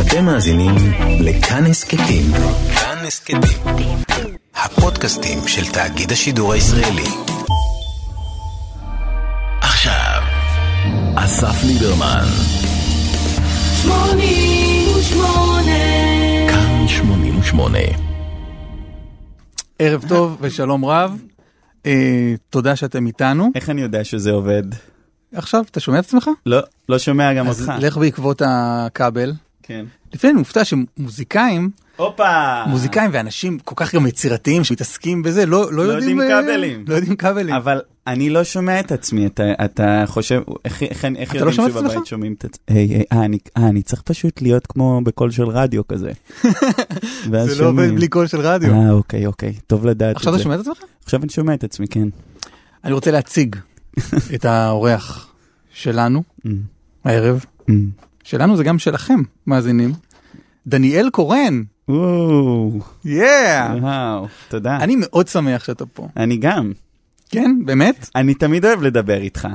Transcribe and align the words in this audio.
אתם 0.00 0.24
מאזינים 0.24 0.74
לכאן 1.20 1.64
הסכתים. 1.66 2.24
כאן 2.74 2.98
הסכתים. 3.06 3.40
הפודקאסטים 4.54 5.38
של 5.48 5.72
תאגיד 5.72 6.12
השידור 6.12 6.52
הישראלי. 6.52 7.08
עכשיו, 9.60 10.22
אסף 11.14 11.64
ליברמן. 11.64 12.26
שמונים 13.82 14.88
ושמונה. 14.98 15.72
כאן 16.48 16.88
88. 16.88 17.78
ערב 19.78 20.04
טוב 20.08 20.36
ושלום 20.40 20.84
רב. 20.84 21.22
אה, 21.86 22.34
תודה 22.50 22.76
שאתם 22.76 23.06
איתנו. 23.06 23.50
איך 23.54 23.70
אני 23.70 23.80
יודע 23.82 24.04
שזה 24.04 24.30
עובד? 24.30 24.62
עכשיו, 25.36 25.64
אתה 25.70 25.80
שומע 25.80 25.98
את 25.98 26.04
עצמך? 26.04 26.30
לא, 26.46 26.60
לא 26.88 26.98
שומע 26.98 27.34
גם 27.34 27.48
אז 27.48 27.60
אותך. 27.60 27.72
לך 27.80 27.96
בעקבות 27.96 28.42
הכבל. 28.44 29.32
כן. 29.62 29.84
לפעמים 30.14 30.36
אני 30.36 30.38
מופתע 30.38 30.62
שמוזיקאים, 30.64 31.70
הופה! 31.96 32.64
מוזיקאים 32.66 33.10
ואנשים 33.12 33.58
כל 33.58 33.74
כך 33.76 33.94
גם 33.94 34.06
יצירתיים 34.06 34.64
שמתעסקים 34.64 35.22
בזה, 35.22 35.46
לא, 35.46 35.72
לא, 35.72 35.86
לא 35.86 35.92
יודעים 35.92 36.20
אה, 36.20 36.42
כבלים. 36.42 36.84
לא 36.88 36.94
יודעים 36.94 37.16
כבלים. 37.16 37.54
אבל 37.54 37.80
אני 38.06 38.30
לא 38.30 38.44
שומע 38.44 38.80
את 38.80 38.92
עצמי, 38.92 39.26
אתה, 39.26 39.42
אתה 39.64 40.04
חושב, 40.06 40.40
איך, 40.64 40.82
איך, 40.82 41.04
איך 41.16 41.30
אתה 41.30 41.44
לא 41.44 41.50
יודעים 41.50 41.68
שומע 41.68 41.80
את 41.80 41.90
שבבית? 41.90 42.06
שומעים 42.06 42.34
את 42.38 42.44
עצמי? 42.44 42.76
היי, 42.76 42.88
היי, 42.88 43.04
אה, 43.12 43.24
אני, 43.24 43.38
אה, 43.56 43.68
אני 43.68 43.82
צריך 43.82 44.02
פשוט 44.02 44.42
להיות 44.42 44.66
כמו 44.66 45.00
בקול 45.04 45.30
של 45.30 45.44
רדיו 45.48 45.88
כזה. 45.88 46.10
זה 46.42 47.30
לא 47.30 47.40
עובד 47.40 47.54
שומעים. 47.54 47.94
בלי 47.94 48.08
קול 48.08 48.26
של 48.26 48.40
רדיו. 48.40 48.72
אה, 48.72 48.90
אוקיי, 48.90 49.26
אוקיי, 49.26 49.54
טוב 49.66 49.86
לדעת 49.86 50.10
את 50.10 50.16
עכשיו 50.16 50.32
זה. 50.32 50.36
אתה 50.36 50.42
שומע 50.42 50.54
את 50.54 50.60
עצמך? 50.60 50.78
עכשיו 51.04 51.20
אני 51.22 51.28
שומע 51.28 51.54
את 51.54 51.64
עצמי, 51.64 51.88
כן. 51.88 52.08
אני 52.84 52.92
רוצה 52.92 53.10
להציג 53.10 53.56
את 54.34 54.44
האורח 54.44 55.32
שלנו 55.80 56.22
Mm, 56.46 56.50
הערב. 57.04 57.44
mm. 57.70 57.72
שלנו 58.24 58.56
זה 58.56 58.64
גם 58.64 58.78
שלכם, 58.78 59.20
מאזינים. 59.46 59.92
דניאל 60.66 61.10
קורן, 61.10 61.62
וואו, 61.88 62.78
יאה! 63.04 63.74
וואו, 63.80 64.26
תודה. 64.48 64.76
אני 64.76 64.96
מאוד 64.98 65.28
שמח 65.28 65.64
שאתה 65.64 65.86
פה. 65.86 66.08
אני 66.16 66.36
גם. 66.36 66.72
כן, 67.30 67.56
באמת? 67.64 68.10
אני 68.14 68.34
תמיד 68.34 68.64
אוהב 68.64 68.82
לדבר 68.82 69.16
איתך. 69.20 69.48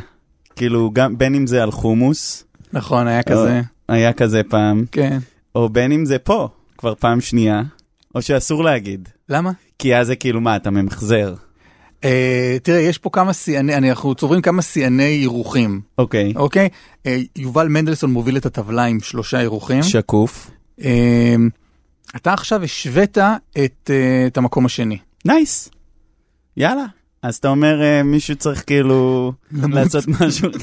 כאילו, 0.55 0.91
גם 0.93 1.17
בין 1.17 1.35
אם 1.35 1.47
זה 1.47 1.63
על 1.63 1.71
חומוס, 1.71 2.43
נכון, 2.73 3.07
היה 3.07 3.23
כזה. 3.23 3.61
היה 3.89 4.13
כזה 4.13 4.41
פעם, 4.49 4.85
כן. 4.91 5.19
או 5.55 5.69
בין 5.69 5.91
אם 5.91 6.05
זה 6.05 6.19
פה, 6.19 6.49
כבר 6.77 6.95
פעם 6.95 7.21
שנייה, 7.21 7.61
או 8.15 8.21
שאסור 8.21 8.63
להגיד. 8.63 9.09
למה? 9.29 9.51
כי 9.79 9.95
אז 9.95 10.07
זה 10.07 10.15
כאילו, 10.15 10.41
מה, 10.41 10.55
אתה 10.55 10.69
ממחזר. 10.69 11.33
אה, 12.03 12.57
תראה, 12.63 12.79
יש 12.79 12.97
פה 12.97 13.09
כמה 13.09 13.33
שיאני, 13.33 13.89
אנחנו 13.89 14.15
צוברים 14.15 14.41
כמה 14.41 14.61
שיאני 14.61 15.19
אירוחים, 15.21 15.81
אוקיי, 15.97 16.33
אוקיי? 16.35 16.69
אה, 17.05 17.17
יובל 17.35 17.67
מנדלסון 17.67 18.11
מוביל 18.11 18.37
את 18.37 18.45
הטבלה 18.45 18.83
עם 18.83 18.99
שלושה 18.99 19.39
אירוחים. 19.39 19.83
שקוף. 19.83 20.51
אה, 20.83 21.35
אתה 22.15 22.33
עכשיו 22.33 22.63
השווית 22.63 23.17
את, 23.17 23.89
אה, 23.89 24.27
את 24.27 24.37
המקום 24.37 24.65
השני. 24.65 24.97
נייס. 25.25 25.69
יאללה. 26.57 26.85
אז 27.23 27.35
אתה 27.35 27.47
אומר, 27.47 27.81
אה, 27.81 28.03
מישהו 28.03 28.35
צריך 28.35 28.63
כאילו. 28.67 29.33
לעשות 29.51 30.07
משהו. 30.07 30.49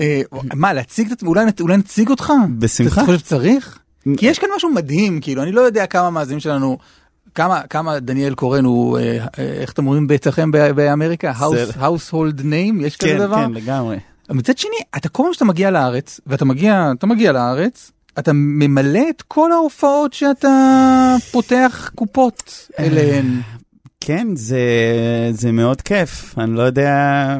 אה, 0.00 0.20
מה, 0.54 0.72
להציג 0.72 1.12
את? 1.12 1.22
אולי, 1.22 1.44
אולי 1.60 1.76
נציג 1.76 2.08
אותך? 2.08 2.32
בשמחה. 2.58 3.00
אתה 3.00 3.06
חושב 3.06 3.18
שצריך? 3.18 3.78
כי 4.16 4.26
יש 4.26 4.38
כאן 4.38 4.48
משהו 4.56 4.70
מדהים, 4.70 5.20
כאילו, 5.20 5.42
אני 5.42 5.52
לא 5.52 5.60
יודע 5.60 5.86
כמה 5.86 6.10
מאזינים 6.10 6.40
שלנו, 6.40 6.78
כמה, 7.34 7.60
כמה 7.70 8.00
דניאל 8.00 8.34
קורן 8.34 8.64
הוא, 8.64 8.98
אה, 8.98 9.02
אה, 9.38 9.44
איך 9.60 9.72
אתם 9.72 9.86
אומרים 9.86 10.06
אצלכם 10.14 10.50
ב- 10.52 10.70
באמריקה? 10.70 11.32
House- 11.40 11.76
household 11.76 12.40
name? 12.40 12.82
יש 12.82 12.96
כזה 12.96 13.10
כן, 13.12 13.18
דבר? 13.18 13.36
כן, 13.36 13.52
לגמרי. 13.52 13.96
מצד 14.30 14.58
שני, 14.58 14.70
אתה 14.96 15.08
כל 15.08 15.22
פעם 15.22 15.32
שאתה 15.34 15.44
מגיע 15.44 15.70
לארץ, 15.70 16.20
ואתה 16.26 16.44
מגיע, 16.44 16.92
אתה 16.98 17.06
מגיע 17.06 17.32
לארץ, 17.32 17.90
אתה 18.18 18.30
ממלא 18.34 19.00
את 19.10 19.22
כל 19.28 19.52
ההופעות 19.52 20.12
שאתה 20.12 20.48
פותח 21.30 21.90
קופות 21.94 22.68
אליהן. 22.78 23.40
כן, 24.00 24.26
זה, 24.34 24.58
זה 25.30 25.52
מאוד 25.52 25.80
כיף. 25.82 26.34
אני 26.38 26.54
לא 26.54 26.62
יודע 26.62 27.36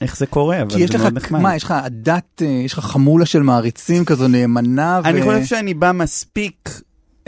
איך 0.00 0.16
זה 0.16 0.26
קורה, 0.26 0.62
אבל 0.62 0.70
כי 0.70 0.80
יש 0.82 0.90
זה 0.90 0.96
לך, 0.96 1.02
מאוד 1.02 1.14
נחמד. 1.16 1.40
מה, 1.40 1.56
יש 1.56 1.64
לך 1.64 1.70
עדת, 1.70 2.42
אה, 2.42 2.46
יש 2.46 2.72
לך 2.72 2.78
חמולה 2.80 3.26
של 3.26 3.42
מעריצים 3.42 4.04
כזו 4.04 4.28
נאמנה. 4.28 5.00
אני 5.04 5.20
ו- 5.20 5.24
חושב 5.24 5.44
שאני 5.44 5.74
בא 5.74 5.92
מספיק, 5.92 6.80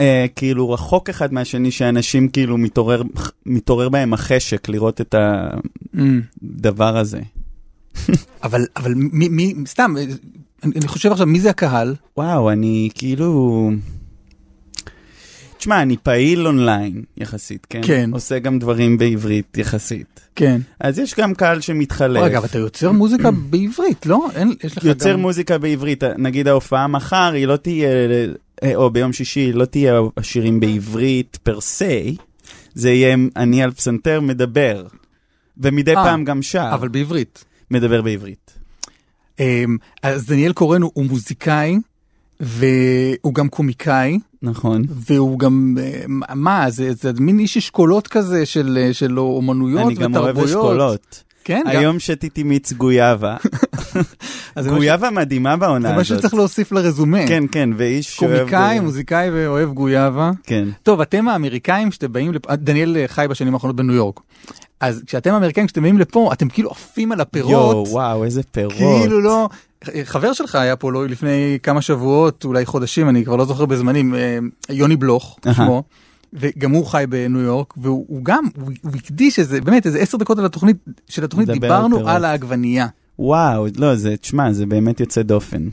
אה, 0.03 0.25
כאילו, 0.35 0.71
רחוק 0.71 1.09
אחד 1.09 1.33
מהשני, 1.33 1.71
שאנשים 1.71 2.27
כאילו 2.27 2.57
מתעורר, 2.57 3.01
מתעורר 3.45 3.89
בהם 3.89 4.13
החשק 4.13 4.69
לראות 4.69 5.01
את 5.01 5.15
הדבר 5.95 6.97
הזה. 6.97 7.19
אבל, 8.43 8.65
אבל 8.77 8.93
מי, 8.95 9.27
מי, 9.27 9.53
סתם, 9.67 9.95
אה, 9.97 10.03
אני 10.63 10.71
אני 10.75 10.87
חושב 10.87 11.11
עכשיו, 11.11 11.27
מי 11.27 11.39
זה 11.39 11.49
הקהל? 11.49 11.95
וואו, 12.17 12.51
אני 12.51 12.89
כאילו... 12.95 13.71
תשמע, 15.57 15.81
אני 15.81 15.97
פעיל 15.97 16.47
אונליין 16.47 17.03
יחסית, 17.17 17.67
כן? 17.69 17.81
כן. 17.83 18.09
עושה 18.13 18.39
גם 18.39 18.59
דברים 18.59 18.97
בעברית 18.97 19.57
יחסית. 19.57 20.19
כן. 20.35 20.61
אז 20.79 20.99
יש 20.99 21.15
גם 21.15 21.33
קהל 21.33 21.61
שמתחלף. 21.61 22.21
רגע, 22.23 22.37
אבל 22.37 22.47
אתה 22.47 22.57
יוצר 22.57 22.91
מוזיקה 22.91 23.31
בעברית, 23.49 24.05
לא? 24.05 24.27
אין, 24.35 24.53
יש 24.63 24.77
לך 24.77 24.83
יוצר 24.83 25.13
גם... 25.13 25.19
מוזיקה 25.19 25.57
בעברית, 25.57 26.03
נגיד 26.03 26.47
ההופעה 26.47 26.87
מחר, 26.87 27.31
היא 27.33 27.47
לא 27.47 27.55
תהיה, 27.55 27.89
אה, 27.89 28.25
או 28.75 28.89
ביום 28.89 29.13
שישי, 29.13 29.53
לא 29.53 29.65
תהיה 29.65 29.99
השירים 30.17 30.59
בעברית 30.59 31.37
פר 31.43 31.61
סי, 31.61 32.15
זה 32.73 32.91
יהיה 32.91 33.15
אני 33.35 33.63
על 33.63 33.71
פסנתר 33.71 34.21
מדבר. 34.21 34.85
ומדי 35.57 35.95
אה, 35.95 36.03
פעם 36.03 36.23
גם 36.23 36.41
שר, 36.41 36.69
אבל 36.73 36.87
בעברית. 36.87 37.45
מדבר 37.71 38.01
בעברית. 38.01 38.53
אמ, 39.39 39.77
אז 40.03 40.25
דניאל 40.25 40.53
קורן 40.53 40.81
הוא, 40.81 41.05
מוזיקאי, 41.05 41.77
והוא 42.39 43.33
גם 43.33 43.49
קומיקאי. 43.49 44.19
נכון. 44.41 44.83
והוא 44.89 45.39
גם, 45.39 45.77
אה, 45.79 46.05
מה, 46.35 46.69
זה, 46.69 46.93
זה 46.93 47.11
מין 47.13 47.39
איש 47.39 47.57
אשכולות 47.57 48.07
כזה 48.07 48.45
של, 48.45 48.77
אה, 48.81 48.93
של 48.93 49.19
אומנויות 49.19 49.85
אני 49.85 49.95
גם 49.95 50.11
ותרבויות. 50.11 50.35
אוהב 50.35 50.47
אשכולות. 50.47 51.23
כן, 51.43 51.61
גם, 51.65 51.69
היום 51.69 51.99
שתיתי 51.99 52.43
מיץ 52.43 52.73
גויאבה. 52.73 53.37
זה 54.59 54.69
גויאבה 54.69 55.09
מדהימה 55.09 55.51
זה 55.51 55.57
בעונה 55.57 55.95
מה 55.95 56.03
שצריך 56.03 56.25
הזאת. 56.25 56.33
להוסיף 56.33 56.71
לרזומה. 56.71 57.27
כן, 57.27 57.43
כן, 57.51 57.69
ואיש 57.77 58.15
שאוהב 58.15 58.37
קומיקאי, 58.37 58.59
גויאבה. 58.59 58.81
מוזיקאי 58.81 59.29
ואוהב 59.33 59.69
גויאבה. 59.69 60.31
כן. 60.43 60.67
טוב, 60.83 61.01
אתם 61.01 61.27
האמריקאים 61.27 61.91
שאתם 61.91 62.13
באים 62.13 62.33
לפה, 62.33 62.55
דניאל 62.55 62.97
אה, 62.97 63.07
חי 63.07 63.25
בשנים 63.29 63.53
האחרונות 63.53 63.75
בניו 63.75 63.95
יורק. 63.95 64.19
אז 64.79 65.03
כשאתם 65.05 65.33
האמריקאים, 65.33 65.67
כשאתם 65.67 65.81
באים 65.81 65.97
לפה, 65.97 66.29
אתם 66.33 66.49
כאילו 66.49 66.69
עפים 66.71 67.11
על 67.11 67.21
הפירות. 67.21 67.51
יואו, 67.51 67.85
וואו, 67.89 68.23
איזה 68.23 68.43
פירות. 68.43 68.73
כאילו 68.73 69.21
לא, 69.21 69.49
חבר 70.03 70.33
שלך 70.33 70.55
היה 70.55 70.75
פה 70.75 70.91
לא 70.91 71.07
לפני 71.07 71.59
כמה 71.63 71.81
שבועות, 71.81 72.45
אולי 72.45 72.65
חודשים, 72.65 73.09
אני 73.09 73.25
כבר 73.25 73.35
לא 73.35 73.45
זוכר 73.45 73.65
בזמנים, 73.65 74.15
אה, 74.15 74.37
יוני 74.69 74.95
בלוך. 74.95 75.39
שמו, 75.55 75.83
וגם 76.33 76.71
הוא 76.71 76.85
חי 76.85 77.05
בניו 77.09 77.41
יורק, 77.41 77.73
והוא 77.77 78.05
הוא 78.07 78.25
גם, 78.25 78.43
הוא 78.81 78.91
הקדיש 78.95 79.39
איזה, 79.39 79.61
באמת 79.61 79.85
איזה 79.85 79.99
עשר 79.99 80.17
דקות 80.17 80.39
על 80.39 80.45
התוכנית, 80.45 80.77
של 81.09 81.23
התוכנית 81.23 81.49
על 81.49 81.55
דיברנו 81.55 81.97
פירות. 81.97 82.11
על 82.11 82.25
העגבנייה. 82.25 82.87
וואו, 83.19 83.65
לא, 83.77 83.95
זה, 83.95 84.17
תשמע, 84.17 84.53
זה 84.53 84.65
באמת 84.65 84.99
יוצא 84.99 85.21
דופן. 85.21 85.67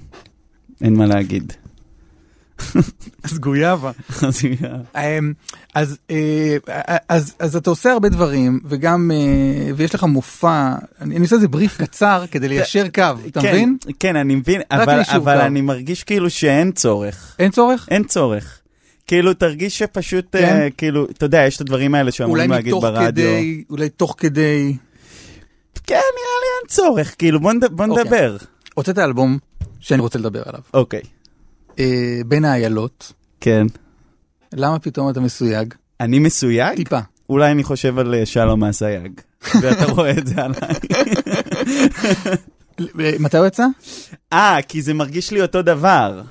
אין 0.81 0.95
מה 0.95 1.07
להגיד. 1.07 1.53
אז 3.25 3.39
גויאבה. 3.39 3.91
אמ, 4.97 5.33
אז, 5.75 5.99
אה, 6.11 6.57
אז, 7.09 7.35
אז 7.39 7.57
אתה 7.57 7.71
עושה 7.71 7.93
הרבה 7.93 8.09
דברים, 8.09 8.61
וגם, 8.65 9.11
אה, 9.15 9.73
ויש 9.77 9.95
לך 9.95 10.05
מופע, 10.05 10.75
אני, 11.01 11.17
אני 11.17 11.25
עושה 11.25 11.37
איזה 11.37 11.49
בריף 11.49 11.77
קצר 11.79 12.25
כדי 12.31 12.49
ליישר 12.53 12.89
קו, 12.95 13.03
אתה 13.27 13.41
כן, 13.41 13.49
מבין? 13.49 13.77
כן, 13.99 14.17
אני 14.17 14.35
מבין, 14.35 14.61
אבל, 14.71 15.01
אבל. 15.17 15.41
אני 15.41 15.61
מרגיש 15.61 16.05
כאילו 16.05 16.31
שאין 16.31 16.73
צורך. 16.73 17.37
אין 17.39 17.51
צורך? 17.51 17.89
אין 17.91 18.05
צורך. 18.05 18.60
כאילו, 19.11 19.35
תרגיש 19.35 19.79
שפשוט, 19.79 20.27
כן. 20.33 20.45
אה, 20.45 20.71
כאילו, 20.71 21.05
אתה 21.05 21.25
יודע, 21.25 21.39
יש 21.47 21.57
את 21.57 21.61
הדברים 21.61 21.95
האלה 21.95 22.13
שאמורים 22.13 22.51
להגיד 22.51 22.75
ברדיו. 22.75 23.07
כדי, 23.07 23.65
אולי 23.71 23.89
תוך 23.89 24.15
כדי, 24.19 24.77
כן, 25.87 25.95
נראה 25.95 26.37
לי 26.41 26.47
אין 26.61 26.69
צורך, 26.69 27.15
כאילו, 27.19 27.41
בוא, 27.41 27.53
נד... 27.53 27.65
בוא 27.65 27.87
אוקיי. 27.87 28.05
נדבר. 28.05 28.37
הוצאת 28.75 28.99
אלבום 28.99 29.39
שאני 29.81 30.03
רוצה 30.03 30.19
לדבר 30.19 30.43
עליו. 30.47 30.61
אוקיי, 30.75 31.01
אה, 31.79 32.21
בין 32.27 32.45
האיילות, 32.45 33.13
כן. 33.41 33.67
למה 34.53 34.79
פתאום 34.79 35.11
אתה 35.11 35.21
מסויג? 35.21 35.75
אני 36.01 36.19
מסויג? 36.19 36.77
טיפה. 36.77 37.01
אולי 37.29 37.51
אני 37.51 37.65
חושב 37.65 37.99
על 37.99 38.15
אה, 38.15 38.27
שלום 38.27 38.65
אסייג. 38.65 39.21
ואתה 39.63 39.85
רואה 39.85 40.11
את 40.11 40.27
זה 40.27 40.35
עליי. 40.43 40.75
מתי 43.19 43.39
הוא 43.39 43.47
יצא? 43.47 43.67
אה, 44.33 44.59
כי 44.69 44.83
זה 44.83 44.95
מרגיש 44.95 45.31
לי 45.31 45.43
אותו 45.43 45.63
דבר. 45.63 46.23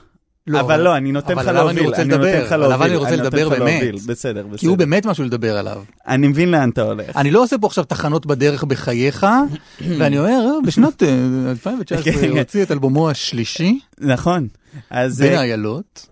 אבל 0.59 0.81
לא, 0.81 0.97
אני 0.97 1.11
נותן 1.11 1.33
אבל 1.33 1.41
לך 1.41 1.47
אני 1.47 1.55
להוביל. 1.57 1.83
רוצה 1.85 2.03
נותן 2.03 2.21
לדבר, 2.21 2.43
לך 2.45 2.51
להוביל, 2.51 2.87
אני 2.87 2.95
רוצה 2.95 3.15
לדבר 3.15 3.49
באמת. 3.49 3.93
בסדר, 4.05 4.43
בסדר. 4.43 4.57
כי 4.57 4.65
הוא 4.65 4.77
באמת 4.77 5.05
משהו 5.05 5.23
לדבר 5.23 5.57
עליו. 5.57 5.81
אני 6.07 6.27
מבין 6.27 6.51
לאן 6.51 6.69
אתה 6.69 6.81
הולך. 6.81 7.17
אני 7.17 7.31
לא 7.31 7.43
עושה 7.43 7.57
פה 7.57 7.67
עכשיו 7.67 7.83
תחנות 7.83 8.25
בדרך 8.25 8.63
בחייך, 8.63 9.25
ואני 9.99 10.19
אומר, 10.19 10.29
"אה, 10.29 10.61
בשנת 10.67 11.03
אה, 11.03 11.09
2019 11.49 12.13
כן, 12.13 12.19
הוא 12.19 12.33
כן. 12.33 12.37
הוציא 12.37 12.63
את 12.63 12.71
אלבומו 12.71 13.09
השלישי, 13.09 13.79
נכון. 13.99 14.47
בין 14.91 15.01
אה, 15.33 15.39
האיילות. 15.39 16.05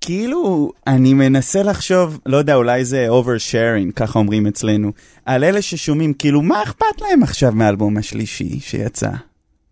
כאילו, 0.00 0.72
אני 0.86 1.14
מנסה 1.14 1.62
לחשוב, 1.62 2.18
לא 2.26 2.36
יודע, 2.36 2.54
אולי 2.54 2.84
זה 2.84 3.06
oversharing, 3.10 3.92
ככה 3.96 4.18
אומרים 4.18 4.46
אצלנו, 4.46 4.92
על 5.26 5.44
אלה 5.44 5.62
ששומעים, 5.62 6.12
כאילו, 6.12 6.42
מה 6.42 6.62
אכפת 6.62 7.00
להם 7.00 7.22
עכשיו 7.22 7.52
מהאלבום 7.52 7.96
השלישי 7.96 8.60
שיצא? 8.60 9.10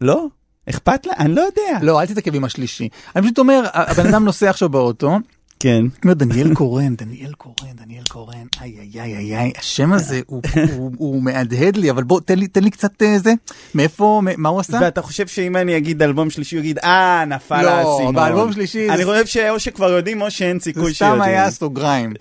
לא? 0.01 0.27
אכפת 0.71 1.07
לה? 1.07 1.13
אני 1.19 1.35
לא 1.35 1.41
יודע. 1.41 1.79
לא, 1.83 2.01
אל 2.01 2.07
תתעכב 2.07 2.35
עם 2.35 2.45
השלישי. 2.45 2.89
אני 3.17 3.23
פשוט 3.25 3.39
אומר, 3.39 3.63
הבן 3.75 4.07
אדם 4.07 4.25
נוסע 4.25 4.51
עכשיו 4.51 4.69
באוטו, 4.69 5.17
כן. 5.61 5.85
אומר 6.05 6.15
דניאל 6.15 6.55
קורן, 6.55 6.95
דניאל 6.97 7.33
קורן, 7.33 7.55
דניאל 7.85 8.03
קורן, 8.09 8.35
איי 8.63 8.75
איי 8.95 9.01
איי 9.03 9.17
איי 9.17 9.37
איי, 9.39 9.53
השם 9.59 9.93
הזה 9.93 10.21
הוא- 10.27 10.43
הוא- 10.77 10.93
הוא 10.99 11.23
מהדהד 11.23 11.77
לי, 11.77 11.91
אבל 11.91 12.03
בוא 12.03 12.21
תן 12.21 12.39
לי 12.39 12.47
תן 12.49 12.65
לי 12.65 12.71
קצת 12.71 13.03
אה, 13.03 13.19
זה, 13.19 13.33
מאיפה, 13.75 14.23
מה 14.37 14.49
הוא 14.49 14.61
עשה? 14.61 14.79
ואתה 14.83 15.03
חושב 15.03 15.27
שאם 15.27 15.57
אני 15.57 15.77
אגיד 15.77 16.03
אלבום 16.03 16.31
שלישי, 16.31 16.57
הוא 16.57 16.61
יגיד, 16.61 16.79
אה, 16.79 17.25
נפל 17.27 17.63
לא, 17.63 17.71
האסימון. 17.71 18.15
באלבום 18.15 18.53
שלישי 18.53 18.89
אני 18.91 18.97
זה- 18.97 19.05
חושב 19.05 19.27
שאו 19.27 19.61
שכבר 19.61 19.91
יודעים 19.91 20.23
או 20.23 20.31
שאין 20.31 20.59
זה 20.59 20.65
סיכוי 20.65 20.95
סתם 20.95 21.07
שיודעים. 21.07 21.23
היה 21.23 21.51
סוגריים. 21.51 22.13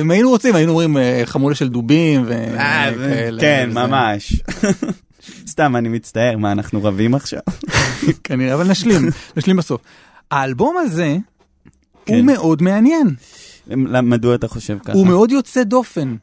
אם 0.00 0.10
היינו 0.10 0.28
רוצים 0.30 0.54
היינו 0.54 0.70
אומרים 0.72 0.96
אה, 0.96 1.22
חמולה 1.24 1.54
של 1.54 1.68
דובים 1.68 2.24
אה, 2.32 2.90
וכאלה. 2.94 3.40
כן. 3.40 3.70
ממש. 3.72 4.42
סתם, 5.46 5.76
אני 5.76 5.88
מצטער, 5.88 6.36
מה, 6.38 6.52
אנחנו 6.52 6.84
רבים 6.84 7.14
עכשיו? 7.14 7.40
כנראה, 8.24 8.54
אבל 8.54 8.70
נשלים, 8.70 9.08
נשלים 9.36 9.56
בסוף. 9.56 9.80
האלבום 10.30 10.76
הזה 10.78 11.16
הוא 12.08 12.16
כן. 12.16 12.26
מאוד 12.26 12.62
מעניין, 12.62 13.14
מדוע 14.02 14.34
אתה 14.34 14.48
חושב 14.48 14.78
ככה? 14.78 14.92
הוא 14.92 15.06
מאוד 15.06 15.32
יוצא 15.32 15.62
דופן. 15.62 16.16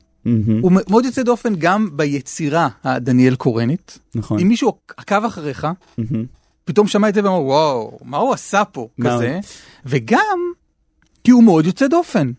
הוא 0.62 0.72
מאוד 0.72 1.06
יוצא 1.06 1.24
דופן 1.24 1.56
גם 1.56 1.90
ביצירה 1.94 2.70
הדניאל 2.84 3.36
קורנית. 3.36 4.00
נכון. 4.16 4.40
אם 4.40 4.48
מישהו 4.48 4.74
עקב 4.98 5.26
אחריך. 5.26 5.68
פתאום 6.66 6.88
שמע 6.88 7.10
את 7.10 7.14
זה 7.14 7.24
ואמר 7.24 7.42
וואו, 7.42 8.00
מה 8.04 8.18
הוא 8.18 8.34
עשה 8.34 8.66
פה 8.66 8.88
מה 8.98 9.16
כזה, 9.16 9.40
וגם 9.86 10.40
כי 11.24 11.32
הוא 11.32 11.44
מאוד 11.44 11.66
יוצא 11.66 11.88
דופן. 11.88 12.32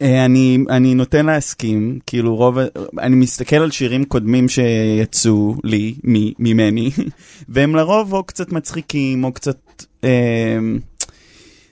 אני, 0.00 0.58
אני 0.70 0.94
נוטה 0.94 1.22
להסכים, 1.22 1.98
כאילו 2.06 2.36
רוב, 2.36 2.58
אני 2.98 3.16
מסתכל 3.16 3.56
על 3.56 3.70
שירים 3.70 4.04
קודמים 4.04 4.48
שיצאו 4.48 5.54
לי, 5.64 5.94
מ, 6.04 6.14
ממני, 6.38 6.90
והם 7.48 7.76
לרוב 7.76 8.12
או 8.12 8.24
קצת 8.24 8.52
מצחיקים, 8.52 9.24
או 9.24 9.32
קצת... 9.32 9.58
אה, 10.04 10.58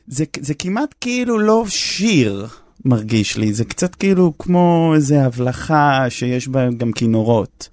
זה, 0.08 0.24
זה 0.40 0.54
כמעט 0.54 0.94
כאילו 1.00 1.38
לא 1.38 1.64
שיר, 1.68 2.46
מרגיש 2.84 3.36
לי, 3.36 3.52
זה 3.52 3.64
קצת 3.64 3.94
כאילו 3.94 4.32
כמו 4.38 4.92
איזה 4.94 5.24
הבלחה 5.24 6.06
שיש 6.08 6.48
בה 6.48 6.68
גם 6.76 6.92
כינורות. 6.92 7.68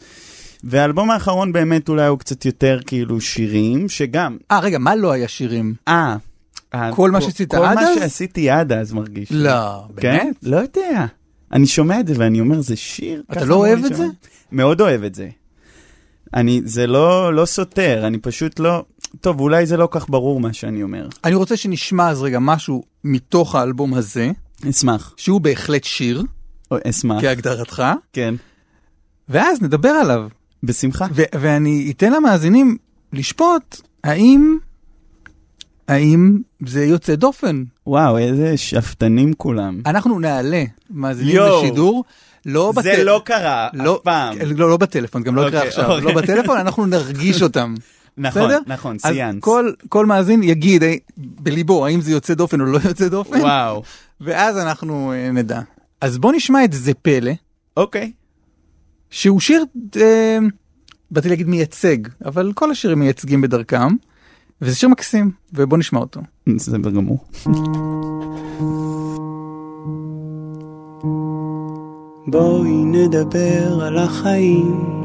והאלבום 0.63 1.11
האחרון 1.11 1.53
באמת 1.53 1.89
אולי 1.89 2.07
הוא 2.07 2.19
קצת 2.19 2.45
יותר 2.45 2.79
כאילו 2.85 3.21
שירים, 3.21 3.89
שגם, 3.89 4.37
אה 4.51 4.59
רגע, 4.59 4.77
מה 4.77 4.95
לא 4.95 5.11
היה 5.11 5.27
שירים? 5.27 5.73
אה, 5.87 5.93
אה, 5.93 6.15
כל 6.93 7.11
מה 7.11 7.21
שעשית 7.21 7.51
כל 7.51 7.65
עד 7.65 7.75
מה 7.75 7.81
אז? 7.81 7.99
שעשיתי 7.99 8.49
עד 8.49 8.71
אז 8.71 8.93
מרגיש. 8.93 9.31
לא, 9.31 9.83
כן? 9.97 10.17
באמת? 10.17 10.35
לא 10.43 10.57
יודע. 10.57 11.05
אני 11.51 11.67
שומע 11.67 11.99
את 11.99 12.07
זה 12.07 12.13
ואני 12.17 12.39
אומר, 12.39 12.61
זה 12.61 12.75
שיר? 12.75 13.23
אתה 13.31 13.45
לא 13.45 13.55
אוהב 13.55 13.79
להישמע?" 13.79 13.91
את 13.91 13.97
זה? 13.97 14.05
מאוד 14.51 14.81
אוהב 14.81 15.03
את 15.03 15.15
זה. 15.15 15.29
אני, 16.33 16.61
זה 16.65 16.87
לא, 16.87 17.33
לא 17.33 17.45
סותר, 17.45 18.07
אני 18.07 18.17
פשוט 18.17 18.59
לא... 18.59 18.85
טוב, 19.21 19.39
אולי 19.39 19.65
זה 19.65 19.77
לא 19.77 19.87
כך 19.91 20.09
ברור 20.09 20.39
מה 20.39 20.53
שאני 20.53 20.83
אומר. 20.83 21.07
אני 21.23 21.35
רוצה 21.35 21.57
שנשמע 21.57 22.09
אז 22.09 22.21
רגע 22.21 22.39
משהו 22.39 22.83
מתוך 23.03 23.55
האלבום 23.55 23.93
הזה, 23.93 24.31
אשמח. 24.69 25.13
שהוא 25.17 25.41
בהחלט 25.41 25.83
שיר, 25.83 26.23
או, 26.71 26.77
אשמח. 26.89 27.21
כהגדרתך, 27.21 27.83
כן. 28.13 28.35
ואז 29.29 29.61
נדבר 29.61 29.89
עליו. 29.89 30.27
בשמחה. 30.63 31.05
ואני 31.13 31.93
אתן 31.95 32.13
למאזינים 32.13 32.77
לשפוט 33.13 33.81
האם, 34.03 34.57
האם 35.87 36.37
זה 36.65 36.85
יוצא 36.85 37.15
דופן. 37.15 37.63
וואו, 37.87 38.17
איזה 38.17 38.57
שאפתנים 38.57 39.33
כולם. 39.33 39.81
אנחנו 39.85 40.19
נעלה 40.19 40.63
מאזינים. 40.89 41.37
לשידור, 41.41 42.03
לא 42.45 42.71
זה 42.75 42.79
בטל- 42.81 43.03
לא 43.03 43.21
קרה 43.25 43.67
לא, 43.73 43.95
אף 43.95 44.01
פעם. 44.03 44.37
לא, 44.55 44.69
לא 44.69 44.77
בטלפון, 44.77 45.23
גם 45.23 45.35
לא 45.35 45.41
יקרה 45.47 45.59
אוקיי, 45.59 45.67
עכשיו, 45.69 45.91
אוקיי. 45.91 46.13
לא 46.13 46.21
בטלפון, 46.21 46.57
אנחנו 46.57 46.85
נרגיש 46.85 47.41
אותם. 47.41 47.75
נכון, 48.17 48.41
בסדר? 48.41 48.59
נכון, 48.67 48.95
אז 48.95 49.01
ציינת. 49.01 49.41
כל, 49.43 49.71
כל 49.89 50.05
מאזין 50.05 50.43
יגיד 50.43 50.83
אה, 50.83 50.93
בליבו 51.17 51.85
האם 51.85 52.01
זה 52.01 52.11
יוצא 52.11 52.33
דופן 52.33 52.61
או 52.61 52.65
לא 52.65 52.79
יוצא 52.85 53.07
דופן, 53.07 53.41
וואו. 53.41 53.83
ואז 54.21 54.57
אנחנו 54.57 55.11
אה, 55.13 55.31
נדע. 55.31 55.61
אז 56.01 56.17
בוא 56.17 56.33
נשמע 56.33 56.63
את 56.63 56.73
זה 56.73 56.93
פלא, 56.93 57.31
אוקיי. 57.77 58.11
שהוא 59.09 59.39
שיר, 59.39 59.63
אה, 59.97 60.37
באתי 61.11 61.29
להגיד 61.29 61.47
מייצג, 61.47 61.97
אבל 62.25 62.51
כל 62.55 62.71
השירים 62.71 62.99
מייצגים 62.99 63.41
בדרכם, 63.41 63.87
וזה 64.61 64.75
שיר 64.75 64.89
מקסים, 64.89 65.31
ובוא 65.53 65.77
נשמע 65.77 65.99
אותו. 65.99 66.21
זה 66.55 66.79
בגמור. 66.79 67.17
בואי 72.27 72.83
נדבר 72.85 73.81
על 73.81 73.97
החיים. 73.97 74.95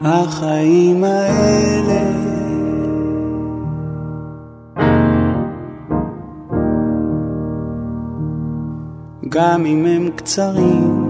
החיים 0.00 1.04
האלה 1.04 2.28
גם 9.28 9.66
אם 9.66 9.86
הם 9.86 10.08
קצרים, 10.16 11.04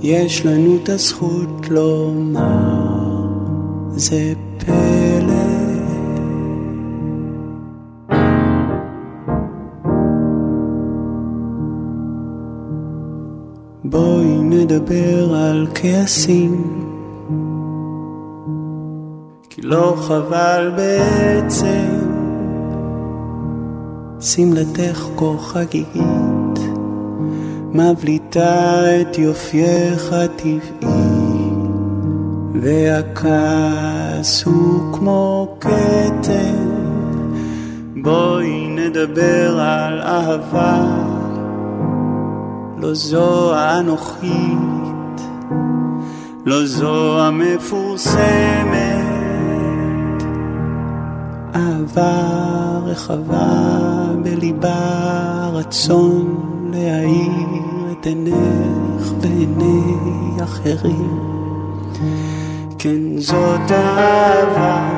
יש 0.00 0.46
לנו 0.46 0.78
את 0.82 0.88
הזכות 0.88 1.68
לומר, 1.70 2.81
זה 3.94 4.32
פלא. 4.58 5.52
בואי 13.84 14.38
נדבר 14.42 15.34
על 15.34 15.66
כעסים, 15.74 16.84
כי 19.50 19.62
לא 19.62 19.94
חבל 19.98 20.72
בעצם, 20.76 21.98
שמלתך 24.20 25.06
כה 25.16 25.38
חגיגית, 25.38 26.58
מבליטה 27.72 28.82
את 29.00 29.18
יופייך 29.18 30.12
הטבעי, 30.12 31.11
והכעס 32.54 34.44
הוא 34.44 34.94
כמו 34.98 35.56
כתם, 35.60 36.68
בואי 38.02 38.68
נדבר 38.68 39.60
על 39.60 40.00
אהבה. 40.00 41.12
לא 42.78 42.94
זו 42.94 43.54
האנוכית, 43.54 45.20
לא 46.46 46.66
זו 46.66 47.20
המפורסמת. 47.20 48.22
אהבה 51.54 52.28
רחבה 52.84 53.48
בליבה, 54.22 55.50
רצון 55.52 56.40
להאיר 56.72 57.92
את 57.92 58.06
עינך 58.06 59.12
בעיני 59.20 59.96
אחרים. 60.42 61.31
כן, 62.82 63.18
זאת 63.18 63.70
אהבה. 63.70 64.88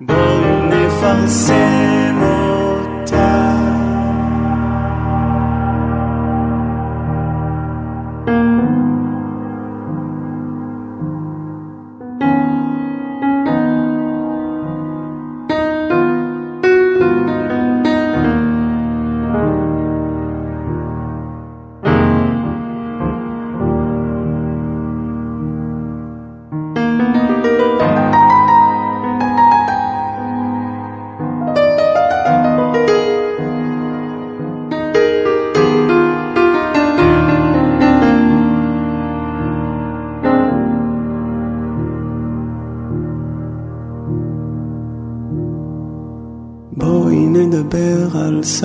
בואו 0.00 0.64
נפרסם 0.70 1.54
אותה. 1.54 1.95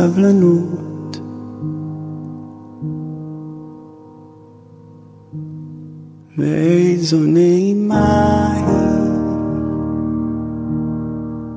סבלנות. 0.02 1.20
ואיזו 6.38 7.18
נעימה 7.20 8.52
היא 8.54 8.66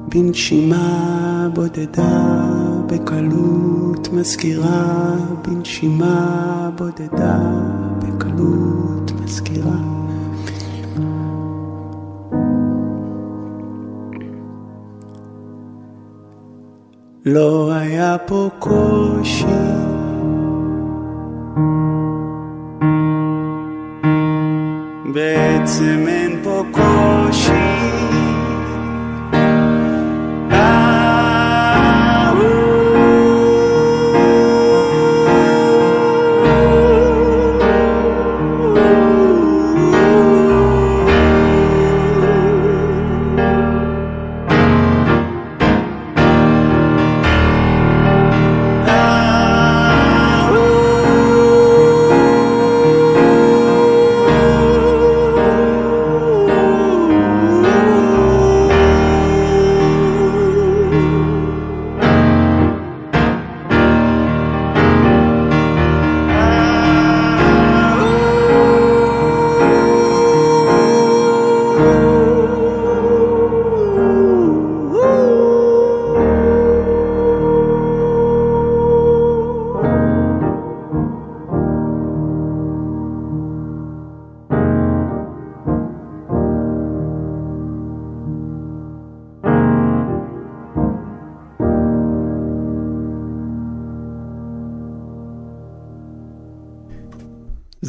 בנשימה 0.09 1.49
בודדה 1.55 2.49
בקלות 2.87 4.09
מזכירה 4.13 5.17
בנשימה 5.49 6.71
בודדה 6.79 7.39
בקלות 7.99 9.13
מזכירה 9.23 9.95
לא 17.27 17.74
היה 17.95 18.17
פה 18.27 18.51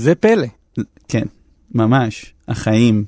זה 0.06 0.16
פלא. 0.16 0.48
כן, 1.08 1.24
ממש, 1.74 2.34
החיים. 2.48 3.06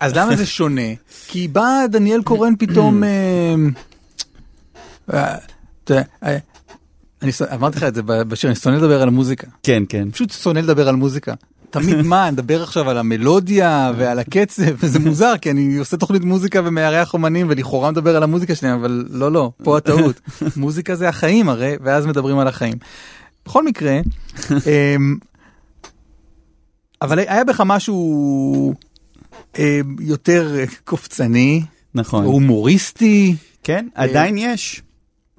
אז 0.00 0.14
למה 0.14 0.36
זה 0.36 0.46
שונה? 0.46 0.90
כי 1.28 1.48
בא 1.48 1.86
דניאל 1.90 2.22
קורן 2.22 2.56
פתאום... 2.58 3.04
אה, 3.04 3.54
אה, 5.14 5.36
אה, 6.24 6.38
אני 7.22 7.30
אמרתי 7.54 7.76
לך 7.76 7.82
את 7.82 7.94
זה 7.94 8.02
בשיר, 8.02 8.50
אני 8.50 8.56
שונא 8.56 8.76
לדבר 8.76 9.02
על 9.02 9.08
המוזיקה. 9.08 9.46
כן, 9.62 9.82
כן. 9.88 10.10
פשוט 10.10 10.30
שונא 10.30 10.58
לדבר 10.58 10.88
על 10.88 10.96
מוזיקה. 10.96 11.34
תמיד 11.70 12.02
מה, 12.02 12.30
נדבר 12.30 12.62
עכשיו 12.62 12.90
על 12.90 12.98
המלודיה 12.98 13.92
ועל 13.96 14.18
הקצב, 14.18 14.62
וזה 14.82 14.98
מוזר, 14.98 15.34
כי 15.40 15.50
אני 15.50 15.76
עושה 15.76 15.96
תוכנית 15.96 16.24
מוזיקה 16.24 16.60
ומארח 16.64 17.14
אומנים 17.14 17.46
ולכאורה 17.50 17.90
מדבר 17.90 18.16
על 18.16 18.22
המוזיקה 18.22 18.54
שלהם, 18.54 18.78
אבל 18.78 19.04
לא, 19.10 19.32
לא, 19.32 19.50
פה 19.62 19.76
הטעות. 19.76 20.20
מוזיקה 20.56 20.94
זה 20.94 21.08
החיים 21.08 21.48
הרי, 21.48 21.76
ואז 21.82 22.06
מדברים 22.06 22.38
על 22.38 22.48
החיים. 22.48 22.76
בכל 23.46 23.64
מקרה, 23.64 24.00
אמ, 24.50 25.16
אבל 27.02 27.18
היה 27.18 27.44
בך 27.44 27.62
משהו 27.66 28.74
אמ, 29.58 29.62
יותר 30.00 30.54
קופצני, 30.84 31.62
נכון. 31.94 32.24
הומוריסטי, 32.24 33.36
כן, 33.62 33.88
עדיין 33.94 34.38
יש. 34.38 34.82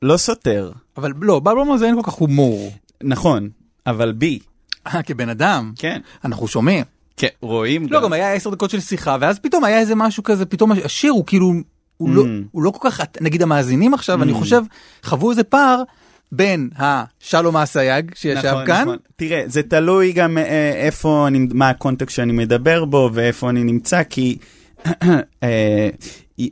לא 0.01 0.17
סותר. 0.17 0.71
אבל 0.97 1.13
לא, 1.21 1.39
באלבום 1.39 1.71
הזה 1.71 1.85
אין 1.85 1.95
כל 1.95 2.11
כך 2.11 2.13
הומור. 2.13 2.71
נכון, 3.03 3.49
אבל 3.87 4.11
בי. 4.11 4.39
אה, 4.87 5.03
כבן 5.03 5.29
אדם, 5.29 5.71
כן. 5.75 6.01
אנחנו 6.25 6.47
שומעים. 6.47 6.83
כן, 7.17 7.27
רואים 7.41 7.87
לא, 7.89 8.03
גם 8.03 8.13
היה 8.13 8.33
עשר 8.33 8.49
דקות 8.49 8.69
של 8.69 8.79
שיחה, 8.79 9.17
ואז 9.21 9.39
פתאום 9.39 9.63
היה 9.63 9.79
איזה 9.79 9.95
משהו 9.95 10.23
כזה, 10.23 10.45
פתאום 10.45 10.71
השיר 10.71 11.11
הוא 11.11 11.23
כאילו, 11.25 11.53
הוא 11.97 12.09
לא, 12.09 12.23
Mm. 12.23 12.27
הוא 12.51 12.63
לא 12.63 12.69
כל 12.71 12.89
כך, 12.89 13.01
נגיד 13.21 13.41
המאזינים 13.41 13.93
עכשיו, 13.93 14.23
אני 14.23 14.31
Mm. 14.31 14.35
חושב, 14.35 14.61
חוו 15.03 15.31
איזה 15.31 15.43
פער 15.43 15.83
בין 16.31 16.69
השלום 16.77 17.57
אסייג 17.57 18.11
שישב 18.15 18.47
נכון, 18.47 18.65
כאן, 18.65 18.81
נכון. 18.81 18.97
תראה, 19.15 19.43
זה 19.45 19.63
תלוי 19.63 20.11
גם 20.11 20.37
אה, 20.37 20.71
איפה 20.75 21.27
אני, 21.27 21.47
מה 21.53 21.69
הקונטקסט 21.69 22.15
שאני 22.15 22.33
מדבר 22.33 22.85
בו 22.85 23.09
ואיפה 23.13 23.49
אני 23.49 23.63
נמצא, 23.63 24.03
כי 24.03 24.37
אה, 25.43 25.89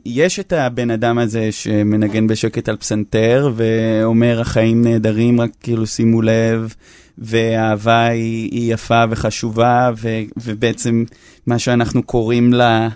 יש 0.06 0.40
את 0.40 0.52
הבן 0.52 0.90
אדם 0.90 1.18
הזה 1.18 1.52
שמנגן 1.52 2.26
בשקט 2.26 2.68
על 2.68 2.76
פסנתר 2.76 3.50
ואומר 3.54 4.40
החיים 4.40 4.84
נהדרים, 4.84 5.40
רק 5.40 5.50
כאילו 5.60 5.86
שימו 5.86 6.22
לב, 6.22 6.74
ואהבה 7.18 8.06
היא, 8.06 8.50
היא 8.52 8.74
יפה 8.74 9.04
וחשובה, 9.10 9.90
ו, 9.96 10.08
ובעצם 10.36 11.04
מה 11.46 11.58
שאנחנו 11.58 12.02
קוראים 12.02 12.52
לה... 12.52 12.88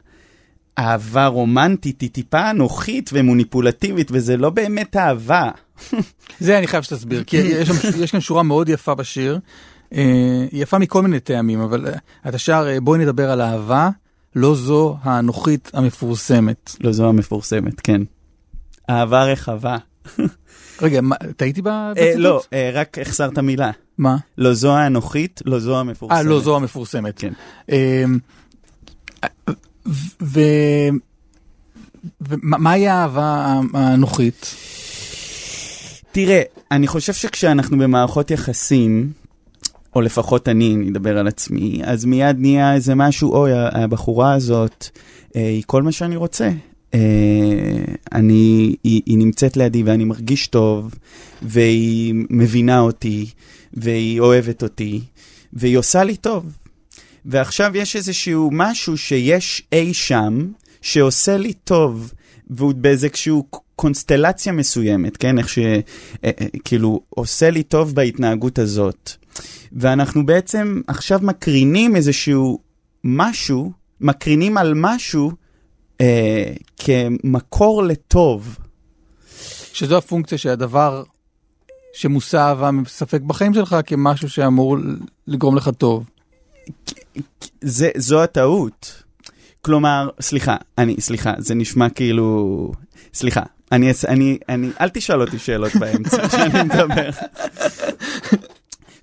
אהבה 0.81 1.27
רומנטית 1.27 2.01
היא 2.01 2.11
טיפה 2.11 2.51
אנוכית 2.51 3.11
ומוניפולטיבית, 3.13 4.09
וזה 4.13 4.37
לא 4.37 4.51
באמת 4.51 4.97
אהבה. 4.97 5.51
זה 6.41 6.59
אני 6.59 6.67
חייב 6.67 6.83
שתסביר, 6.83 7.25
כי 7.25 7.37
יש, 7.37 7.69
שם, 7.69 8.03
יש 8.03 8.11
כאן 8.11 8.21
שורה 8.21 8.43
מאוד 8.43 8.69
יפה 8.69 8.95
בשיר, 8.95 9.39
אה, 9.95 10.47
יפה 10.53 10.79
מכל 10.79 11.03
מיני 11.03 11.21
טעמים, 11.21 11.61
אבל 11.61 11.87
אה, 11.87 11.93
אתה 12.29 12.39
שר 12.39 12.67
אה, 12.69 12.81
בואי 12.81 12.99
נדבר 12.99 13.31
על 13.31 13.41
אהבה, 13.41 13.89
לא 14.37 14.55
זו 14.55 14.97
האנוכית 15.03 15.71
המפורסמת. 15.75 16.77
לא 16.81 16.93
זו 16.93 17.09
המפורסמת, 17.09 17.81
כן. 17.81 18.03
אהבה 18.91 19.25
רחבה. 19.25 19.77
רגע, 20.83 21.01
טעיתי 21.37 21.63
בציטוט? 21.63 22.17
לא, 22.17 22.43
רק 22.75 22.99
החסרת 22.99 23.39
מילה. 23.39 23.71
מה? 23.99 24.17
לא 24.39 24.55
זו 24.55 24.77
האנוכית, 24.77 25.43
לא 25.45 25.59
זו 25.59 25.81
המפורסמת. 25.81 26.19
אה, 26.19 26.23
לא 26.23 26.41
זו 26.41 26.57
המפורסמת. 26.57 27.19
כן. 27.19 27.33
ו... 30.23 30.41
ומה 32.21 32.59
מהי 32.59 32.89
האהבה 32.89 33.61
האנוכית? 33.75 34.55
תראה, 36.13 36.43
אני 36.71 36.87
חושב 36.87 37.13
שכשאנחנו 37.13 37.79
במערכות 37.79 38.31
יחסים, 38.31 39.13
או 39.95 40.01
לפחות 40.01 40.49
אני, 40.49 40.75
אני 40.75 40.91
אדבר 40.91 41.19
על 41.19 41.29
עצמי, 41.29 41.81
אז 41.85 42.05
מיד 42.05 42.37
נהיה 42.39 42.75
איזה 42.75 42.95
משהו, 42.95 43.33
אוי, 43.33 43.51
הבחורה 43.55 44.35
הזאת, 44.35 44.89
אה, 45.37 45.49
היא 45.49 45.63
כל 45.67 45.83
מה 45.83 45.93
שאני 45.93 46.17
רוצה. 46.17 46.51
אה, 46.95 47.01
אני, 48.13 48.75
היא, 48.85 49.03
היא 49.07 49.19
נמצאת 49.19 49.57
לידי 49.57 49.83
ואני 49.83 50.05
מרגיש 50.05 50.47
טוב, 50.47 50.95
והיא 51.43 52.15
מבינה 52.31 52.81
אותי, 52.81 53.31
והיא 53.75 54.21
אוהבת 54.21 54.63
אותי, 54.63 55.01
והיא 55.53 55.79
עושה 55.79 56.05
לי 56.05 56.17
טוב. 56.17 56.45
ועכשיו 57.25 57.77
יש 57.77 57.97
איזשהו 57.97 58.51
משהו 58.53 58.97
שיש 58.97 59.63
אי 59.73 59.95
שם, 59.95 60.53
שעושה 60.83 61.37
לי 61.37 61.53
טוב, 61.53 62.13
והוא 62.51 62.73
באיזשהו 62.75 63.47
קונסטלציה 63.77 64.53
מסוימת, 64.53 65.17
כן? 65.17 65.39
איך 65.39 65.49
ש... 65.49 65.59
אה, 65.59 65.81
אה, 66.25 66.31
כאילו, 66.65 67.01
עושה 67.09 67.51
לי 67.51 67.63
טוב 67.63 67.95
בהתנהגות 67.95 68.59
הזאת. 68.59 69.11
ואנחנו 69.73 70.27
בעצם 70.27 70.81
עכשיו 70.87 71.21
מקרינים 71.23 71.97
איזשהו 71.97 72.59
משהו, 73.05 73.73
מקרינים 74.01 74.59
על 74.59 74.73
משהו 74.77 75.33
אה, 76.01 76.53
כמקור 76.77 77.83
לטוב. 77.83 78.59
שזו 79.73 79.99
הפונקציה 79.99 80.39
שהדבר 80.39 81.03
שמושא 81.93 82.39
אהבה 82.39 82.71
מספק 82.71 83.21
בחיים 83.21 83.55
שלך 83.55 83.77
כמשהו 83.87 84.31
שאמור 84.31 84.77
לגרום 85.27 85.57
לך 85.57 85.71
טוב. 85.79 86.05
זה, 87.61 87.91
זו 87.97 88.23
הטעות. 88.23 89.03
כלומר, 89.63 90.09
סליחה, 90.21 90.57
אני, 90.79 90.97
סליחה, 91.01 91.33
זה 91.39 91.55
נשמע 91.55 91.89
כאילו... 91.89 92.73
סליחה, 93.15 93.43
אני, 93.73 93.93
אני, 94.09 94.39
אני, 94.49 94.69
אל 94.81 94.89
תשאל 94.89 95.21
אותי 95.21 95.39
שאלות 95.39 95.77
באמצע 95.77 96.17
כשאני 96.29 96.63
מדבר. 96.63 97.11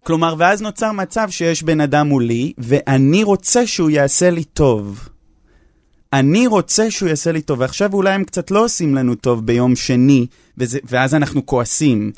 כלומר, 0.03 0.35
ואז 0.37 0.61
נוצר 0.61 0.91
מצב 0.91 1.27
שיש 1.29 1.63
בן 1.63 1.81
אדם 1.81 2.07
מולי, 2.07 2.53
ואני 2.57 3.23
רוצה 3.23 3.67
שהוא 3.67 3.89
יעשה 3.89 4.29
לי 4.29 4.43
טוב. 4.43 5.09
אני 6.13 6.47
רוצה 6.47 6.91
שהוא 6.91 7.09
יעשה 7.09 7.31
לי 7.31 7.41
טוב, 7.41 7.59
ועכשיו 7.59 7.93
אולי 7.93 8.13
הם 8.13 8.23
קצת 8.23 8.51
לא 8.51 8.63
עושים 8.63 8.95
לנו 8.95 9.15
טוב 9.15 9.45
ביום 9.45 9.75
שני, 9.75 10.25
וזה, 10.57 10.79
ואז 10.83 11.15
אנחנו 11.15 11.45
כועסים. 11.45 12.11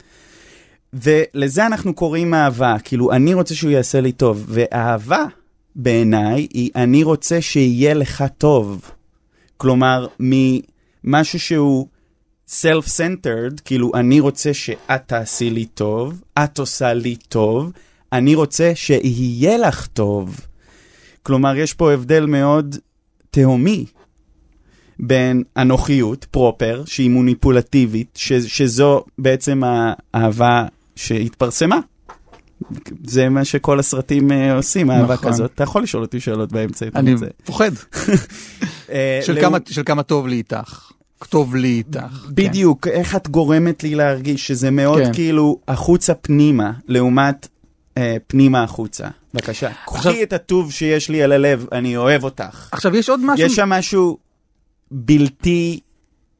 ולזה 0.93 1.65
אנחנו 1.65 1.93
קוראים 1.93 2.33
אהבה, 2.33 2.75
כאילו, 2.83 3.11
אני 3.11 3.33
רוצה 3.33 3.55
שהוא 3.55 3.71
יעשה 3.71 4.01
לי 4.01 4.11
טוב. 4.11 4.45
ואהבה, 4.47 5.25
בעיניי, 5.81 6.47
היא 6.53 6.69
אני 6.75 7.03
רוצה 7.03 7.41
שיהיה 7.41 7.93
לך 7.93 8.23
טוב. 8.37 8.91
כלומר, 9.57 10.07
ממשהו 10.19 11.39
שהוא 11.39 11.87
self-centered, 12.49 13.61
כאילו 13.65 13.91
אני 13.95 14.19
רוצה 14.19 14.53
שאת 14.53 15.01
תעשי 15.05 15.49
לי 15.49 15.65
טוב, 15.65 16.21
את 16.43 16.59
עושה 16.59 16.93
לי 16.93 17.15
טוב, 17.15 17.71
אני 18.13 18.35
רוצה 18.35 18.71
שיהיה 18.75 19.57
לך 19.57 19.87
טוב. 19.87 20.39
כלומר, 21.23 21.55
יש 21.55 21.73
פה 21.73 21.91
הבדל 21.91 22.25
מאוד 22.25 22.75
תהומי 23.31 23.85
בין 24.99 25.43
אנוכיות, 25.57 26.25
פרופר, 26.31 26.83
שהיא 26.85 27.09
מוניפולטיבית, 27.09 28.09
ש, 28.15 28.33
שזו 28.33 29.03
בעצם 29.17 29.61
האהבה 29.65 30.65
שהתפרסמה. 30.95 31.79
זה 33.07 33.29
מה 33.29 33.45
שכל 33.45 33.79
הסרטים 33.79 34.31
uh, 34.31 34.33
עושים, 34.55 34.91
אהבה 34.91 35.13
נכון. 35.13 35.29
כזאת. 35.31 35.51
אתה 35.55 35.63
יכול 35.63 35.83
לשאול 35.83 36.03
אותי 36.03 36.19
שאלות 36.19 36.51
באמצע. 36.51 36.85
אני. 36.95 37.15
פוחד. 37.43 37.71
אה, 38.91 39.19
של 39.23 39.41
כמה- 39.41 39.57
של 39.69 39.81
כמה 39.85 40.03
טוב 40.03 40.27
לי 40.27 40.35
איתך. 40.35 40.91
טוב 41.29 41.55
לי 41.55 41.67
איתך. 41.67 42.25
בדיוק, 42.29 42.87
איך 42.87 43.15
את 43.15 43.27
גורמת 43.27 43.83
לי 43.83 43.95
להרגיש 43.95 44.47
שזה 44.47 44.71
מאוד 44.71 45.01
כן. 45.03 45.13
כאילו 45.13 45.59
החוצה 45.67 46.13
פנימה, 46.13 46.71
לעומת 46.87 47.47
אה, 47.97 48.17
פנימה 48.27 48.63
החוצה. 48.63 49.07
בבקשה, 49.33 49.69
עכשיו- 49.87 50.01
קחי 50.11 50.23
את 50.23 50.33
הטוב 50.33 50.71
שיש 50.71 51.09
לי 51.09 51.23
על 51.23 51.31
הלב, 51.31 51.65
אני 51.71 51.97
אוהב 51.97 52.23
אותך. 52.23 52.69
עכשיו 52.71 52.95
יש 52.95 53.09
עוד 53.09 53.19
משהו, 53.23 53.45
יש 53.45 53.55
שם 53.55 53.69
משהו 53.69 54.17
בלתי 54.91 55.79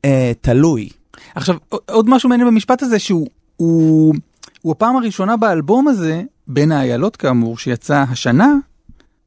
אה, 0.06 0.32
תלוי. 0.42 0.90
עכשיו 1.36 1.56
עוד 1.86 2.10
משהו 2.10 2.30
מעניין 2.30 2.48
במשפט 2.48 2.84
הזה 2.84 3.00
שהוא 3.00 3.28
הוא, 3.56 4.14
הוא 4.62 4.72
הפעם 4.72 4.96
הראשונה 4.98 5.38
באלבום 5.38 5.88
הזה, 5.88 6.24
בין 6.48 6.72
האיילות 6.72 7.16
כאמור, 7.16 7.58
שיצא 7.58 8.04
השנה, 8.10 8.54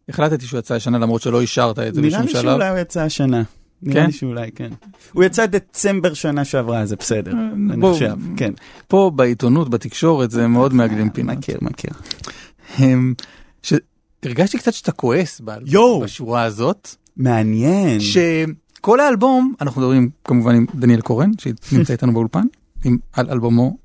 החלטתי 0.08 0.46
שהוא 0.46 0.58
יצא 0.58 0.74
השנה 0.74 0.98
למרות 0.98 1.22
שלא 1.22 1.40
אישרת 1.40 1.78
את 1.78 1.94
זה 1.94 2.00
נראה 2.00 2.10
בשום 2.18 2.26
לי 2.26 2.32
שלב. 2.32 2.42
שאולי 2.42 2.68
הוא 2.68 2.78
יצא 2.78 3.00
השנה. 3.00 3.42
נראה 3.82 4.00
כן? 4.00 4.06
לי 4.06 4.12
שאולי, 4.12 4.50
כן. 4.54 4.68
הוא 5.12 5.24
יצא 5.24 5.46
דצמבר 5.46 6.14
שנה 6.14 6.44
שעברה, 6.44 6.86
זה 6.86 6.96
בסדר. 6.96 7.32
אני 7.70 7.76
בוא- 7.80 7.92
חושב, 7.92 8.14
כן. 8.36 8.52
פה 8.88 9.10
בעיתונות, 9.14 9.70
בתקשורת, 9.70 10.30
זה 10.30 10.46
מאוד 10.46 10.74
מעגלים 10.74 11.10
פינות. 11.10 11.36
מכיר, 11.38 11.58
מכיר. 11.62 11.90
ש- 13.62 13.74
הרגשתי 14.22 14.58
קצת 14.58 14.72
שאתה 14.72 14.92
כועס 14.92 15.40
באלבום. 15.40 16.02
בשורה 16.04 16.42
הזאת, 16.42 16.88
מעניין. 17.16 18.00
שכל 18.00 19.00
האלבום, 19.00 19.54
אנחנו 19.60 19.80
מדברים 19.80 20.10
כמובן 20.24 20.54
עם 20.54 20.66
דניאל 20.74 21.00
קורן, 21.00 21.30
שנמצא 21.38 21.92
איתנו 21.92 22.12
באולפן, 22.12 22.44
עם, 22.84 22.96
על 23.12 23.30
אלבומו 23.30 23.64
אה, 23.64 23.76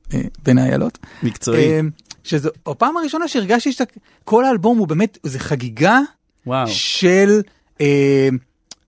בין 0.43 0.57
האיילות. 0.57 0.97
מקצועי. 1.23 1.73
אה, 1.73 1.79
שזו 2.23 2.49
הפעם 2.67 2.97
הראשונה 2.97 3.27
שהרגשתי 3.27 3.71
שכל 3.71 4.45
האלבום 4.45 4.77
הוא 4.77 4.87
באמת, 4.87 5.17
זה 5.23 5.39
חגיגה 5.39 5.99
וואו. 6.47 6.67
של 6.67 7.41
אה, 7.81 8.29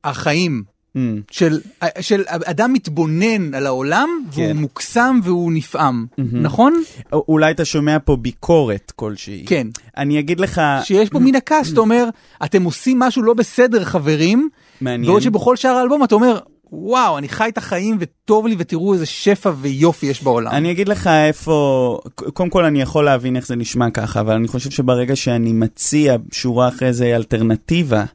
החיים. 0.03 0.63
Mm. 0.97 0.99
של, 1.31 1.59
של 1.99 2.23
אדם 2.27 2.73
מתבונן 2.73 3.53
על 3.53 3.65
העולם 3.65 4.09
והוא 4.31 4.47
כן. 4.47 4.57
מוקסם 4.57 5.19
והוא 5.23 5.51
נפעם, 5.51 6.05
מהמם. 6.17 6.41
נכון? 6.41 6.83
אולי 7.13 7.51
אתה 7.51 7.65
שומע 7.65 7.97
פה 8.05 8.15
ביקורת 8.15 8.91
כלשהי. 8.95 9.45
כן. 9.47 9.67
אני 9.97 10.19
אגיד 10.19 10.39
לך, 10.39 10.61
שיש 10.83 11.09
פה 11.09 11.19
מן 11.19 11.35
הכעס, 11.35 11.73
אתה 11.73 11.79
אומר, 11.79 12.09
אתם 12.43 12.63
עושים 12.63 12.99
משהו 12.99 13.23
לא 13.23 13.33
בסדר 13.33 13.83
חברים, 13.83 14.49
מעניין. 14.81 15.11
בעוד 15.11 15.21
שבכל 15.21 15.55
שאר 15.55 15.71
האלבום 15.71 16.03
אתה 16.03 16.15
אומר, 16.15 16.39
וואו, 16.71 17.17
אני 17.17 17.29
חי 17.29 17.49
את 17.49 17.57
החיים 17.57 17.97
וטוב 17.99 18.47
לי 18.47 18.55
ותראו 18.57 18.93
איזה 18.93 19.05
שפע 19.05 19.51
ויופי 19.61 20.05
יש 20.05 20.23
בעולם. 20.23 20.51
אני 20.51 20.71
אגיד 20.71 20.89
לך 20.89 21.07
איפה, 21.07 21.99
קודם 22.15 22.49
כל 22.49 22.65
אני 22.65 22.81
יכול 22.81 23.05
להבין 23.05 23.35
איך 23.35 23.47
זה 23.47 23.55
נשמע 23.55 23.89
ככה, 23.89 24.19
אבל 24.19 24.33
אני 24.33 24.47
חושב 24.47 24.69
שברגע 24.69 25.15
שאני 25.15 25.53
מציע 25.53 26.15
שורה 26.31 26.67
אחרי 26.67 26.93
זה 26.93 27.15
אלטרנטיבה, 27.15 28.05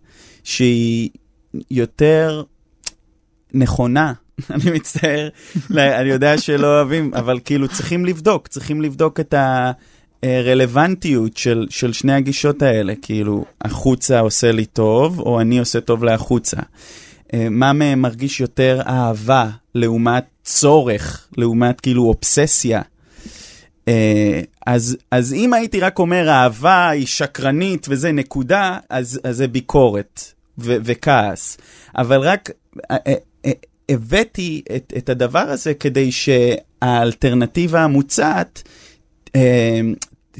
שהיא 0.45 1.09
יותר 1.71 2.43
נכונה, 3.55 4.13
אני 4.51 4.71
מצטער, 4.71 5.29
אני 6.01 6.09
יודע 6.09 6.39
שלא 6.39 6.67
אוהבים, 6.67 7.15
אבל 7.15 7.41
כאילו 7.45 7.69
צריכים 7.69 8.05
לבדוק, 8.05 8.49
צריכים 8.49 8.83
לבדוק 8.83 9.21
את 9.21 9.35
הרלוונטיות 10.23 11.37
של, 11.37 11.67
של 11.71 11.93
שני 11.93 12.13
הגישות 12.13 12.63
האלה, 12.63 12.95
כאילו, 13.03 13.45
החוצה 13.63 14.21
עושה 14.21 14.53
לי 14.53 14.67
טוב, 14.67 15.21
או 15.21 15.41
אני 15.41 15.59
עושה 15.59 15.81
טוב 15.81 16.05
להחוצה. 16.05 16.61
אה, 17.35 17.49
מה 17.51 17.73
מהם 17.73 18.01
מרגיש 18.01 18.41
יותר 18.41 18.81
אהבה 18.87 19.51
לעומת 19.75 20.25
צורך, 20.45 21.29
לעומת 21.37 21.81
כאילו 21.81 22.03
אובססיה. 22.03 22.83
אה, 23.89 24.41
אז, 24.67 24.97
אז 25.11 25.33
אם 25.35 25.53
הייתי 25.53 25.81
רק 25.81 25.99
אומר 25.99 26.29
אהבה 26.29 26.89
היא 26.89 27.07
שקרנית 27.07 27.87
וזה 27.91 28.13
נקודה, 28.13 28.79
אז, 28.91 29.21
אז 29.25 29.37
זה 29.37 29.49
ביקורת 29.49 30.21
ו- 30.59 30.77
וכעס. 30.85 31.59
אבל 31.97 32.21
רק 32.21 32.51
אה, 32.91 32.97
הבאתי 33.89 34.63
את, 34.77 34.93
את 34.97 35.09
הדבר 35.09 35.39
הזה 35.39 35.75
כדי 35.75 36.11
שהאלטרנטיבה 36.13 37.81
המוצעת 37.85 38.63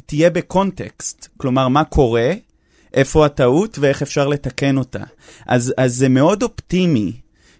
תהיה 0.05 0.29
בקונטקסט. 0.29 1.27
כלומר, 1.37 1.67
מה 1.67 1.83
קורה, 1.83 2.31
איפה 2.95 3.25
הטעות 3.25 3.79
ואיך 3.79 4.01
אפשר 4.01 4.27
לתקן 4.27 4.77
אותה. 4.77 5.03
אז, 5.45 5.73
אז 5.77 5.95
זה 5.95 6.09
מאוד 6.09 6.43
אופטימי. 6.43 7.11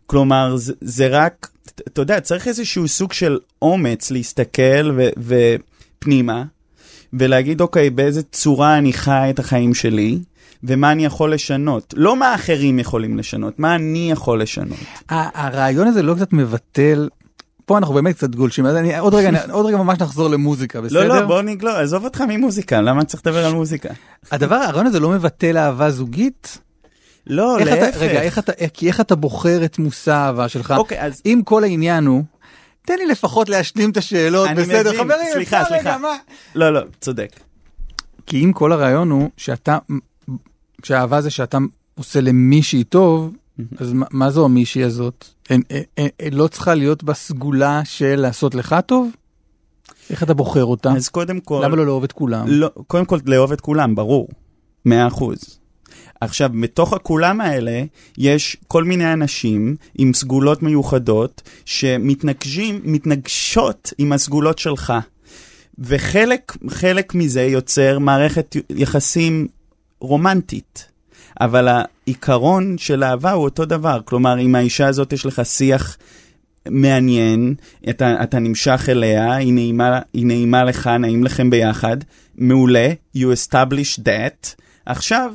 כלומר, 0.06 0.56
זה, 0.56 0.74
זה 0.82 1.08
רק, 1.08 1.48
אתה 1.88 2.02
יודע, 2.02 2.20
צריך 2.20 2.48
איזשהו 2.48 2.88
סוג 2.88 3.14
של 3.14 3.40
אומץ 3.62 4.12
להסתכל 4.12 4.92
ו, 4.96 5.10
ופנימה, 5.18 6.44
ולהגיד, 7.14 7.62
אוקיי, 7.62 7.90
באיזה 7.90 8.24
צורה 8.24 8.78
אני 8.78 8.94
חי 8.94 9.28
את 9.30 9.40
החיים 9.40 9.74
שלי, 9.74 10.20
ומה 10.64 10.92
אני 10.92 11.06
יכול 11.06 11.34
לשנות. 11.34 11.94
לא 11.98 12.16
מה 12.16 12.36
אחרים 12.36 12.80
יכולים 12.80 13.18
לשנות, 13.18 13.60
מה 13.60 13.76
אני 13.76 14.12
יכול 14.12 14.42
לשנות. 14.42 14.78
הרעיון 15.10 15.88
הזה 15.88 16.04
לא 16.04 16.16
קצת 16.16 16.34
מבטל, 16.34 17.10
פה 17.66 17.78
אנחנו 17.78 17.94
באמת 17.94 18.16
קצת 18.16 18.36
גולשים, 18.36 18.66
אז 18.66 18.76
אני 18.76 18.98
עוד 19.00 19.16
רגע, 19.16 19.42
עוד 19.52 19.66
רגע 19.66 19.78
ממש 19.78 20.00
נחזור 20.00 20.30
למוזיקה, 20.30 20.82
בסדר? 20.82 21.08
לא, 21.08 21.20
לא, 21.20 21.26
בוא 21.26 21.42
נגלול, 21.42 21.76
עזוב 21.76 22.04
אותך 22.04 22.22
ממוזיקה, 22.22 22.82
למה 22.82 23.06
צריך 23.06 23.24
לדבר 23.26 23.46
על 23.46 23.54
מוזיקה? 23.54 23.90
הדבר, 24.32 24.56
הרעיון 24.56 24.86
הזה 24.88 25.00
לא 25.00 25.10
מבטל 25.10 25.58
אהבה 25.58 25.92
זוגית? 25.92 26.58
לא, 27.28 27.58
להפך. 27.60 27.98
רגע, 27.98 28.22
איך 28.22 28.40
אתה, 28.40 28.52
איך 28.86 29.02
אתה 29.02 29.16
בוחר 29.16 29.66
את 29.66 29.80
מושא 29.80 30.12
האהבה 30.12 30.50
שלך? 30.50 30.74
אוקיי, 30.78 31.02
אז 31.02 31.22
אם 31.26 31.42
כל 31.46 31.64
העניין 31.64 32.06
הוא, 32.06 32.24
תן 32.86 32.98
לי 32.98 33.06
לפחות 33.06 33.50
להשלים 33.50 33.90
את 33.90 33.98
השאלות, 33.98 34.48
אני 34.48 34.62
בסדר, 34.62 34.90
מבין, 34.90 35.04
חברים, 35.04 35.28
סליחה, 35.34 35.66
סליחה. 35.66 35.90
רגע, 35.90 35.98
מה? 35.98 36.18
לא, 36.56 36.74
לא, 36.74 36.82
צודק. 37.02 37.40
כי 38.26 38.44
אם 38.46 38.54
כל 38.54 38.72
הרעיון 38.72 39.12
הוא 39.12 39.30
שאתה, 39.38 39.78
שהאהבה 40.84 41.22
זה 41.22 41.30
שאתה 41.30 41.58
עושה 41.96 42.22
למישהי 42.22 42.84
טוב, 42.84 43.34
אז 43.78 43.94
מה, 43.94 44.06
מה 44.12 44.30
זו 44.30 44.46
המישהי 44.46 44.84
הזאת? 44.84 45.35
אין, 45.50 45.62
אין, 45.70 45.84
אין, 45.98 46.08
אין, 46.20 46.34
לא 46.34 46.48
צריכה 46.48 46.76
להיות 46.76 47.04
בסגולה 47.04 47.82
של 47.86 48.16
לעשות 48.16 48.56
לך 48.56 48.76
טוב? 48.86 49.10
איך 50.10 50.24
אתה 50.24 50.34
בוחר 50.34 50.66
אותה? 50.66 50.92
אז 50.92 51.10
קודם 51.10 51.40
כל... 51.40 51.62
למה 51.64 51.76
לא 51.76 51.86
לאהוב 51.86 52.04
את 52.04 52.12
כולם? 52.12 52.46
לא, 52.48 52.72
קודם 52.88 53.06
כל 53.06 53.18
לאהוב 53.26 53.52
את 53.52 53.62
כולם, 53.62 53.96
ברור. 53.96 54.28
מאה 54.86 55.08
אחוז. 55.08 55.60
עכשיו, 56.22 56.50
מתוך 56.54 56.94
הכולם 56.94 57.42
האלה, 57.42 57.84
יש 58.18 58.58
כל 58.68 58.84
מיני 58.84 59.14
אנשים 59.14 59.76
עם 59.98 60.14
סגולות 60.14 60.64
מיוחדות 60.64 61.42
שמתנגשים, 61.66 62.82
מתנגשות 62.84 63.94
עם 63.98 64.14
הסגולות 64.14 64.60
שלך. 64.60 64.94
וחלק 65.80 66.58
חלק 66.70 67.16
מזה 67.16 67.42
יוצר 67.42 68.00
מערכת 68.00 68.56
יחסים 68.70 69.48
רומנטית. 70.00 70.88
אבל 71.42 71.68
העיקרון 71.68 72.78
של 72.78 73.04
אהבה 73.04 73.32
הוא 73.32 73.44
אותו 73.44 73.66
דבר. 73.66 74.00
כלומר, 74.06 74.36
עם 74.36 74.56
האישה 74.56 74.88
הזאת 74.88 75.14
יש 75.14 75.26
לך 75.26 75.42
שיח 75.46 75.98
מעניין, 76.70 77.56
אתה, 77.90 78.24
אתה 78.24 78.40
נמשך 78.40 78.86
אליה, 78.90 79.36
היא 79.36 79.54
נעימה, 79.54 80.00
היא 80.14 80.26
נעימה 80.26 80.64
לך, 80.64 80.88
נעים 80.88 81.24
לכם 81.24 81.50
ביחד, 81.50 81.98
מעולה, 82.38 82.90
you 83.18 83.20
establish 83.20 84.00
that. 84.00 84.62
עכשיו, 84.86 85.34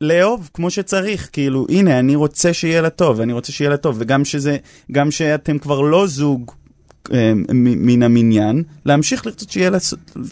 לאהוב 0.00 0.50
כמו 0.54 0.70
שצריך, 0.70 1.28
כאילו, 1.32 1.66
הנה, 1.68 1.98
אני 1.98 2.14
רוצה 2.14 2.52
שיהיה 2.52 2.80
לה 2.80 2.90
טוב, 2.90 3.20
אני 3.20 3.32
רוצה 3.32 3.52
שיהיה 3.52 3.70
לה 3.70 3.76
טוב, 3.76 3.96
וגם 3.98 4.24
שזה, 4.24 4.56
גם 4.92 5.10
שאתם 5.10 5.58
כבר 5.58 5.80
לא 5.80 6.06
זוג 6.06 6.52
מן 7.54 8.02
המניין, 8.02 8.62
להמשיך 8.84 9.26
לרצות 9.26 9.50
שיהיה 9.50 9.70
לה, 9.70 9.78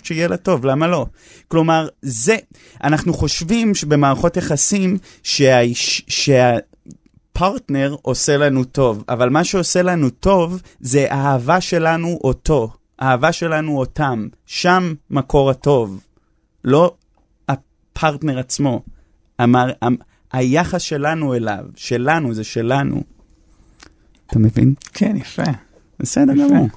שיהיה 0.02 0.28
לה 0.28 0.37
טוב, 0.37 0.66
למה 0.66 0.87
לא? 0.87 1.06
כלומר, 1.48 1.88
זה, 2.02 2.37
אנחנו 2.85 3.14
חושבים 3.14 3.74
שבמערכות 3.74 4.37
יחסים, 4.37 4.98
שהאיש, 5.22 6.04
שה... 6.09 6.56
פרטנר 7.33 7.96
עושה 8.02 8.37
לנו 8.37 8.64
טוב, 8.64 9.04
אבל 9.09 9.28
מה 9.28 9.44
שעושה 9.44 9.83
לנו 9.83 10.11
טוב 10.11 10.62
זה 10.80 11.06
האהבה 11.11 11.61
שלנו 11.61 12.18
אותו, 12.24 12.72
האהבה 12.98 13.33
שלנו 13.33 13.78
אותם, 13.78 14.28
שם 14.46 14.94
מקור 15.11 15.50
הטוב, 15.50 16.00
לא 16.64 16.94
הפרטנר 17.48 18.38
עצמו. 18.38 18.83
המר... 19.38 19.70
ה... 19.83 19.87
היחס 20.33 20.83
שלנו 20.83 21.35
אליו, 21.35 21.64
שלנו 21.76 22.35
זה 22.35 22.44
שלנו. 22.44 23.02
אתה 24.26 24.38
מבין? 24.38 24.74
כן, 24.92 25.16
יפה. 25.16 25.42
בסדר. 26.00 26.32
גמור. 26.34 26.68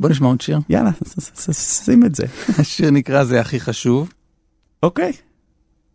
בוא 0.00 0.08
נשמע 0.10 0.28
עוד 0.28 0.40
שיר. 0.40 0.58
יאללה, 0.68 0.90
ש- 1.08 1.20
ש- 1.44 1.50
ש- 1.50 1.84
שים 1.84 2.04
את 2.04 2.14
זה. 2.14 2.24
השיר 2.60 2.90
נקרא 2.90 3.24
זה 3.24 3.40
הכי 3.40 3.60
חשוב. 3.60 4.12
אוקיי, 4.82 5.12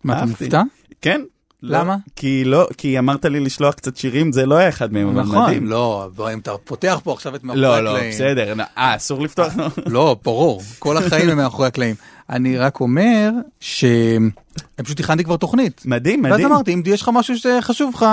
מה, 0.04 0.18
אתה. 0.18 0.26
מופתע? 0.26 0.62
כן, 1.02 1.22
למה? 1.64 1.96
כי 2.16 2.44
לא, 2.46 2.68
כי 2.78 3.00
אמרת 3.00 3.26
לי 3.26 3.40
לשלוח 3.40 3.74
קצת 3.74 3.98
שירים, 3.98 4.32
זה 4.32 4.46
לא 4.46 4.56
היה 4.56 4.70
אחד 4.70 4.94
מהם, 4.94 5.08
אבל 5.08 5.22
נכון, 5.22 5.44
מדהים. 5.46 5.68
לא, 5.68 6.10
בוא, 6.16 6.34
אם 6.34 6.40
אתה 6.40 6.52
פותח 6.64 7.00
פה 7.04 7.14
עכשיו 7.14 7.36
את 7.36 7.44
מאחורי 7.44 7.62
לא, 7.62 7.76
הקלעים. 7.78 8.04
לא, 8.04 8.10
בסדר, 8.16 8.54
אה, 8.78 8.96
אסור 8.96 9.22
לפתוח? 9.22 9.54
לא, 9.86 10.16
ברור, 10.24 10.62
כל 10.80 10.98
החיים 10.98 11.30
הם 11.30 11.38
מאחורי 11.38 11.68
הקלעים. 11.68 11.96
אני 12.30 12.58
רק 12.58 12.80
אומר 12.80 13.32
שהם 13.60 14.30
פשוט 14.76 15.00
הכנתי 15.00 15.24
כבר 15.24 15.38
תוכנית. 15.38 15.82
מדהים, 15.86 16.24
ואז 16.24 16.34
מדהים. 16.34 16.48
אמרתי, 16.52 16.74
אם 16.74 16.82
יש 16.86 17.02
לך 17.02 17.10
משהו 17.14 17.36
שחשוב 17.38 17.92
לך, 17.96 18.06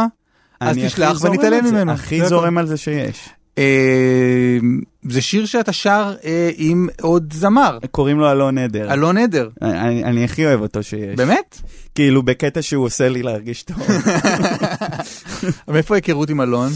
אז 0.60 0.76
אני 0.76 0.86
תשלח 0.86 1.24
ונתעלם 1.24 1.64
ממנו. 1.64 1.92
הכי. 1.92 2.26
זורם 2.28 2.58
על 2.58 2.66
זה 2.66 2.76
שיש. 2.76 3.28
אה, 3.58 4.58
זה 5.02 5.22
שיר 5.22 5.46
שאתה 5.46 5.72
שר 5.72 6.14
אה, 6.24 6.50
עם 6.56 6.88
עוד 7.00 7.32
זמר, 7.32 7.78
קוראים 7.90 8.18
לו 8.18 8.32
אלון 8.32 8.58
עדר. 8.58 8.92
אלון 8.92 9.18
עדר. 9.18 9.48
אני 9.62 10.04
אני 10.04 10.24
הכי 10.24 10.46
אוהב 10.46 10.60
אותו 10.60 10.82
שיש. 10.82 11.16
באמת? 11.16 11.60
כאילו, 11.94 12.22
בקטע 12.22 12.62
שהוא 12.62 12.84
עושה 12.84 13.08
לי 13.08 13.22
להרגיש 13.22 13.62
טוב. 13.62 13.76
מאיפה 15.68 15.94
ההיכרות 15.94 16.30
עם 16.30 16.40
אלון? 16.40 16.72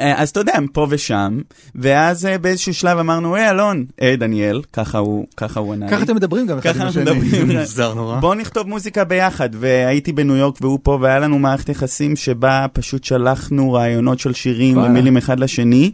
אה, 0.00 0.22
אז 0.22 0.28
אתה 0.28 0.40
יודע, 0.40 0.52
פה 0.72 0.86
ושם, 0.90 1.40
ואז 1.74 2.26
אה, 2.26 2.38
באיזשהו 2.38 2.74
שלב 2.74 2.98
אמרנו, 2.98 3.34
היי 3.34 3.50
אלון, 3.50 3.84
היי 4.00 4.16
דניאל, 4.16 4.62
ככה 4.72 4.98
הוא 4.98 5.26
ככה 5.36 5.60
הוא 5.60 5.74
ענה 5.74 5.86
לי. 5.86 5.92
ככה 5.92 6.02
אתם 6.02 6.16
מדברים 6.16 6.46
גם 6.46 6.58
אחד 6.58 6.70
ככה 6.70 6.80
עם 6.80 6.86
אנחנו 6.86 7.00
השני. 7.00 7.54
מוזר 7.58 7.94
נורא. 7.94 8.20
בוא 8.20 8.34
נכתוב 8.34 8.68
מוזיקה 8.68 9.04
ביחד, 9.04 9.48
והייתי 9.52 10.12
בניו 10.12 10.36
יורק 10.36 10.56
והוא 10.60 10.78
פה, 10.82 10.98
והיה 11.00 11.18
לנו 11.18 11.38
מערכת 11.38 11.68
יחסים 11.68 12.16
שבה 12.16 12.66
פשוט 12.72 13.04
שלחנו 13.04 13.72
רעיונות 13.72 14.18
של 14.18 14.32
שירים. 14.32 14.78
ומילים 14.78 15.16
אחד 15.16 15.40
לשני, 15.40 15.92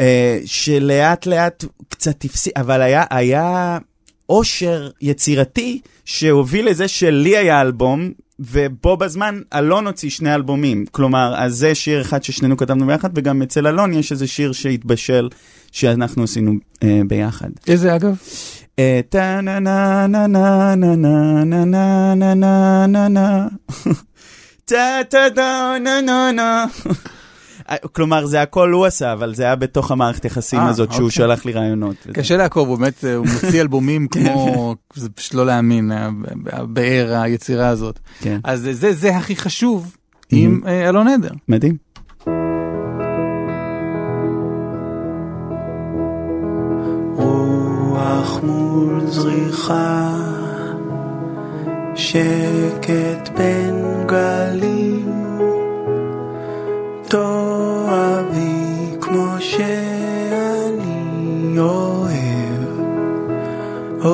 אה, 0.00 0.38
שלאט 0.44 1.26
לאט 1.26 1.64
קצת 1.88 2.24
הפסיק, 2.24 2.52
אבל 2.56 2.82
היה, 2.82 3.04
היה 3.10 3.78
עושר 4.26 4.90
יצירתי 5.00 5.80
שהוביל 6.04 6.68
לזה 6.68 6.88
שלי 6.88 7.36
היה 7.36 7.60
אלבום, 7.60 8.10
ובו 8.40 8.96
בזמן 8.96 9.40
אלון 9.54 9.86
הוציא 9.86 10.10
שני 10.10 10.34
אלבומים. 10.34 10.84
כלומר, 10.90 11.34
אז 11.36 11.54
זה 11.54 11.74
שיר 11.74 12.00
אחד 12.00 12.22
ששנינו 12.22 12.56
כתבנו 12.56 12.86
ביחד, 12.86 13.10
וגם 13.14 13.42
אצל 13.42 13.66
אלון 13.66 13.92
יש 13.92 14.12
איזה 14.12 14.26
שיר 14.26 14.52
שהתבשל, 14.52 15.28
שאנחנו 15.72 16.22
עשינו 16.22 16.52
אה, 16.82 17.00
ביחד. 17.08 17.50
איזה 17.68 17.94
אגב? 17.94 18.16
טה 19.08 19.40
נה 19.40 19.58
נה 19.58 20.06
נה 20.06 20.26
נה 20.26 20.74
נה 20.74 20.94
נה 20.94 21.44
נה 21.44 21.64
נה 21.64 22.14
נה 22.14 22.44
נה 22.44 22.86
נה 22.86 23.08
נה 23.08 23.46
טה 24.64 25.00
טה 25.08 25.26
טה 25.34 25.74
נה 25.80 26.00
נה 26.00 26.32
נה 26.32 26.64
כלומר 27.92 28.26
זה 28.26 28.42
הכל 28.42 28.72
הוא 28.72 28.86
עשה 28.86 29.12
אבל 29.12 29.34
זה 29.34 29.42
היה 29.42 29.56
בתוך 29.56 29.90
המערכת 29.90 30.24
יחסים 30.24 30.60
אה, 30.60 30.68
הזאת 30.68 30.92
שהוא 30.92 31.04
אוקיי. 31.04 31.16
שלח 31.16 31.44
לי 31.44 31.52
רעיונות. 31.52 31.96
וזה. 32.06 32.14
קשה 32.14 32.36
לעקוב, 32.36 32.68
הוא 32.68 32.78
באמת, 32.78 33.04
הוא 33.16 33.26
מוציא 33.26 33.60
אלבומים 33.62 34.08
כמו, 34.08 34.74
זה 34.94 35.08
פשוט 35.10 35.34
לא 35.34 35.46
להאמין, 35.46 35.92
הבאר 36.52 37.14
היצירה 37.22 37.68
הזאת. 37.68 37.98
כן, 38.20 38.40
אז 38.44 38.68
זה, 38.72 38.92
זה 38.92 39.16
הכי 39.16 39.36
חשוב 39.36 39.96
עם 40.30 40.60
אה, 40.66 40.88
אלון 40.88 41.08
עדר. 41.08 41.30
מדהים. 41.48 41.76
רוח 47.16 48.40
מול 48.42 49.00
זריחה, 49.06 50.16
שקט 51.94 53.28
בין 53.36 54.06
גלים, 54.06 55.12
תאהבי 57.12 58.96
כמו 59.00 59.36
שאני 59.40 60.38
אוהב, 61.58 62.64
או, 64.04 64.12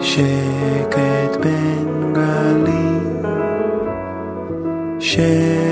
שקט 0.00 1.36
בין 1.40 2.12
גלים, 2.12 3.22
שמש 5.00 5.69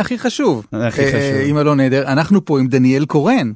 זה 0.00 0.04
הכי 0.04 0.18
חשוב. 0.18 0.66
הכי 0.72 1.00
אה, 1.04 1.08
חשוב. 1.08 1.46
עם 1.46 1.58
אלון 1.58 1.80
עדר. 1.80 2.02
אנחנו 2.06 2.44
פה 2.44 2.58
עם 2.60 2.66
דניאל 2.68 3.04
קורן. 3.04 3.52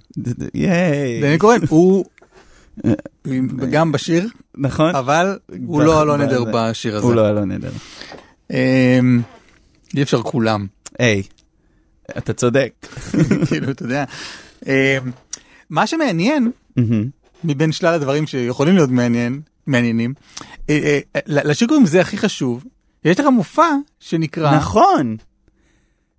ייי. 0.54 1.20
דניאל 1.20 1.38
קורן, 1.38 1.58
הוא 1.68 2.04
עם- 3.24 3.48
גם 3.70 3.92
בשיר, 3.92 4.28
נכון? 4.54 4.94
אבל 4.94 5.38
הוא 5.66 5.82
לא 5.82 6.02
אלון 6.02 6.20
עדר 6.20 6.44
בשיר 6.54 6.96
הזה. 6.96 7.06
הוא 7.06 7.14
לא 7.14 7.30
אלון 7.30 7.50
עדר. 7.52 7.70
אמ, 8.50 9.20
אי 9.96 10.02
אפשר 10.02 10.22
כולם. 10.22 10.66
היי, 10.98 11.22
אתה 12.18 12.32
צודק. 12.32 12.72
כאילו, 13.48 13.70
אתה 13.70 13.82
יודע. 13.82 14.04
אמ, 14.66 14.72
מה 15.70 15.86
שמעניין. 15.86 16.50
מבין 17.44 17.72
שלל 17.72 17.94
הדברים 17.94 18.26
שיכולים 18.26 18.74
להיות 18.74 18.90
מעניין, 18.90 19.40
מעניינים, 19.66 20.14
אה, 20.70 20.78
אה, 21.16 21.20
לשיר 21.26 21.68
קוראים 21.68 21.86
זה 21.86 22.00
הכי 22.00 22.16
חשוב. 22.18 22.64
יש 23.04 23.20
לך 23.20 23.26
מופע 23.26 23.68
שנקרא, 24.00 24.56
נכון, 24.56 25.16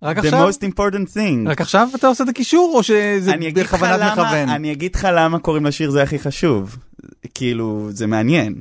רק 0.06 0.18
the 0.18 0.20
עכשיו, 0.20 0.50
most 0.50 0.62
important 0.62 1.16
thing. 1.18 1.50
רק 1.50 1.62
עכשיו 1.62 1.88
אתה 1.96 2.08
עושה 2.08 2.24
את 2.24 2.30
הקישור 2.30 2.72
או 2.76 2.84
שזה 2.84 3.32
בכוונת 3.56 4.12
מכוון? 4.12 4.50
אני 4.50 4.72
אגיד 4.72 4.96
לך 4.96 5.08
למה 5.14 5.40
קוראים 5.40 5.66
לשיר 5.66 5.92
זה 5.92 6.04
הכי 6.04 6.20
חשוב. 6.20 6.78
כאילו, 7.34 7.90
זה 7.92 8.08
מעניין. 8.08 8.56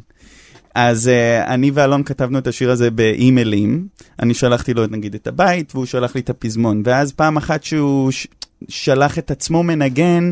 אז 0.74 1.06
uh, 1.42 1.46
אני 1.46 1.70
ואלון 1.74 2.02
כתבנו 2.02 2.38
את 2.38 2.46
השיר 2.46 2.70
הזה 2.70 2.90
באימיילים, 2.90 3.86
אני 4.22 4.34
שלחתי 4.34 4.74
לו 4.74 4.86
נגיד 4.86 5.14
את 5.14 5.26
הבית 5.26 5.72
והוא 5.74 5.86
שלח 5.86 6.14
לי 6.14 6.20
את 6.20 6.30
הפזמון, 6.30 6.82
ואז 6.84 7.12
פעם 7.12 7.36
אחת 7.36 7.64
שהוא 7.64 8.10
ש- 8.10 8.26
שלח 8.68 9.18
את 9.18 9.30
עצמו 9.30 9.62
מנגן 9.62 10.30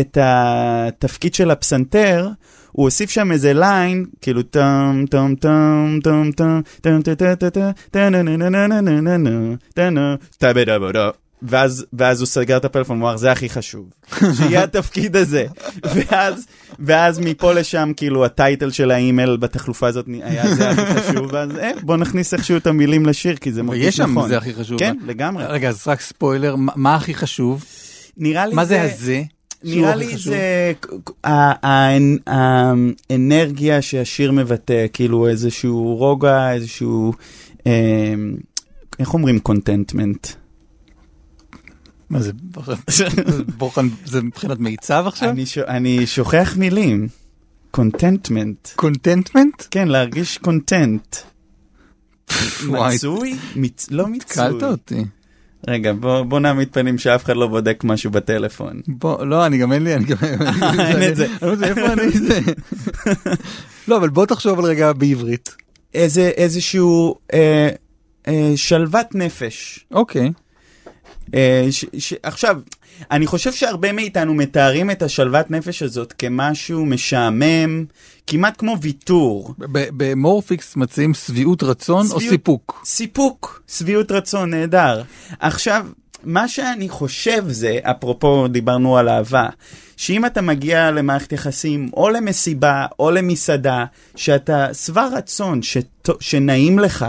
את 0.00 0.18
התפקיד 0.20 1.34
של 1.34 1.50
הפסנתר, 1.50 2.28
הוא 2.72 2.84
הוסיף 2.84 3.10
שם 3.10 3.32
איזה 3.32 3.52
line, 3.52 4.04
כאילו 4.20 4.42
טם 4.42 5.04
טם 5.10 5.34
טם 5.40 5.98
טם 6.02 6.30
טם 6.34 6.60
טם 6.82 7.02
טם 7.02 7.02
טם 7.02 7.34
טם 7.90 8.14
טם 9.04 9.54
טם 9.74 10.14
טה 10.38 10.52
בדה 10.52 10.78
בדה. 10.78 11.10
ואז, 11.46 11.86
ואז 11.92 12.20
הוא 12.20 12.26
סגר 12.26 12.56
את 12.56 12.64
הפלאפון, 12.64 13.00
הוא 13.00 13.08
אמר, 13.08 13.16
זה 13.16 13.32
הכי 13.32 13.48
חשוב, 13.48 13.90
שיהיה 14.36 14.62
התפקיד 14.64 15.16
הזה. 15.16 15.46
ואז, 15.84 16.46
ואז 16.78 17.18
מפה 17.18 17.52
לשם, 17.52 17.92
כאילו, 17.96 18.24
ה 18.24 18.32
title 18.32 18.70
של 18.70 18.90
האימייל 18.90 19.36
בתחלופה 19.36 19.86
הזאת 19.86 20.06
היה 20.22 20.54
זה 20.54 20.70
הכי 20.70 20.82
חשוב, 21.00 21.28
ואז 21.32 21.58
אה, 21.58 21.70
בוא 21.82 21.96
נכניס 21.96 22.34
איכשהו 22.34 22.56
את 22.56 22.66
המילים 22.66 23.06
לשיר, 23.06 23.36
כי 23.36 23.52
זה 23.52 23.62
מרגיש 23.62 23.84
ויש 23.84 24.00
נכון. 24.00 24.22
שם 24.22 24.28
זה 24.28 24.36
הכי 24.38 24.54
חשוב. 24.54 24.78
כן, 24.78 24.96
לגמרי. 25.06 25.44
רגע, 25.48 25.68
אז 25.68 25.88
רק 25.88 26.00
ספוילר, 26.00 26.56
מה- 26.56 26.72
מה 26.76 26.94
הכי 26.94 27.14
חשוב? 27.14 27.64
נראה 28.16 28.46
לי 28.46 28.54
מה 28.54 28.64
זה 28.64 28.82
הזה? 28.82 29.22
נראה 29.64 29.94
לי? 29.96 30.16
זה 30.18 30.72
האנרגיה 33.10 33.82
שהשיר 33.82 34.32
מבטא, 34.32 34.86
כאילו 34.92 35.28
איזשהו 35.28 35.96
רוגע, 35.96 36.52
איזשהו, 36.52 37.12
אה, 37.66 38.14
איך 38.98 39.14
אומרים 39.14 39.38
contentment? 39.38 40.26
מה 42.10 42.20
זה, 42.22 42.32
בוחן, 43.58 43.86
זה 44.04 44.22
מבחינת 44.22 44.58
מיצב 44.58 45.04
עכשיו? 45.06 45.30
אני 45.68 46.06
שוכח 46.06 46.54
מילים. 46.56 47.08
contentment. 47.70 48.68
contentment? 48.76 49.62
כן, 49.70 49.88
להרגיש 49.88 50.38
content. 50.38 51.16
מצוי? 52.68 53.36
מצ- 53.56 53.88
לא 53.90 54.06
מצוי. 54.08 54.18
התקלת 54.44 54.62
אותי. 54.62 55.04
רגע, 55.68 55.92
בוא 55.92 56.22
בוא 56.22 56.40
נעמיד 56.40 56.68
פנים 56.72 56.98
שאף 56.98 57.24
אחד 57.24 57.36
לא 57.36 57.46
בודק 57.46 57.80
משהו 57.84 58.10
בטלפון. 58.10 58.80
בוא, 58.86 59.24
לא, 59.24 59.46
אני 59.46 59.58
גם 59.58 59.72
אין 59.72 59.84
לי, 59.84 59.94
אני 59.94 60.04
גם 60.04 60.16
אין 60.80 61.10
את 61.10 61.16
זה. 61.16 61.26
אני 61.26 61.36
לא 61.42 61.50
יודע 61.50 61.66
איפה 61.66 61.92
אני 61.92 62.10
זה. 62.10 62.40
לא, 63.88 63.96
אבל 63.96 64.08
בוא 64.08 64.26
תחשוב 64.26 64.58
על 64.58 64.64
רגע 64.64 64.92
בעברית. 64.92 65.54
איזה, 65.94 66.28
איזשהו 66.36 67.14
אה, 67.34 67.68
אה, 68.28 68.52
שלוות 68.56 69.14
נפש. 69.14 69.86
אוקיי. 69.90 70.32
אה, 71.34 71.66
ש, 71.70 71.84
ש, 71.98 72.14
עכשיו, 72.22 72.60
אני 73.10 73.26
חושב 73.26 73.52
שהרבה 73.52 73.92
מאיתנו 73.92 74.34
מתארים 74.34 74.90
את 74.90 75.02
השלוות 75.02 75.50
נפש 75.50 75.82
הזאת 75.82 76.12
כמשהו 76.18 76.86
משעמם, 76.86 77.84
כמעט 78.26 78.54
כמו 78.58 78.76
ויתור. 78.80 79.54
במורפיקס 79.68 80.76
מציעים 80.76 81.14
שביעות 81.14 81.62
רצון 81.62 82.06
או 82.10 82.20
שביעות- 82.20 82.30
סיפוק? 82.30 82.82
סיפוק, 82.86 83.62
שביעות 83.68 84.12
רצון, 84.12 84.50
נהדר. 84.50 85.02
עכשיו, 85.40 85.86
מה 86.24 86.48
שאני 86.48 86.88
חושב 86.88 87.44
זה, 87.48 87.78
אפרופו 87.82 88.48
דיברנו 88.48 88.98
על 88.98 89.08
אהבה, 89.08 89.48
שאם 89.96 90.26
אתה 90.26 90.40
מגיע 90.40 90.90
למערכת 90.90 91.32
יחסים 91.32 91.90
או 91.94 92.10
למסיבה 92.10 92.86
או 92.98 93.10
למסעדה, 93.10 93.84
שאתה 94.16 94.74
שבע 94.74 95.08
רצון, 95.12 95.62
שט... 95.62 96.08
שנעים 96.20 96.78
לך, 96.78 97.06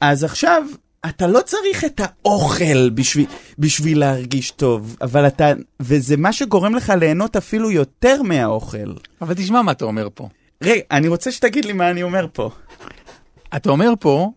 אז 0.00 0.24
עכשיו 0.24 0.62
אתה 1.08 1.26
לא 1.26 1.40
צריך 1.40 1.84
את 1.84 2.00
האוכל 2.04 2.90
בשביל, 2.90 3.26
בשביל 3.58 3.98
להרגיש 3.98 4.50
טוב, 4.50 4.96
אבל 5.00 5.26
אתה, 5.26 5.52
וזה 5.80 6.16
מה 6.16 6.32
שגורם 6.32 6.74
לך 6.74 6.92
ליהנות 7.00 7.36
אפילו 7.36 7.70
יותר 7.70 8.22
מהאוכל. 8.22 8.92
אבל 9.20 9.34
תשמע 9.34 9.62
מה 9.62 9.72
אתה 9.72 9.84
אומר 9.84 10.08
פה. 10.14 10.28
רגע, 10.62 10.82
אני 10.90 11.08
רוצה 11.08 11.32
שתגיד 11.32 11.64
לי 11.64 11.72
מה 11.72 11.90
אני 11.90 12.02
אומר 12.02 12.26
פה. 12.32 12.50
אתה 13.56 13.70
אומר 13.70 13.92
פה, 14.00 14.32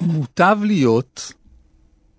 מוטב 0.00 0.58
להיות 0.62 1.32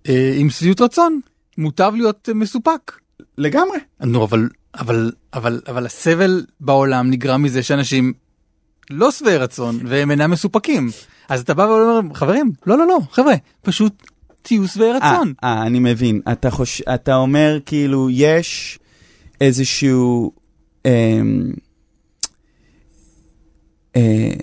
אה, 0.10 0.34
עם 0.38 0.50
שביעות 0.50 0.82
רצון, 0.82 1.20
מוטב 1.58 1.92
להיות 1.96 2.30
אה, 2.30 2.34
מסופק. 2.34 2.92
לגמרי. 3.38 3.78
נו, 4.00 4.24
אבל, 4.24 4.50
אבל, 4.76 5.12
אבל, 5.34 5.62
אבל 5.68 5.86
הסבל 5.86 6.46
בעולם 6.60 7.10
נגרם 7.10 7.44
מזה 7.44 7.64
שאנשים 7.64 8.14
לא 8.90 9.12
שבעי 9.12 9.38
רצון 9.38 9.80
והם 9.86 10.12
אינם 10.12 10.32
מסופקים. 10.32 10.90
אז 11.30 11.42
אתה 11.42 11.54
בא 11.54 11.62
ואומר, 11.62 12.14
חברים, 12.14 12.52
לא, 12.68 12.78
לא, 12.78 12.88
לא, 12.88 13.00
חבר'ה, 13.12 13.34
פשוט 13.62 14.04
תהיו 14.42 14.68
שבעי 14.68 14.92
רצון. 14.92 15.34
אה, 15.44 15.50
אה, 15.50 15.62
אני 15.68 15.80
מבין. 15.80 16.22
אתה, 16.32 16.52
חוש... 16.52 16.82
אתה 16.82 17.16
אומר 17.16 17.60
כאילו 17.66 18.10
יש 18.10 18.80
איזשהו... 19.42 20.32
אה, 20.86 21.22
אה, 23.96 24.34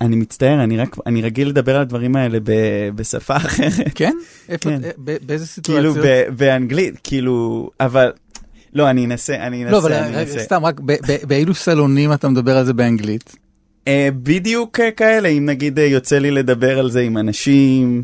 אני 0.00 0.16
מצטער, 0.16 0.64
אני 0.64 0.76
רק, 0.76 0.96
אני 1.06 1.22
רגיל 1.22 1.48
לדבר 1.48 1.76
על 1.76 1.82
הדברים 1.82 2.16
האלה 2.16 2.38
ב, 2.40 2.52
בשפה 2.94 3.36
אחרת. 3.36 3.86
כן? 3.94 4.16
איפה, 4.48 4.70
כן. 4.70 4.84
אה, 4.84 4.90
באיזה 4.96 5.46
כאילו 5.62 5.92
סיטואציות? 5.92 5.96
ב, 5.96 6.24
באנגלית, 6.36 6.94
כאילו, 7.04 7.70
אבל... 7.80 8.12
לא, 8.72 8.90
אני 8.90 9.06
אנסה, 9.06 9.34
אני 9.34 9.64
אנסה, 9.64 9.72
לא, 9.72 9.78
אבל 9.78 9.92
אני 9.92 10.22
אנסה. 10.22 10.38
סתם, 10.38 10.64
רק 10.64 10.80
ב- 10.80 10.92
ב- 10.92 11.26
באילו 11.28 11.54
סלונים 11.54 12.12
אתה 12.12 12.28
מדבר 12.28 12.56
על 12.58 12.64
זה 12.64 12.72
באנגלית? 12.72 13.36
אה, 13.88 14.08
בדיוק 14.22 14.80
כאלה, 14.96 15.28
אם 15.28 15.46
נגיד 15.46 15.78
אה, 15.78 15.84
יוצא 15.84 16.18
לי 16.18 16.30
לדבר 16.30 16.78
על 16.78 16.90
זה 16.90 17.00
עם 17.00 17.18
אנשים, 17.18 18.02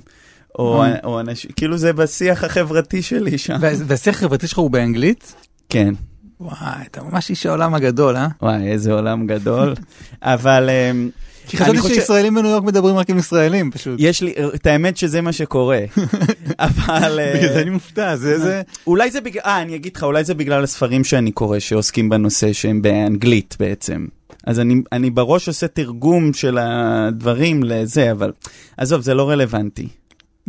או, 0.59 0.83
אה. 0.83 0.95
או 1.05 1.21
אנשים, 1.21 1.51
כאילו 1.57 1.77
זה 1.79 1.93
בשיח 1.93 2.45
החברתי 2.45 3.03
שלי 3.03 3.39
שם. 3.39 3.57
וה- 3.61 3.71
והשיח 3.87 4.17
החברתי 4.17 4.47
שלך 4.47 4.59
הוא 4.59 4.71
באנגלית? 4.71 5.35
כן. 5.69 5.95
וואי, 6.41 6.55
אתה 6.91 7.03
ממש 7.03 7.31
איש 7.31 7.47
העולם 7.47 7.75
הגדול, 7.75 8.17
אה? 8.17 8.29
וואי, 8.43 8.69
איזה 8.69 8.93
עולם 8.93 9.27
גדול. 9.27 9.75
אבל 10.23 10.71
כי 11.49 11.57
חשבתי 11.57 11.79
חושב- 11.79 11.95
שישראלים 11.95 12.35
בניו 12.35 12.51
יורק 12.51 12.65
מדברים 12.65 12.97
רק 12.97 13.11
עם 13.11 13.19
ישראלים, 13.19 13.71
פשוט. 13.71 13.95
יש 13.99 14.23
לי, 14.23 14.33
את 14.55 14.67
האמת 14.67 14.97
שזה 14.97 15.21
מה 15.21 15.33
שקורה. 15.33 15.81
אבל 16.59 17.19
בגלל 17.37 17.53
זה 17.53 17.61
אני 17.63 17.71
מופתע, 17.71 18.17
זה 18.17 18.39
זה... 18.39 18.63
אולי 18.87 19.11
זה 19.11 19.21
בגלל, 19.21 19.43
אה, 19.47 19.63
אני 19.63 19.75
אגיד 19.77 19.97
לך, 19.97 20.03
אולי 20.05 20.25
זה 20.25 20.35
בגלל 20.35 20.65
הספרים 20.65 21.05
שאני 21.05 21.33
קורא 21.33 21.59
שעוסקים 21.59 22.09
בנושא 22.09 22.53
שהם 22.53 22.83
באנגלית 22.83 23.57
בעצם. 23.61 24.07
אז 24.47 24.61
אני, 24.61 24.75
אני 24.93 25.11
בראש 25.11 25.49
עושה 25.49 25.69
תרגום 25.69 26.33
של 26.33 26.59
הדברים 26.61 27.63
לזה, 27.65 28.11
אבל 28.13 28.33
עזוב, 28.77 29.01
זה 29.01 29.15
לא 29.15 29.31
רלוונטי. 29.31 29.89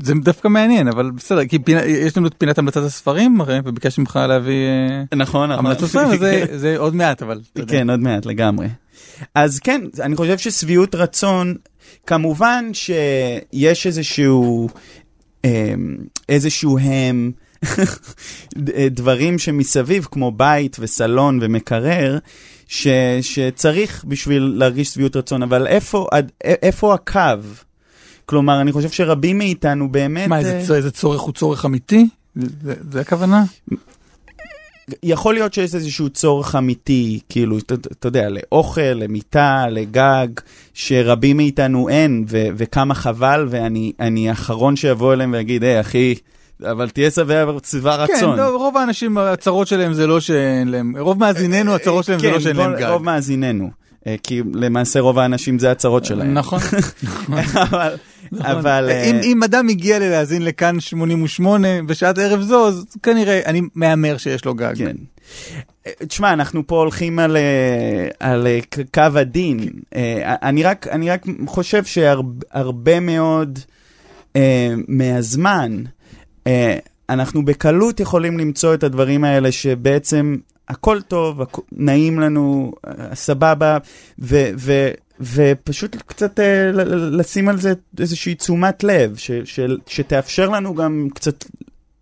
זה 0.03 0.13
דווקא 0.23 0.47
מעניין, 0.47 0.87
אבל 0.87 1.11
בסדר, 1.11 1.45
כי 1.45 1.59
פינה- 1.59 1.85
יש 1.85 2.17
לנו 2.17 2.27
את 2.27 2.33
פינת 2.37 2.57
המלצת 2.57 2.81
הספרים, 2.83 3.41
הרי, 3.41 3.59
וביקשתי 3.65 4.01
ממך 4.01 4.19
להביא 4.27 4.53
אה, 5.11 5.17
נכון, 5.17 5.49
נכון. 5.51 5.65
המלצות 5.65 5.89
ספרים, 5.89 6.07
אז 6.11 6.19
זה- 6.19 6.45
זה 6.59 6.77
עוד 6.77 6.95
מעט, 6.95 7.21
אבל... 7.23 7.41
כן, 7.67 7.89
עוד 7.89 7.99
מעט, 7.99 8.25
לגמרי. 8.25 8.67
אז 9.35 9.59
כן, 9.59 9.81
אני 10.01 10.15
חושב 10.15 10.37
ששביעות 10.37 10.95
רצון, 10.95 11.55
כמובן 12.07 12.65
שיש 12.73 13.87
איזשהו, 13.87 14.69
אמ, 15.45 15.49
איזשהו 16.29 16.77
הם, 16.79 17.31
דברים 18.91 19.39
שמסביב, 19.39 20.07
כמו 20.11 20.31
בית 20.31 20.77
וסלון 20.79 21.39
ומקרר, 21.41 22.17
ש, 22.67 22.87
שצריך 23.21 24.05
בשביל 24.07 24.53
להרגיש 24.55 24.87
שביעות 24.89 25.15
רצון, 25.15 25.43
אבל 25.43 25.67
איפה, 25.67 26.07
עד, 26.11 26.31
איפה 26.43 26.93
הקו? 26.93 27.19
כלומר, 28.25 28.61
אני 28.61 28.71
חושב 28.71 28.89
שרבים 28.89 29.37
מאיתנו 29.37 29.91
באמת... 29.91 30.27
מה, 30.29 30.35
אה, 30.35 30.39
איזה 30.39 30.61
צ- 30.67 30.71
איזה 30.71 30.91
צורך 30.91 31.21
הוא 31.21 31.33
צורך 31.33 31.65
אמיתי? 31.65 32.07
זה- 32.35 32.73
זה 32.91 33.01
הכוונה? 33.01 33.43
יכול 35.03 35.33
להיות 35.33 35.53
שיש 35.53 35.75
איזשהו 35.75 36.09
צורך 36.09 36.55
אמיתי, 36.55 37.19
כאילו, 37.29 37.57
אתה, 37.57 37.75
יודע, 38.07 38.27
לאוכל, 38.29 38.81
למיטה, 38.81 39.65
לגג, 39.71 40.27
שרבים 40.73 41.37
מאיתנו 41.37 41.89
אין, 41.89 42.25
ו, 42.29 42.47
וכמה 42.57 42.95
חבל, 42.95 43.47
ואני 43.49 43.91
אני 43.99 44.29
האחרון 44.29 44.75
שיבוא 44.75 45.13
אליהם 45.13 45.31
ויגיד, 45.33 45.63
היי, 45.63 45.79
אחי, 45.81 46.15
אבל 46.63 46.89
תהיה 46.89 47.11
שבע 47.11 47.45
כן, 47.73 47.85
רצון. 47.87 48.37
לא, 48.37 48.57
רוב 48.57 48.77
האנשים, 48.77 49.17
הצרות 49.17 49.67
שלהם 49.67 49.93
זה 49.93 50.07
לא 50.07 50.19
שאין 50.19 50.67
להם, 50.67 50.97
רוב 50.97 51.19
מאזיננו, 51.19 51.75
הצרות 51.75 52.05
שלהם 52.05 52.19
זה 52.19 52.31
לא 52.31 52.39
שאין 52.39 52.55
להם 52.55 52.73
כן, 52.73 52.79
גג. 52.79 52.89
רוב 52.89 53.03
מאזיננו. 53.03 53.69
אה, 54.07 54.15
כי 54.23 54.41
למעשה 54.53 54.99
רוב 54.99 55.19
האנשים 55.19 55.59
זה 55.59 55.71
הצרות 55.71 56.05
שלהם. 56.05 56.33
נכון. 56.33 56.59
אבל, 57.63 57.95
אבל, 58.33 58.89
אה, 58.89 59.19
אם, 59.23 59.43
אדם 59.43 59.69
הגיע 59.69 59.99
לי 59.99 60.39
לכאן 60.39 60.79
88 60.79 61.67
בשעת 61.83 62.17
ערב 62.17 62.41
זו, 62.41 62.67
אז 62.67 62.85
כנראה, 63.03 63.41
אני 63.45 63.61
מהמר 63.75 64.17
שיש 64.17 64.45
לו 64.45 64.53
גג. 64.53 64.77
כן. 64.77 64.95
אה, 65.87 65.91
תשמע, 66.07 66.33
אנחנו 66.33 66.67
פה 66.67 66.75
הולכים 66.75 67.19
על, 67.19 67.37
אה, 67.37 68.07
על 68.19 68.47
אה, 68.47 68.59
קו 68.93 69.17
הדין. 69.19 69.69
אה, 69.95 70.35
אני 70.43 70.63
רק, 70.63 70.87
אני 70.87 71.09
רק 71.09 71.25
חושב 71.47 71.83
שהרבה 71.83 72.99
מאוד 72.99 73.59
אה, 74.35 74.73
מהזמן, 74.87 75.77
אה, 75.85 75.91
אנחנו 77.09 77.45
בקלות 77.45 77.99
יכולים 77.99 78.39
למצוא 78.39 78.73
את 78.73 78.83
הדברים 78.83 79.23
האלה 79.23 79.51
שבעצם 79.51 80.35
הכל 80.67 81.01
טוב, 81.01 81.41
נעים 81.71 82.19
לנו, 82.19 82.73
אה, 82.87 83.15
סבבה, 83.15 83.77
ו, 84.19 84.49
ו, 84.57 84.91
ופשוט 85.21 85.95
קצת 86.05 86.39
אה, 86.39 86.71
לשים 87.11 87.49
על 87.49 87.57
זה 87.57 87.73
איזושהי 87.99 88.35
תשומת 88.35 88.83
לב, 88.83 89.15
ש, 89.17 89.31
של, 89.31 89.77
שתאפשר 89.87 90.49
לנו 90.49 90.75
גם 90.75 91.07
קצת 91.13 91.45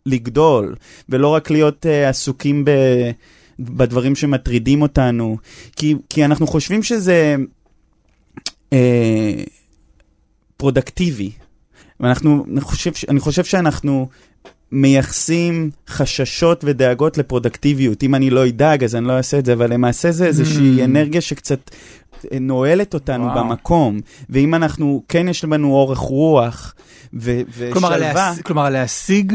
לגדול, 0.05 0.75
ולא 1.09 1.27
רק 1.27 1.51
להיות 1.51 1.85
אה, 1.85 2.09
עסוקים 2.09 2.65
ב, 2.65 2.71
בדברים 3.59 4.15
שמטרידים 4.15 4.81
אותנו, 4.81 5.37
כי, 5.75 5.95
כי 6.09 6.25
אנחנו 6.25 6.47
חושבים 6.47 6.83
שזה 6.83 7.35
אה, 8.73 9.43
פרודקטיבי. 10.57 11.31
ואנחנו, 11.99 12.45
אני 12.51 12.61
חושב, 12.61 12.93
ש- 12.93 13.05
אני 13.09 13.19
חושב 13.19 13.43
שאנחנו 13.43 14.09
מייחסים 14.73 15.69
חששות 15.89 16.63
ודאגות 16.67 17.17
לפרודקטיביות. 17.17 18.03
אם 18.03 18.15
אני 18.15 18.29
לא 18.29 18.47
אדאג, 18.47 18.83
אז 18.83 18.95
אני 18.95 19.05
לא 19.07 19.17
אעשה 19.17 19.39
את 19.39 19.45
זה, 19.45 19.53
אבל 19.53 19.73
למעשה 19.73 20.11
זה 20.11 20.25
איזושהי 20.25 20.79
Mm. 20.81 20.83
אנרגיה 20.83 21.21
שקצת 21.21 21.59
אה, 22.31 22.39
נועלת 22.39 22.93
אותנו 22.93 23.23
וואו. 23.25 23.35
במקום. 23.47 23.99
ואם 24.29 24.55
אנחנו, 24.55 25.03
כן 25.07 25.27
יש 25.27 25.43
לנו 25.43 25.73
אורך 25.73 25.97
רוח 25.97 26.75
ו- 27.13 27.41
כלומר, 27.73 27.89
ושלווה, 27.89 28.13
להש- 28.31 28.39
כלומר 28.41 28.69
להשיג, 28.69 29.33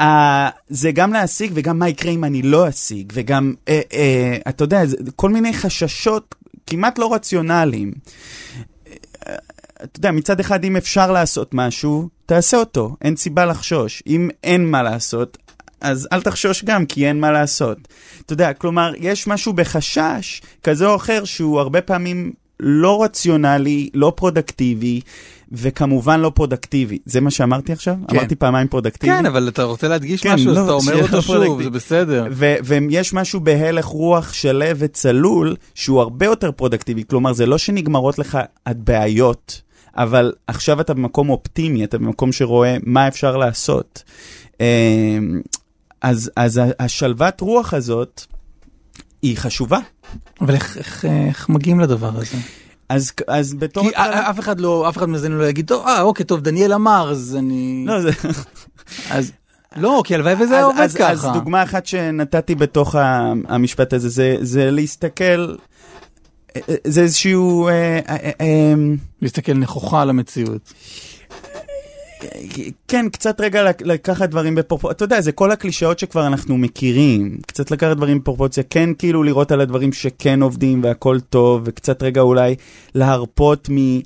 אה, 0.00 0.48
זה 0.68 0.92
גם 0.92 1.12
להשיג 1.12 1.50
וגם 1.54 1.78
מה 1.78 1.88
יקרה 1.88 2.12
אם 2.12 2.24
אני 2.24 2.42
לא 2.42 2.68
אשיג, 2.68 3.12
וגם, 3.14 3.54
אה, 3.68 3.80
אה, 3.92 4.36
אתה 4.48 4.64
יודע, 4.64 4.82
כל 5.16 5.30
מיני 5.30 5.52
חששות 5.52 6.34
כמעט 6.66 6.98
לא 6.98 7.14
רציונליים. 7.14 7.92
אתה 9.84 9.98
יודע, 9.98 10.10
מצד 10.10 10.40
אחד, 10.40 10.64
אם 10.64 10.76
אפשר 10.76 11.12
לעשות 11.12 11.54
משהו, 11.54 12.08
תעשה 12.26 12.56
אותו, 12.56 12.96
אין 13.02 13.16
סיבה 13.16 13.44
לחשוש. 13.44 14.02
אם 14.06 14.28
אין 14.44 14.70
מה 14.70 14.82
לעשות, 14.82 15.38
אז 15.80 16.08
אל 16.12 16.22
תחשוש 16.22 16.64
גם, 16.64 16.86
כי 16.86 17.06
אין 17.08 17.20
מה 17.20 17.30
לעשות. 17.30 17.78
אתה 18.26 18.32
יודע, 18.32 18.52
כלומר, 18.52 18.92
יש 18.98 19.26
משהו 19.26 19.52
בחשש 19.52 20.42
כזה 20.62 20.86
או 20.86 20.96
אחר 20.96 21.24
שהוא 21.24 21.60
הרבה 21.60 21.80
פעמים 21.80 22.32
לא 22.60 23.02
רציונלי, 23.02 23.90
לא 23.94 24.12
פרודקטיבי, 24.16 25.00
וכמובן 25.52 26.20
לא 26.20 26.32
פרודקטיבי. 26.34 26.98
זה 27.06 27.20
מה 27.20 27.30
שאמרתי 27.30 27.72
עכשיו? 27.72 27.94
כן. 28.08 28.16
אמרתי 28.16 28.34
פעמיים 28.36 28.68
פרודקטיבי? 28.68 29.12
כן, 29.12 29.26
אבל 29.26 29.48
אתה 29.48 29.62
רוצה 29.62 29.88
להדגיש 29.88 30.22
כן, 30.22 30.34
משהו, 30.34 30.50
אז 30.50 30.56
לא, 30.56 30.64
אתה 30.64 30.72
אומר 30.72 31.02
אותו 31.02 31.22
שוב, 31.22 31.36
פרודקטיבי. 31.36 31.64
זה 31.64 31.70
בסדר. 31.70 32.26
ו- 32.30 32.54
ויש 32.64 33.14
משהו 33.14 33.40
בהלך 33.40 33.84
רוח 33.84 34.32
שלו 34.32 34.66
וצלול 34.76 35.56
שהוא 35.74 36.00
הרבה 36.00 36.26
יותר 36.26 36.52
פרודקטיבי, 36.52 37.04
כלומר 37.10 37.32
זה 37.32 37.46
לא 37.46 37.58
שנגמרות 37.58 38.18
לך 38.18 38.38
הבעיות, 38.66 39.60
אבל 39.98 40.32
עכשיו 40.46 40.80
אתה 40.80 40.94
במקום 40.94 41.30
אופטימי, 41.30 41.84
אתה 41.84 41.98
במקום 41.98 42.32
שרואה 42.32 42.76
מה 42.82 43.08
אפשר 43.08 43.36
לעשות. 43.36 44.02
אמ, 44.60 45.40
אז, 46.02 46.30
אז 46.36 46.60
השלוות 46.78 47.40
רוח 47.40 47.74
הזאת 47.74 48.22
היא 49.22 49.36
חשובה. 49.36 49.78
אבל 50.40 50.54
איך- 50.54 50.76
איך 50.78 51.04
איך 51.28 51.48
מגיעים 51.48 51.80
לדבר 51.80 52.10
הזה? 52.16 52.36
אז, 52.88 53.12
אז 53.28 53.54
בתור... 53.54 53.88
כי 53.90 53.96
א- 53.96 54.30
אף 54.30 54.40
אחד 54.40 54.60
לא, 54.60 54.88
אף 54.88 54.96
אחד 54.98 55.08
מאזינו 55.08 55.38
לא 55.38 55.44
יגיד, 55.48 55.66
"טוב, 55.68 55.86
אה, 55.86 56.02
אוקיי, 56.02 56.26
טוב, 56.26 56.40
דניאל 56.40 56.72
אמר, 56.72 57.10
אז 57.10 57.36
אני... 57.38 57.84
לא, 57.86 58.00
זה... 58.02 58.10
אז... 59.10 59.32
לא, 59.76 60.02
כי 60.04 60.14
הלוואי 60.14 60.34
וזה 60.34 60.54
היה 60.54 60.64
עובד 60.64 60.80
אז, 60.80 60.94
ככה. 60.96 61.10
אז 61.12 61.26
דוגמה 61.34 61.62
אחת 61.62 61.86
שנתתי 61.86 62.54
בתוך 62.54 62.94
המשפט 63.48 63.92
הזה, 63.92 64.08
זה, 64.08 64.36
זה 64.40 64.70
להסתכל, 64.70 65.54
זה 66.84 67.00
איזשהו... 67.02 67.68
אה, 67.68 67.72
אה, 68.08 68.30
אה, 68.40 68.74
להסתכל 69.22 69.52
נכוחה 69.54 70.02
על 70.02 70.10
המציאות. 70.10 70.72
כן, 72.88 73.06
קצת 73.12 73.40
רגע 73.40 73.62
לק- 73.62 73.82
לקחת 73.82 74.28
דברים 74.28 74.54
בפרופורציה, 74.54 74.96
אתה 74.96 75.04
יודע, 75.04 75.20
זה 75.20 75.32
כל 75.32 75.50
הקלישאות 75.50 75.98
שכבר 75.98 76.26
אנחנו 76.26 76.58
מכירים, 76.58 77.38
קצת 77.46 77.70
לקחת 77.70 77.96
דברים 77.96 78.18
בפרופורציה, 78.20 78.62
כן 78.70 78.90
כאילו 78.98 79.22
לראות 79.22 79.52
על 79.52 79.60
הדברים 79.60 79.92
שכן 79.92 80.42
עובדים 80.42 80.82
והכל 80.84 81.20
טוב, 81.20 81.62
וקצת 81.64 82.02
רגע 82.02 82.20
אולי 82.20 82.54
להרפות. 82.94 83.68
מ... 83.72 83.98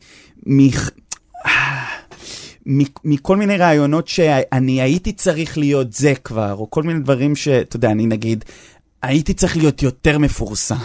מ- 2.66 2.82
מכל 3.04 3.36
מיני 3.36 3.56
רעיונות 3.56 4.08
שאני 4.08 4.80
הייתי 4.82 5.12
צריך 5.12 5.58
להיות 5.58 5.92
זה 5.92 6.12
כבר, 6.24 6.52
או 6.54 6.70
כל 6.70 6.82
מיני 6.82 7.00
דברים 7.00 7.36
שאתה 7.36 7.76
יודע, 7.76 7.90
אני 7.90 8.06
נגיד, 8.06 8.44
הייתי 9.02 9.34
צריך 9.34 9.56
להיות 9.56 9.82
יותר 9.82 10.18
מפורסם, 10.18 10.76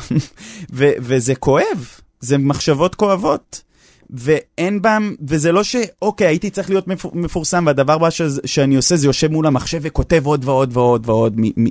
ו- 0.74 0.92
וזה 1.00 1.36
כואב, 1.36 1.88
זה 2.20 2.38
מחשבות 2.38 2.96
כואבות. 2.96 3.62
ואין 4.10 4.82
בהם, 4.82 5.16
וזה 5.28 5.52
לא 5.52 5.64
שאוקיי, 5.64 6.28
הייתי 6.28 6.50
צריך 6.50 6.70
להיות 6.70 6.88
מפור, 6.88 7.12
מפורסם, 7.16 7.64
והדבר 7.68 7.94
הבא 7.94 8.10
ש, 8.10 8.22
שאני 8.46 8.76
עושה 8.76 8.96
זה 8.96 9.08
יושב 9.08 9.32
מול 9.32 9.48
המחשב 9.48 9.80
וכותב 9.82 10.26
עוד 10.26 10.46
ועוד 10.46 10.78
ועוד 10.78 11.10
ועוד. 11.10 11.34
מ, 11.38 11.64
מ, 11.64 11.68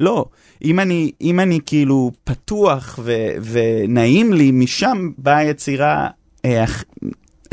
לא, 0.00 0.24
אם 0.64 0.80
אני, 0.80 1.12
אם 1.20 1.40
אני 1.40 1.58
כאילו 1.66 2.10
פתוח 2.24 2.98
ו, 3.02 3.12
ונעים 3.42 4.32
לי, 4.32 4.50
משם 4.50 5.10
באה 5.18 5.36
היצירה, 5.36 6.08
אה, 6.44 6.64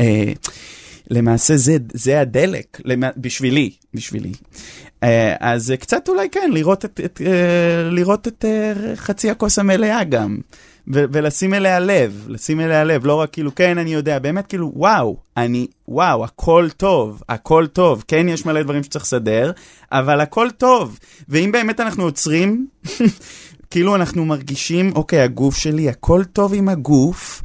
אה, 0.00 0.32
למעשה 1.10 1.56
זה, 1.56 1.76
זה 1.92 2.20
הדלק, 2.20 2.80
למע... 2.84 3.08
בשבילי, 3.16 3.70
בשבילי. 3.94 4.32
אה, 5.02 5.34
אז 5.40 5.74
קצת 5.80 6.08
אולי 6.08 6.28
כן, 6.28 6.50
לראות 6.52 6.84
את, 6.84 7.00
את, 7.04 7.20
אה, 7.26 7.90
לראות 7.90 8.28
את 8.28 8.44
אה, 8.44 8.72
חצי 8.96 9.30
הכוס 9.30 9.58
המלאה 9.58 10.04
גם. 10.04 10.38
ו- 10.94 11.04
ולשים 11.12 11.54
אליה 11.54 11.80
לב, 11.80 12.24
לשים 12.28 12.60
אליה 12.60 12.84
לב, 12.84 13.06
לא 13.06 13.14
רק 13.14 13.32
כאילו, 13.32 13.54
כן, 13.54 13.78
אני 13.78 13.94
יודע, 13.94 14.18
באמת 14.18 14.46
כאילו, 14.46 14.72
וואו, 14.74 15.16
אני, 15.36 15.66
וואו, 15.88 16.24
הכל 16.24 16.68
טוב, 16.76 17.22
הכל 17.28 17.66
טוב, 17.66 18.04
כן, 18.08 18.28
יש 18.28 18.46
מלא 18.46 18.62
דברים 18.62 18.82
שצריך 18.82 19.04
לסדר, 19.04 19.52
אבל 19.92 20.20
הכל 20.20 20.48
טוב. 20.56 20.98
ואם 21.28 21.52
באמת 21.52 21.80
אנחנו 21.80 22.04
עוצרים, 22.04 22.66
כאילו 23.70 23.94
אנחנו 23.94 24.24
מרגישים, 24.24 24.92
אוקיי, 24.94 25.20
הגוף 25.20 25.56
שלי, 25.56 25.88
הכל 25.88 26.24
טוב 26.32 26.54
עם 26.54 26.68
הגוף, 26.68 27.42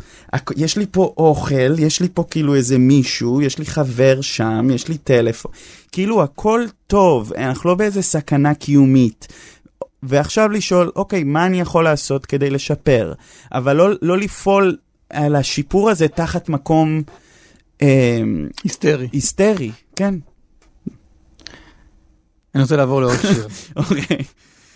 יש 0.58 0.78
לי 0.78 0.86
פה 0.92 1.13
אוכל, 1.18 1.80
יש 1.80 2.02
לי 2.02 2.08
פה 2.13 2.24
כאילו 2.32 2.56
איזה 2.56 2.78
מישהו, 2.78 3.42
יש 3.42 3.60
לי 3.60 3.66
חבר 3.66 4.22
שם, 4.22 4.68
יש 4.74 4.88
לי 4.88 4.98
טלפון, 4.98 5.52
כאילו 5.93 6.23
הכל 6.23 6.62
טוב, 6.88 7.34
אנחנו 7.38 7.69
לא 7.69 7.75
באיזה 7.75 8.01
סכנה 8.01 8.53
קיומית. 8.53 9.27
ועכשיו 10.03 10.49
לשאול, 10.49 10.91
אוקיי, 10.95 11.23
מה 11.23 11.45
אני 11.45 11.60
יכול 11.60 11.84
לעשות 11.84 12.25
כדי 12.25 12.49
לשפר? 12.49 13.13
אבל 13.53 13.75
לא, 13.75 13.89
לא 14.01 14.17
לפעול 14.17 14.77
על 15.10 15.36
השיפור 15.36 15.89
הזה 15.89 16.08
תחת 16.08 16.49
מקום 16.49 17.01
אה, 17.82 18.21
היסטרי. 18.63 19.08
היסטרי, 19.12 19.71
כן. 19.95 20.15
אני 22.56 22.62
רוצה 22.63 22.75
לעבור 22.75 23.01
לעוד 23.01 23.17
שיר. 23.34 23.47
אוקיי. 23.75 24.17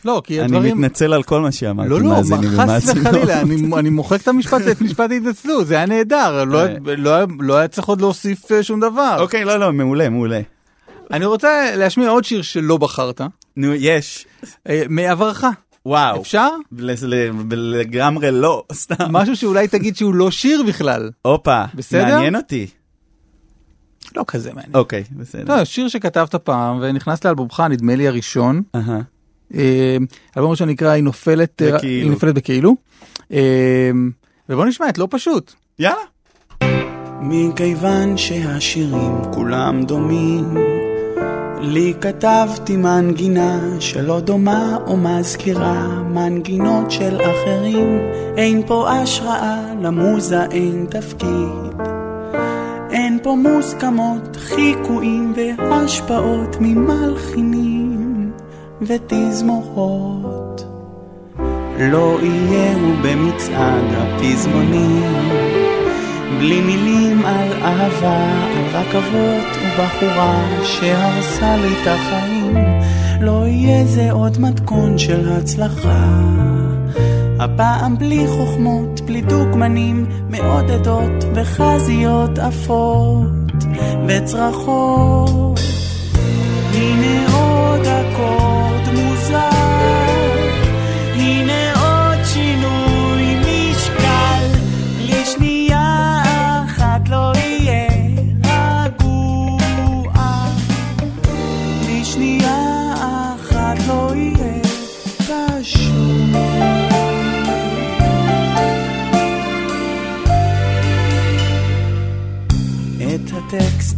לא, 0.06 0.22
כי 0.26 0.42
אני 0.42 0.46
הדברים... 0.46 0.78
מתנצל 0.82 1.14
על 1.14 1.24
כל 1.24 1.42
מה 1.42 1.52
שאמרתי, 1.52 1.90
לא, 1.90 2.02
לא, 2.02 2.16
חס. 2.58 2.90
וחלילה, 2.96 3.42
אני, 3.42 3.56
אני 3.78 3.90
מוחק 3.90 4.22
את 4.22 4.28
המשפט, 4.28 4.62
את 4.72 4.82
משפט 4.82 5.12
ההתנצלות, 5.12 5.68
זה 5.68 5.76
היה 5.76 5.86
נהדר, 5.86 6.44
לא, 6.44 6.60
היה- 6.60 6.80
לא, 6.98 7.12
לא 7.40 7.58
היה 7.58 7.68
צריך 7.68 7.88
עוד 7.88 8.02
להוסיף 8.02 8.52
אה, 8.52 8.64
שום 8.64 8.80
דבר. 8.80 9.18
אוקיי, 9.20 9.46
לא, 9.46 9.58
לא, 9.60 9.74
מעולה, 9.74 10.10
מעולה. 10.10 10.42
אני 11.12 11.26
רוצה 11.26 11.76
להשמיע 11.76 12.10
עוד 12.10 12.24
שיר 12.24 12.42
שלא 12.42 12.78
בחרת, 12.78 13.22
נו, 13.58 13.74
יש. 13.74 14.26
אה, 14.70 14.84
מעברך. 14.90 15.46
וואו. 15.86 16.22
אפשר? 16.22 16.50
לגמרי 17.52 18.32
לא, 18.32 18.64
סתם. 18.74 19.06
משהו 19.10 19.36
שאולי 19.36 19.68
תגיד 19.68 19.96
שהוא 19.96 20.16
לא 20.16 20.32
שיר 20.32 20.64
בכלל. 20.68 21.10
הופה, 21.22 21.64
בסדר? 21.76 22.16
מעניין 22.16 22.36
אותי. 22.36 22.68
לא 24.16 24.24
כזה 24.28 24.54
מעניין. 24.54 24.76
אוקיי, 24.76 25.04
בסדר. 25.12 25.56
לא, 25.56 25.66
שיר 25.66 25.88
שכתבת 25.88 26.36
פעם 26.36 26.80
ונכנס 26.82 27.24
לאלבומך, 27.24 27.64
נדמה 27.70 27.96
לי 27.96 28.08
הראשון. 28.08 28.62
אהה. 28.76 29.02
אה, 29.54 29.98
האלבום 30.36 30.50
הראשון 30.50 30.70
נקרא 30.70 30.90
היא 30.90 31.04
נופלת, 31.04 31.62
אה, 31.62 31.72
בכאילו. 31.78 32.04
היא 32.04 32.12
נופלת 32.12 32.36
בכאילו. 32.36 32.76
ובוא 34.50 34.66
נשמע 34.66 34.90
את 34.90 34.98
לא 34.98 35.08
פשוט. 35.12 35.54
יאללה. 35.80 35.98
מכיוון 37.22 38.18
שהשירים 38.18 39.22
כולם 39.34 39.84
דומים, 39.84 40.44
לי 41.62 41.94
כתבתי 42.02 42.78
מנגינה 42.78 43.60
שלא 43.80 44.20
דומה 44.20 44.78
או 44.88 44.98
מזכירה 44.98 45.88
מנגינות 46.14 46.92
של 46.92 47.18
אחרים. 47.22 48.00
אין 48.38 48.62
פה 48.68 48.90
השראה, 48.92 49.74
למוזה 49.82 50.44
אין 50.52 50.86
תפקיד. 50.90 51.82
אין 52.92 53.20
פה 53.24 53.36
מוסכמות, 53.36 54.36
חיקויים 54.36 55.34
והשפעות 55.36 56.58
ממלחינים 56.60 58.32
ותזמורות. 58.82 60.66
לא 61.80 62.18
יהיו 62.22 62.96
במצעד 63.04 63.86
הפזמונים. 63.98 65.57
בלי 66.40 66.62
מילים 66.62 67.26
על 67.26 67.52
אהבה, 67.62 68.24
על 68.58 68.66
רכבות 68.74 69.58
ובחורה 69.58 70.64
שהרסה 70.64 71.58
לי 71.58 71.68
את 71.68 71.88
החיים. 71.88 72.58
לא 73.22 73.48
יהיה 73.48 73.86
זה 73.86 74.12
עוד 74.12 74.38
מתכון 74.40 74.98
של 74.98 75.30
הצלחה. 75.30 76.22
הפעם 77.40 77.98
בלי 77.98 78.28
חוכמות, 78.28 79.02
בלי 79.02 79.22
דוגמנים, 79.22 80.06
מעודדות 80.30 81.24
וחזיות 81.36 82.40
עפות 82.40 83.64
וצרחות. 84.08 85.60
הנה 86.74 87.34
עוד 87.34 87.82
אקורד 87.88 88.47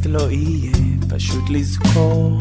לא 0.10 0.32
יהיה, 0.32 0.72
פשוט 1.10 1.50
לזכור. 1.50 2.40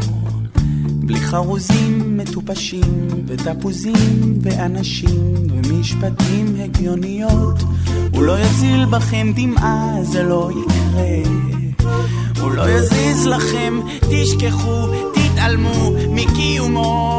בלי 0.87 1.21
חרוזים 1.21 2.19
מטופשים 2.19 3.09
ותפוזים 3.27 4.39
ואנשים 4.43 5.35
ומשפטים 5.51 6.57
הגיוניות. 6.65 7.63
הוא 8.13 8.23
לא 8.23 8.41
יזיל 8.41 8.85
בכם 8.85 9.33
דמעה, 9.37 9.95
זה 10.03 10.23
לא 10.23 10.51
יקרה. 10.51 11.33
הוא 12.41 12.51
לא 12.51 12.71
יזיז 12.71 13.27
לכם, 13.27 13.81
תשכחו, 14.01 14.87
תתעלמו 15.15 15.93
מקיומו 16.11 17.18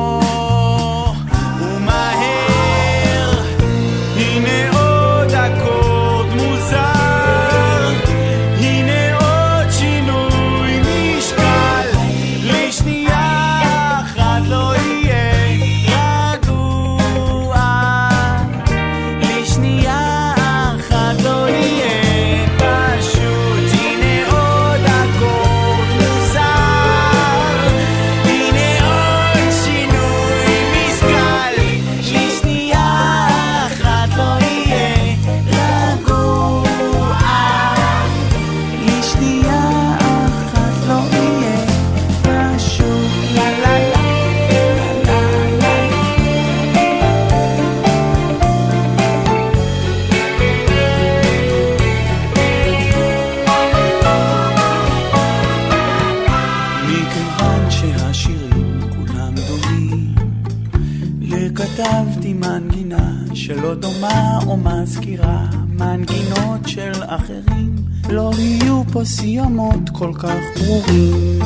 כל 69.99 70.11
כך 70.19 70.35
ברורים 70.55 71.39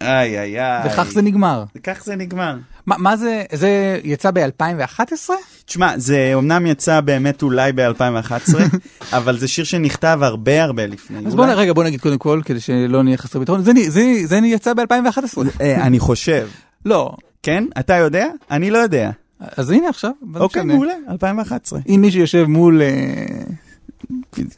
איי 0.00 0.38
איי 0.40 0.60
איי. 0.60 0.86
וכך 0.92 1.10
זה 1.12 1.22
נגמר. 1.22 1.64
וכך 1.76 2.02
זה 2.04 2.16
נגמר. 2.16 2.56
מה 2.86 2.96
מה 2.98 3.16
זה, 3.16 3.42
זה 3.52 4.00
יצא 4.04 4.30
ב-2011? 4.30 5.30
תשמע, 5.66 5.92
זה 5.98 6.30
אומנם 6.34 6.66
יצא 6.66 7.00
באמת 7.00 7.42
אולי 7.42 7.72
ב-2011, 7.72 8.54
אבל 9.16 9.38
זה 9.38 9.48
שיר 9.48 9.64
שנכתב 9.64 10.18
הרבה 10.22 10.62
הרבה 10.64 10.86
לפני. 10.86 11.18
אז 11.26 11.34
בוא 11.34 11.44
אולי- 11.44 11.54
נ- 11.54 11.58
רגע 11.58 11.72
בוא 11.72 11.84
נגיד 11.84 12.00
קודם 12.00 12.18
כל 12.18 12.40
כדי 12.44 12.60
שלא 12.60 13.02
נהיה 13.02 13.16
חסרי 13.16 13.40
ביטחון 13.40 13.62
זה 13.62 13.72
נ- 13.72 13.90
זה- 13.90 14.00
זה 14.24 14.36
יצא 14.36 14.72
ב-2011. 14.74 15.38
אה, 15.60 15.86
אני 15.86 15.98
חושב. 15.98 16.48
לא. 16.84 17.12
כן? 17.42 17.64
אתה 17.80 17.94
יודע? 17.94 18.26
אני 18.50 18.70
לא 18.70 18.78
יודע. 18.78 19.10
אז 19.56 19.70
הנה 19.70 19.88
עכשיו. 19.88 20.10
זה 20.34 20.38
אוקיי? 20.38 20.62
מעולה, 20.64 20.92
2011. 21.10 21.80
אם 21.88 21.98
מישהו 22.00 22.20
יושב 22.20 22.44
מול 22.44 22.82
אה, 22.82 22.88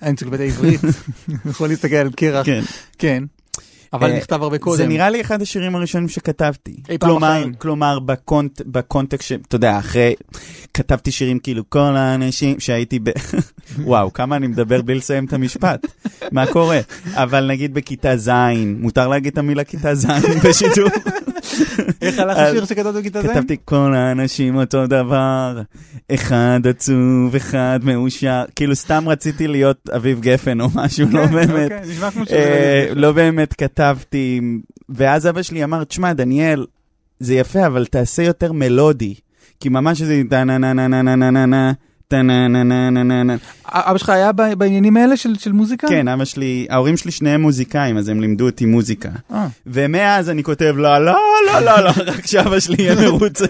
האנציקלופדיה 0.01 0.47
העברית, 0.47 0.81
יכול 1.51 1.69
להסתכל 1.69 1.97
על 1.97 2.11
קרח, 2.17 2.47
כן. 2.47 2.63
כן, 2.99 3.25
אבל 3.93 4.11
אה, 4.11 4.17
נכתב 4.17 4.43
הרבה 4.43 4.59
קודם. 4.59 4.77
זה 4.77 4.87
נראה 4.87 5.11
לי 5.11 5.21
אחד 5.21 5.43
השירים 5.43 5.77
הראשונים 5.77 6.09
שכתבתי. 6.09 6.77
אי 6.89 6.99
פעם 6.99 7.09
כלומר, 7.11 7.29
בחיים. 7.39 7.55
כלומר 7.55 7.99
בקונט, 7.99 8.63
בקונטקסט, 8.67 9.29
ש- 9.29 9.33
אתה 9.33 9.57
יודע, 9.57 9.79
אחרי, 9.79 10.15
כתבתי 10.75 11.11
שירים 11.11 11.39
כאילו 11.39 11.63
כל 11.71 11.97
האנשים 11.97 12.61
שהייתי 12.61 12.99
ב... 13.03 13.11
וואו, 13.85 14.13
כמה 14.13 14.37
אני 14.37 14.47
מדבר 14.47 14.83
בלי 14.83 14.95
לסיים 14.95 15.25
את 15.25 15.33
המשפט. 15.33 15.87
מה 16.33 16.47
קורה? 16.47 16.81
אבל 17.15 17.47
נגיד 17.47 17.75
בכיתה 17.75 18.17
ז', 18.17 18.31
מותר 18.77 19.09
להגיד 19.09 19.33
את 19.33 19.39
המילה 19.39 19.65
כיתה 19.65 19.95
ז' 19.95 20.07
בשידור? 20.45 20.89
איך 22.03 22.19
הלך 22.19 22.39
השיר 22.39 22.65
שכתבת 22.65 22.95
בכיתה 22.95 23.23
ז'? 23.23 23.27
כתבתי 23.27 23.57
כל 23.65 23.95
האנשים 23.95 24.57
אותו 24.57 24.87
דבר, 24.87 25.63
אחד 26.15 26.61
עצוב, 26.69 27.35
אחד 27.37 27.81
מאושר, 27.83 28.45
כאילו 28.57 28.77
סתם 28.77 29.05
רציתי 29.09 29.49
להיות 29.49 29.89
אביב 29.97 30.21
גפן 30.21 30.61
או 30.61 30.67
משהו, 30.75 31.09
לא 31.13 31.27
באמת. 31.27 31.73
אוקיי, 32.21 32.37
אה. 32.39 32.87
לא 32.95 33.13
באמת 33.13 33.55
כתבתי, 33.55 34.41
ואז 34.89 35.29
אבא 35.29 35.43
שלי 35.43 35.65
אמר, 35.65 35.85
תשמע, 35.85 36.13
דניאל, 36.13 36.67
זה 37.21 37.35
יפה, 37.35 37.67
אבל 37.67 37.87
תעשה 37.87 38.23
יותר 38.23 38.53
מלודי. 38.53 39.15
כי 39.61 39.69
ממש 39.69 40.03
זה 40.03 40.23
נה 40.31 40.45
נה 40.45 40.59
נה 40.59 40.89
נה 40.89 41.03
נה 41.03 41.31
נה 41.31 41.47
נה 41.47 41.73
אבא 43.69 43.99
שלך 43.99 44.09
היה 44.09 44.33
בעניינים 44.33 44.97
האלה 44.97 45.17
של 45.17 45.35
של 45.39 45.53
מוזיקה? 45.53 45.89
כן, 45.89 46.09
אבא 46.09 46.25
שלי, 46.25 46.67
ההורים 46.71 46.97
שלי 46.97 47.11
שניהם 47.11 47.43
מוזיקאים, 47.43 47.97
אז 47.99 48.09
הם 48.09 48.21
לימדו 48.21 48.47
אותי 48.47 48.67
מוזיקה. 48.67 49.09
אה. 49.33 49.47
ומאז 49.67 50.31
אני 50.31 50.43
כותב, 50.43 50.75
לא, 50.77 51.05
לא, 51.05 51.17
לא, 51.47 51.61
לא, 51.61 51.81
לא, 51.81 51.91
רק 52.13 52.27
שאבא 52.27 52.61
שלי 52.61 52.83
יהיה 52.83 52.95
מרוצה. 52.95 53.45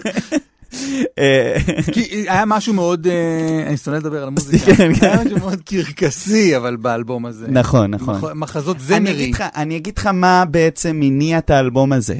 אה, 1.19 1.55
כי 1.91 2.01
היה 2.29 2.45
משהו 2.45 2.73
מאוד, 2.73 3.07
אה, 3.07 3.63
אני 3.67 3.77
שונא 3.77 3.95
לדבר 3.95 4.21
על 4.21 4.27
המוזיקה, 4.27 4.65
כן, 4.75 4.93
כן. 4.93 5.05
היה 5.05 5.23
משהו 5.25 5.37
מאוד 5.39 5.61
קרקסי 5.65 6.57
אבל 6.57 6.75
באלבום 6.75 7.25
הזה. 7.25 7.45
נכון, 7.49 7.91
נכון. 7.91 8.15
מח- 8.15 8.31
מחזות 8.35 8.79
זמרי. 8.79 9.31
אני 9.55 9.77
אגיד 9.77 9.97
לך 9.97 10.07
מה 10.07 10.45
בעצם 10.45 11.01
הניע 11.03 11.37
את 11.37 11.49
האלבום 11.49 11.93
הזה. 11.93 12.15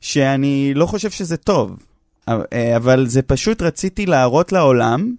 שאני 0.00 0.72
לא 0.74 0.86
חושב 0.86 1.10
שזה 1.10 1.36
טוב, 1.36 1.76
אבל 2.76 3.06
זה 3.06 3.22
פשוט 3.22 3.62
רציתי 3.62 4.06
להראות 4.06 4.52
לעולם 4.52 5.12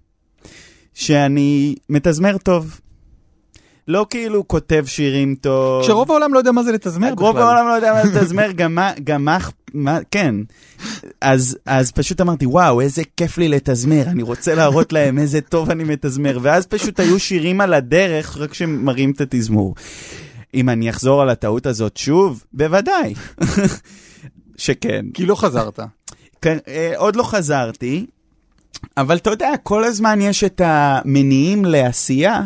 שאני 0.93 1.75
מתזמר 1.89 2.37
טוב. 2.37 2.79
לא 3.87 4.05
כאילו 4.09 4.47
כותב 4.47 4.83
שירים 4.87 5.35
טוב. 5.41 5.83
כשרוב 5.83 6.11
העולם 6.11 6.33
לא 6.33 6.37
יודע 6.37 6.51
מה 6.51 6.63
זה 6.63 6.71
לתזמר 6.71 7.15
בכלל. 7.15 7.27
רוב 7.27 7.37
העולם 7.37 7.67
לא 7.67 7.73
יודע 7.73 7.93
מה 7.93 8.07
זה 8.07 8.09
לתזמר, 8.19 8.51
גם 8.51 8.75
מה, 8.75 8.91
גם 9.03 9.25
מה, 9.25 9.37
מה, 9.73 9.99
כן. 10.11 10.35
אז, 11.21 11.57
אז 11.65 11.91
פשוט 11.91 12.21
אמרתי, 12.21 12.45
וואו, 12.45 12.81
איזה 12.81 13.01
כיף 13.17 13.37
לי 13.37 13.49
לתזמר, 13.49 14.03
אני 14.07 14.23
רוצה 14.23 14.55
להראות 14.55 14.93
להם 14.93 15.19
איזה 15.19 15.41
טוב 15.41 15.69
אני 15.69 15.83
מתזמר. 15.83 16.39
ואז 16.41 16.65
פשוט 16.65 16.99
היו 16.99 17.19
שירים 17.19 17.61
על 17.61 17.73
הדרך, 17.73 18.37
רק 18.37 18.53
שמראים 18.53 19.11
את 19.11 19.21
התזמור. 19.21 19.75
אם 20.53 20.69
אני 20.69 20.89
אחזור 20.89 21.21
על 21.21 21.29
הטעות 21.29 21.65
הזאת 21.65 21.97
שוב, 21.97 22.43
בוודאי. 22.53 23.13
שכן. 24.57 25.05
כי 25.13 25.25
לא 25.25 25.35
חזרת. 25.35 25.79
כן, 26.41 26.57
אה, 26.67 26.93
עוד 26.95 27.15
לא 27.15 27.23
חזרתי, 27.23 28.05
אבל 28.97 29.15
אתה 29.17 29.30
יודע, 29.30 29.51
כל 29.63 29.84
הזמן 29.84 30.19
יש 30.21 30.43
את 30.43 30.61
המניעים 30.65 31.65
לעשייה 31.65 32.41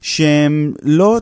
שהם 0.00 0.72
לא, 0.82 1.18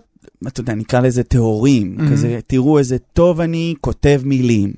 אתה 0.46 0.60
יודע, 0.60 0.74
נקרא 0.74 1.00
לזה 1.00 1.22
טהורים, 1.22 1.96
Mhm. 1.98 2.10
כזה, 2.12 2.38
תראו 2.46 2.78
איזה 2.78 2.96
טוב 3.12 3.40
אני 3.40 3.74
כותב 3.80 4.20
מילים. 4.24 4.72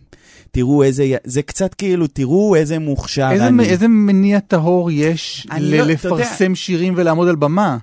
תראו 0.51 0.83
איזה, 0.83 1.05
זה 1.25 1.43
קצת 1.43 1.75
כאילו, 1.75 2.07
תראו 2.07 2.57
איזה 2.57 2.79
מוכשר 2.79 3.29
איזה- 3.33 3.47
אני. 3.47 3.65
איזה 3.65 3.89
מניע 3.89 4.39
טהור 4.41 4.91
יש 4.91 5.47
אני 5.51 5.61
ל- 5.61 5.71
לא- 5.71 5.93
אתה 5.93 6.09
יודע- 6.09 6.17
לפרסם 6.25 6.55
שירים 6.55 6.95
ולעמוד 6.97 7.29
על 7.29 7.37
במה? 7.37 7.77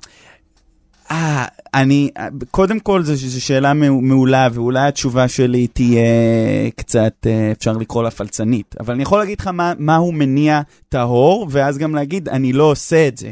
אה, 1.11 1.45
אני, 1.73 2.09
קודם 2.51 2.79
כל 2.79 3.03
זו, 3.03 3.41
שאלה 3.41 3.73
מעו- 3.73 4.01
מעולה, 4.01 4.47
ואולי 4.53 4.87
התשובה 4.87 5.27
שלי 5.27 5.67
תהיה 5.67 6.01
קצת, 6.75 7.13
אה, 7.25 7.51
אפשר 7.51 7.71
לקרוא 7.73 8.03
לה 8.03 8.11
פלצנית. 8.11 8.75
אבל 8.79 8.93
אני 8.93 9.03
יכול 9.03 9.19
להגיד 9.19 9.39
לך 9.39 9.47
מה, 9.47 9.73
מהו 9.79 10.11
מניע 10.11 10.61
טהור, 10.89 11.47
ואז 11.51 11.77
גם 11.77 11.95
להגיד, 11.95 12.29
אני 12.29 12.53
לא 12.53 12.63
עושה 12.63 13.07
את 13.07 13.17
זה. 13.17 13.31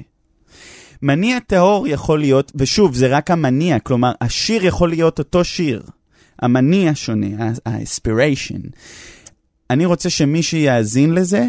מניע 1.01 1.39
טהור 1.39 1.87
יכול 1.87 2.19
להיות, 2.19 2.51
ושוב, 2.55 2.95
זה 2.95 3.07
רק 3.07 3.31
המניע, 3.31 3.79
כלומר, 3.79 4.11
השיר 4.21 4.65
יכול 4.65 4.89
להיות 4.89 5.19
אותו 5.19 5.43
שיר. 5.43 5.81
המניע 6.41 6.91
שונה, 6.95 7.27
ה-aspiration. 7.65 8.69
אני 9.69 9.85
רוצה 9.85 10.09
שמי 10.09 10.43
שיאזין 10.43 11.13
לזה, 11.13 11.45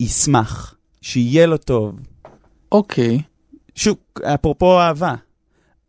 ישמח, 0.00 0.74
שיהיה 1.02 1.46
לו 1.46 1.56
טוב. 1.56 1.94
אוקיי. 2.72 3.18
שוב, 3.76 3.96
אפרופו 4.22 4.80
אהבה, 4.80 5.14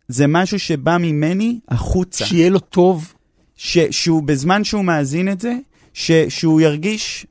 זה 0.08 0.28
משהו 0.28 0.60
שבא 0.60 0.98
ממני 0.98 1.60
החוצה. 1.70 2.26
שיהיה 2.26 2.50
לו 2.50 2.60
טוב. 2.60 3.14
ש, 3.56 3.78
שהוא 3.92 4.24
בזמן 4.24 4.64
שהוא 4.64 4.86
מאזין 4.86 5.32
את 5.32 5.42
זה, 5.42 5.54
ש, 5.94 6.12
שהוא 6.30 6.62
ירגיש 6.62 7.26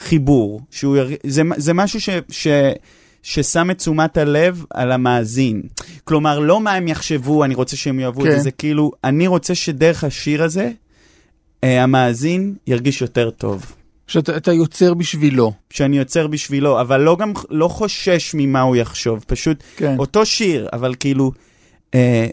חיבור. 0.00 0.60
שהוא 0.70 0.96
ירג... 0.96 1.14
זה, 1.26 1.42
זה 1.56 1.72
משהו 1.72 2.00
ש, 2.00 2.08
ש, 2.28 2.46
ששם 3.22 3.70
את 3.70 3.78
תשומת 3.78 4.16
הלב 4.16 4.64
על 4.70 4.92
המאזין. 4.92 5.62
כלומר, 6.04 6.38
לא 6.38 6.60
מה 6.60 6.72
הם 6.72 6.88
יחשבו, 6.88 7.44
אני 7.44 7.54
רוצה 7.54 7.76
שהם 7.76 8.00
יאהבו 8.00 8.20
את 8.20 8.26
כן. 8.26 8.36
זה, 8.36 8.42
זה 8.42 8.50
כאילו, 8.50 8.92
אני 9.04 9.26
רוצה 9.26 9.54
שדרך 9.54 10.04
השיר 10.04 10.42
הזה, 10.42 10.70
אה, 11.64 11.82
המאזין 11.82 12.54
ירגיש 12.66 13.00
יותר 13.00 13.30
טוב. 13.30 13.74
שאתה 14.06 14.36
אתה 14.36 14.52
יוצר 14.52 14.94
בשבילו. 14.94 15.52
שאני 15.70 15.98
יוצר 15.98 16.26
בשבילו, 16.26 16.80
אבל 16.80 17.00
לא 17.00 17.16
גם, 17.16 17.32
לא 17.50 17.68
חושש 17.68 18.34
ממה 18.34 18.60
הוא 18.60 18.76
יחשוב, 18.76 19.24
פשוט 19.26 19.62
כן. 19.76 19.96
אותו 19.98 20.26
שיר, 20.26 20.68
אבל 20.72 20.94
כאילו, 21.00 21.32
אה, 21.94 22.26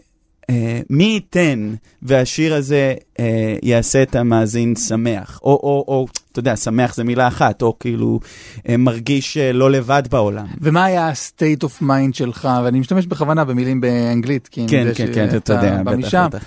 אה, 0.50 0.80
מי 0.90 1.04
ייתן 1.04 1.74
והשיר 2.02 2.54
הזה 2.54 2.94
אה, 3.18 3.56
יעשה 3.62 4.02
את 4.02 4.16
המאזין 4.16 4.76
שמח, 4.76 5.40
או, 5.42 5.50
או, 5.50 5.84
או, 5.88 6.06
אתה 6.32 6.38
יודע, 6.38 6.56
שמח 6.56 6.94
זה 6.94 7.04
מילה 7.04 7.28
אחת, 7.28 7.62
או 7.62 7.78
כאילו 7.80 8.20
אה, 8.68 8.76
מרגיש 8.76 9.36
אה, 9.36 9.52
לא 9.52 9.70
לבד 9.70 10.02
בעולם. 10.10 10.46
ומה 10.60 10.84
היה 10.84 11.08
ה-state 11.08 11.64
of 11.64 11.82
mind 11.82 12.12
שלך, 12.12 12.48
ואני 12.64 12.80
משתמש 12.80 13.06
בכוונה 13.06 13.44
במילים 13.44 13.80
באנגלית, 13.80 14.48
כי 14.48 14.60
אני 14.60 14.68
כן, 14.68 14.76
יודע 14.78 14.94
כן, 14.94 15.14
כן, 15.14 15.24
אתה 15.28 15.36
שאתה 15.36 15.52
יודע, 15.52 15.82
בטח, 15.82 15.96
משם. 15.96 16.26
בטח. 16.28 16.44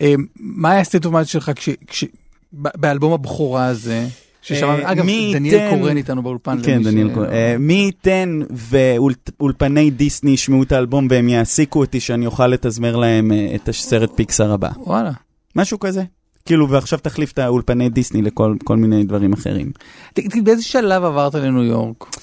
אה, 0.00 0.14
מה 0.36 0.70
היה 0.70 0.80
ה-state 0.80 1.04
of 1.04 1.08
mind 1.08 1.24
שלך 1.24 1.50
כש... 1.56 1.68
כש... 1.86 2.04
באלבום 2.52 3.12
הבכורה 3.12 3.66
הזה, 3.66 4.06
ששמענו, 4.44 4.82
אה, 4.82 4.92
אגב, 4.92 5.04
דניאל 5.32 5.70
קורן 5.70 5.96
איתנו 5.96 6.22
באולפן. 6.22 6.58
כן, 6.62 6.82
דניאל 6.82 7.08
ש- 7.10 7.14
כהן. 7.14 7.30
אה, 7.32 7.56
מי 7.58 7.72
ייתן 7.74 8.40
ואולפני 8.50 9.90
דיסני 9.90 10.30
ישמעו 10.30 10.62
את 10.62 10.72
האלבום 10.72 11.06
והם 11.10 11.28
יעסיקו 11.28 11.80
אותי 11.80 12.00
שאני 12.00 12.26
אוכל 12.26 12.46
לתזמר 12.46 12.96
להם 12.96 13.32
אה, 13.32 13.52
את 13.54 13.68
הסרט 13.68 14.10
פיקסאר 14.16 14.52
הבא. 14.52 14.68
וואלה. 14.76 15.10
משהו 15.56 15.78
כזה. 15.80 16.02
כאילו, 16.46 16.70
ועכשיו 16.70 16.98
תחליף 16.98 17.32
את 17.32 17.38
האולפני 17.38 17.88
דיסני 17.88 18.22
לכל 18.22 18.54
כל 18.64 18.76
מיני 18.76 19.04
דברים 19.04 19.32
אחרים. 19.32 19.72
תגיד, 20.14 20.44
באיזה 20.44 20.62
שלב 20.62 21.04
עברת 21.04 21.34
לניו 21.34 21.62
יורק? 21.62 22.16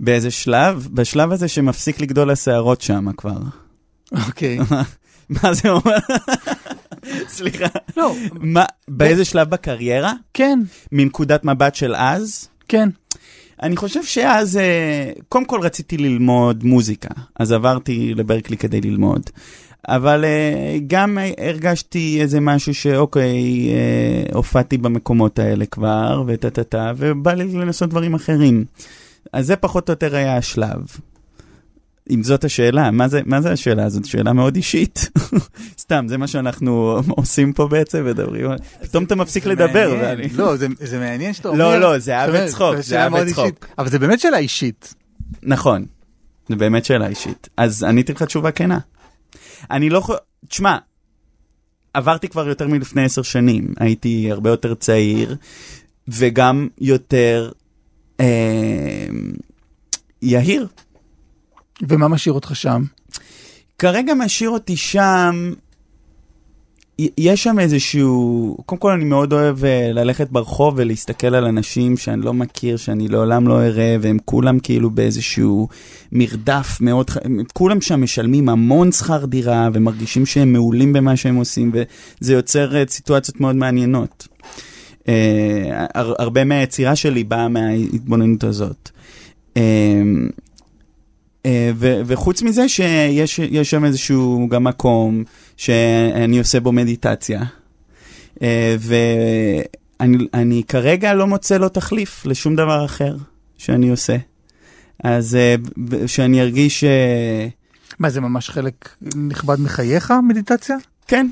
באיזה 0.00 0.30
שלב? 0.30 0.88
בשלב 0.92 1.32
הזה 1.32 1.48
שמפסיק 1.48 2.00
לגדול 2.00 2.30
השערות 2.30 2.80
שם 2.80 3.06
כבר. 3.16 3.38
אוקיי. 4.26 4.58
מה 5.42 5.52
זה 5.54 5.68
אומר? 5.70 5.98
סליחה. 7.28 7.66
לא, 7.96 8.14
מה, 8.32 8.64
באיזה 8.88 9.24
שלב 9.24 9.50
בקריירה? 9.50 10.12
כן, 10.34 10.60
מנקודת 10.92 11.44
מבט 11.44 11.74
של 11.74 11.94
אז? 11.94 12.48
כן. 12.68 12.88
אני 13.62 13.76
חושב 13.76 14.04
שאז, 14.04 14.56
אה, 14.56 15.10
קודם 15.28 15.44
כל 15.44 15.60
רציתי 15.60 15.96
ללמוד 15.96 16.64
מוזיקה, 16.64 17.08
אז 17.38 17.52
עברתי 17.52 18.14
לברקלי 18.14 18.56
כדי 18.56 18.80
ללמוד. 18.80 19.30
אבל 19.88 20.24
אה, 20.24 20.78
גם 20.86 21.18
הרגשתי 21.38 22.18
איזה 22.20 22.40
משהו 22.40 22.74
שאוקיי, 22.74 23.68
אה, 23.70 24.34
הופעתי 24.34 24.78
במקומות 24.78 25.38
האלה 25.38 25.66
כבר, 25.66 26.22
וטה 26.26 26.50
טה 26.50 26.64
טה, 26.64 26.92
ובא 26.96 27.32
לי 27.32 27.44
לנסות 27.44 27.90
דברים 27.90 28.14
אחרים. 28.14 28.64
אז 29.32 29.46
זה 29.46 29.56
פחות 29.56 29.88
או 29.88 29.92
יותר 29.92 30.16
היה 30.16 30.36
השלב. 30.36 30.86
אם 32.10 32.22
זאת 32.22 32.44
השאלה, 32.44 32.90
מה 32.90 33.08
זה, 33.08 33.20
מה 33.26 33.40
זה 33.40 33.52
השאלה 33.52 33.84
הזאת? 33.84 34.04
שאלה 34.04 34.32
מאוד 34.32 34.56
אישית. 34.56 35.10
סתם, 35.80 36.04
זה 36.08 36.18
מה 36.18 36.26
שאנחנו 36.26 36.70
עושים 37.08 37.52
פה 37.52 37.68
בעצם, 37.68 38.04
מדברים. 38.06 38.46
פתאום 38.82 39.04
אתה 39.04 39.14
מפסיק 39.14 39.46
לדבר. 39.46 39.96
ואני- 40.00 40.28
לא, 40.28 40.56
זה- 40.56 40.66
זה 40.80 40.98
מעניין 40.98 41.32
שאתה 41.32 41.48
לא, 41.48 41.52
אומר. 41.52 41.78
לא, 41.78 41.98
זה 41.98 42.10
היה 42.10 42.30
בצחוק, 42.30 42.76
זה 42.80 42.96
היה 42.96 43.10
בצחוק. 43.10 43.66
אבל 43.78 43.88
זה 43.90 43.98
באמת 43.98 44.20
שאלה 44.20 44.38
אישית. 44.38 44.94
נכון, 45.42 45.84
זה 46.48 46.56
באמת 46.56 46.84
שאלה 46.84 47.06
אישית. 47.08 47.48
אז 47.56 47.82
עניתי 47.82 48.12
לך 48.12 48.22
תשובה 48.22 48.50
כנה. 48.50 48.78
אני 49.70 49.90
לא 49.90 49.98
יכול... 49.98 50.16
תשמע, 50.48 50.76
עברתי 51.94 52.28
כבר 52.28 52.48
יותר 52.48 52.68
מלפני 52.68 53.04
עשר 53.04 53.22
שנים. 53.22 53.74
הייתי 53.80 54.32
הרבה 54.32 54.50
יותר 54.50 54.74
צעיר, 54.74 55.36
וגם 56.08 56.68
יותר 56.80 57.50
אה, 58.20 58.26
יהיר. 60.22 60.66
ומה 61.88 62.08
משאיר 62.08 62.32
אותך 62.34 62.56
שם? 62.56 62.82
כרגע 63.78 64.14
משאיר 64.14 64.50
אותי 64.50 64.76
שם, 64.76 65.52
יש 67.18 67.42
שם 67.42 67.58
איזשהו, 67.58 68.56
קודם 68.66 68.80
כל 68.80 68.92
אני 68.92 69.04
מאוד 69.04 69.32
אוהב 69.32 69.64
אה, 69.64 69.92
ללכת 69.92 70.30
ברחוב 70.30 70.74
ולהסתכל 70.76 71.34
על 71.34 71.44
אנשים 71.44 71.96
שאני 71.96 72.22
לא 72.22 72.34
מכיר, 72.34 72.76
שאני 72.76 73.08
לעולם 73.08 73.48
לא 73.48 73.62
אראה, 73.66 73.96
והם 74.00 74.16
כולם 74.24 74.58
כאילו 74.58 74.90
באיזשהו 74.90 75.68
מרדף 76.12 76.78
מאוד, 76.80 77.10
כולם 77.52 77.80
שם 77.80 78.02
משלמים 78.02 78.48
המון 78.48 78.92
שכר 78.92 79.24
דירה 79.26 79.68
ומרגישים 79.72 80.26
שהם 80.26 80.52
מעולים 80.52 80.92
במה 80.92 81.16
שהם 81.16 81.36
עושים, 81.36 81.72
וזה 82.20 82.32
יוצר 82.32 82.76
אה, 82.76 82.82
סיטואציות 82.88 83.40
מאוד 83.40 83.56
מעניינות. 83.56 84.28
אה, 85.08 85.86
הר- 85.94 86.14
הרבה 86.18 86.44
מהיצירה 86.44 86.96
שלי 86.96 87.24
באה 87.24 87.48
מההתבוננות 87.48 88.44
הזאת. 88.44 88.90
אה, 91.46 91.70
ו- 91.74 92.00
וחוץ 92.06 92.42
מזה 92.42 92.68
שיש 92.68 93.38
יש 93.38 93.70
שם 93.70 93.84
איזשהו 93.84 94.48
גם 94.50 94.64
מקום 94.64 95.24
שאני 95.56 96.38
עושה 96.38 96.60
בו 96.60 96.72
מדיטציה. 96.72 97.42
אה, 98.42 98.76
ואני 98.78 100.18
אני 100.34 100.62
כרגע 100.68 101.14
לא 101.14 101.26
מוצא 101.26 101.56
לו 101.56 101.68
תחליף 101.68 102.26
לשום 102.26 102.56
דבר 102.56 102.84
אחר 102.84 103.16
שאני 103.58 103.88
עושה. 103.88 104.16
אז 105.04 105.34
אה, 105.34 105.54
שאני 106.06 106.40
ארגיש, 106.40 106.84
מה, 107.98 108.10
זה 108.10 108.20
ממש 108.20 108.50
חלק 108.50 108.88
נכבד 109.16 109.60
מחייך, 109.60 110.12
מדיטציה? 110.28 110.76
כן, 111.08 111.28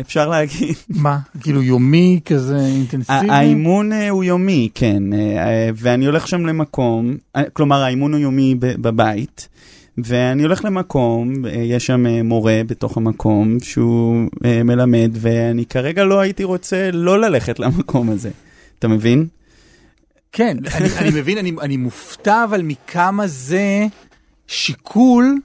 אפשר 0.00 0.28
להגיד. 0.28 0.74
מה, 0.88 1.18
כאילו 1.40 1.62
יומי 1.62 2.20
כזה 2.24 2.58
אינטנסיבי? 2.58 3.30
האימון 3.30 3.92
אה, 3.92 4.08
הוא 4.08 4.24
יומי, 4.24 4.68
כן, 4.74 5.12
אה, 5.12 5.18
אה, 5.18 5.70
ואני 5.74 6.06
הולך 6.06 6.28
שם 6.28 6.46
למקום, 6.46 7.16
כלומר 7.52 7.82
האימון 7.82 8.12
הוא 8.14 8.20
יומי 8.20 8.54
בבית, 8.58 9.48
ואני 9.98 10.42
הולך 10.42 10.64
למקום, 10.64 11.32
יש 11.52 11.86
שם 11.86 12.06
מורה 12.24 12.60
בתוך 12.66 12.96
המקום 12.96 13.60
שהוא 13.60 14.28
מלמד, 14.64 15.10
ואני 15.14 15.66
כרגע 15.66 16.04
לא 16.04 16.20
הייתי 16.20 16.44
רוצה 16.44 16.90
לא 16.92 17.20
ללכת 17.20 17.58
למקום 17.58 18.10
הזה, 18.10 18.30
אתה 18.78 18.88
מבין? 18.88 19.26
כן, 20.32 20.56
אני, 20.74 20.88
אני 20.98 21.10
מבין, 21.20 21.38
אני, 21.38 21.52
אני 21.60 21.76
מופתע 21.76 22.44
אבל 22.44 22.62
מכמה 22.62 23.26
זה 23.26 23.86
שיקול 24.46 25.38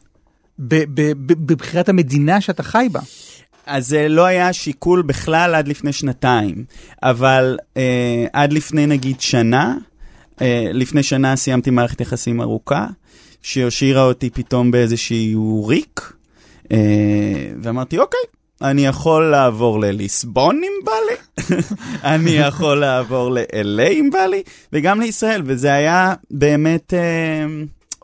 בבחירת 0.59 1.89
המדינה 1.89 2.41
שאתה 2.41 2.63
חי 2.63 2.87
בה. 2.91 2.99
אז 3.65 3.87
זה 3.87 4.07
לא 4.07 4.25
היה 4.25 4.53
שיקול 4.53 5.01
בכלל 5.01 5.55
עד 5.55 5.67
לפני 5.67 5.93
שנתיים, 5.93 6.65
אבל 7.03 7.57
אה, 7.77 8.25
עד 8.33 8.53
לפני 8.53 8.85
נגיד 8.85 9.21
שנה, 9.21 9.77
אה, 10.41 10.69
לפני 10.73 11.03
שנה 11.03 11.35
סיימתי 11.35 11.69
מערכת 11.69 12.01
יחסים 12.01 12.41
ארוכה, 12.41 12.87
שהשאירה 13.41 14.03
אותי 14.03 14.29
פתאום 14.29 14.71
באיזשהו 14.71 15.65
ריק, 15.67 16.13
אה, 16.71 16.77
ואמרתי, 17.61 17.99
אוקיי, 17.99 18.19
אני 18.61 18.85
יכול 18.85 19.31
לעבור 19.31 19.79
לליסבון 19.79 20.61
אם 20.63 20.85
בא 20.85 20.91
לי, 21.09 21.45
אני 22.13 22.31
יכול 22.31 22.79
לעבור 22.79 23.31
ל-LA 23.31 23.91
אם 23.91 24.09
בא 24.13 24.25
לי, 24.25 24.43
וגם 24.73 24.99
לישראל, 24.99 25.41
וזה 25.45 25.73
היה 25.73 26.13
באמת 26.31 26.93
אה, 26.93 27.45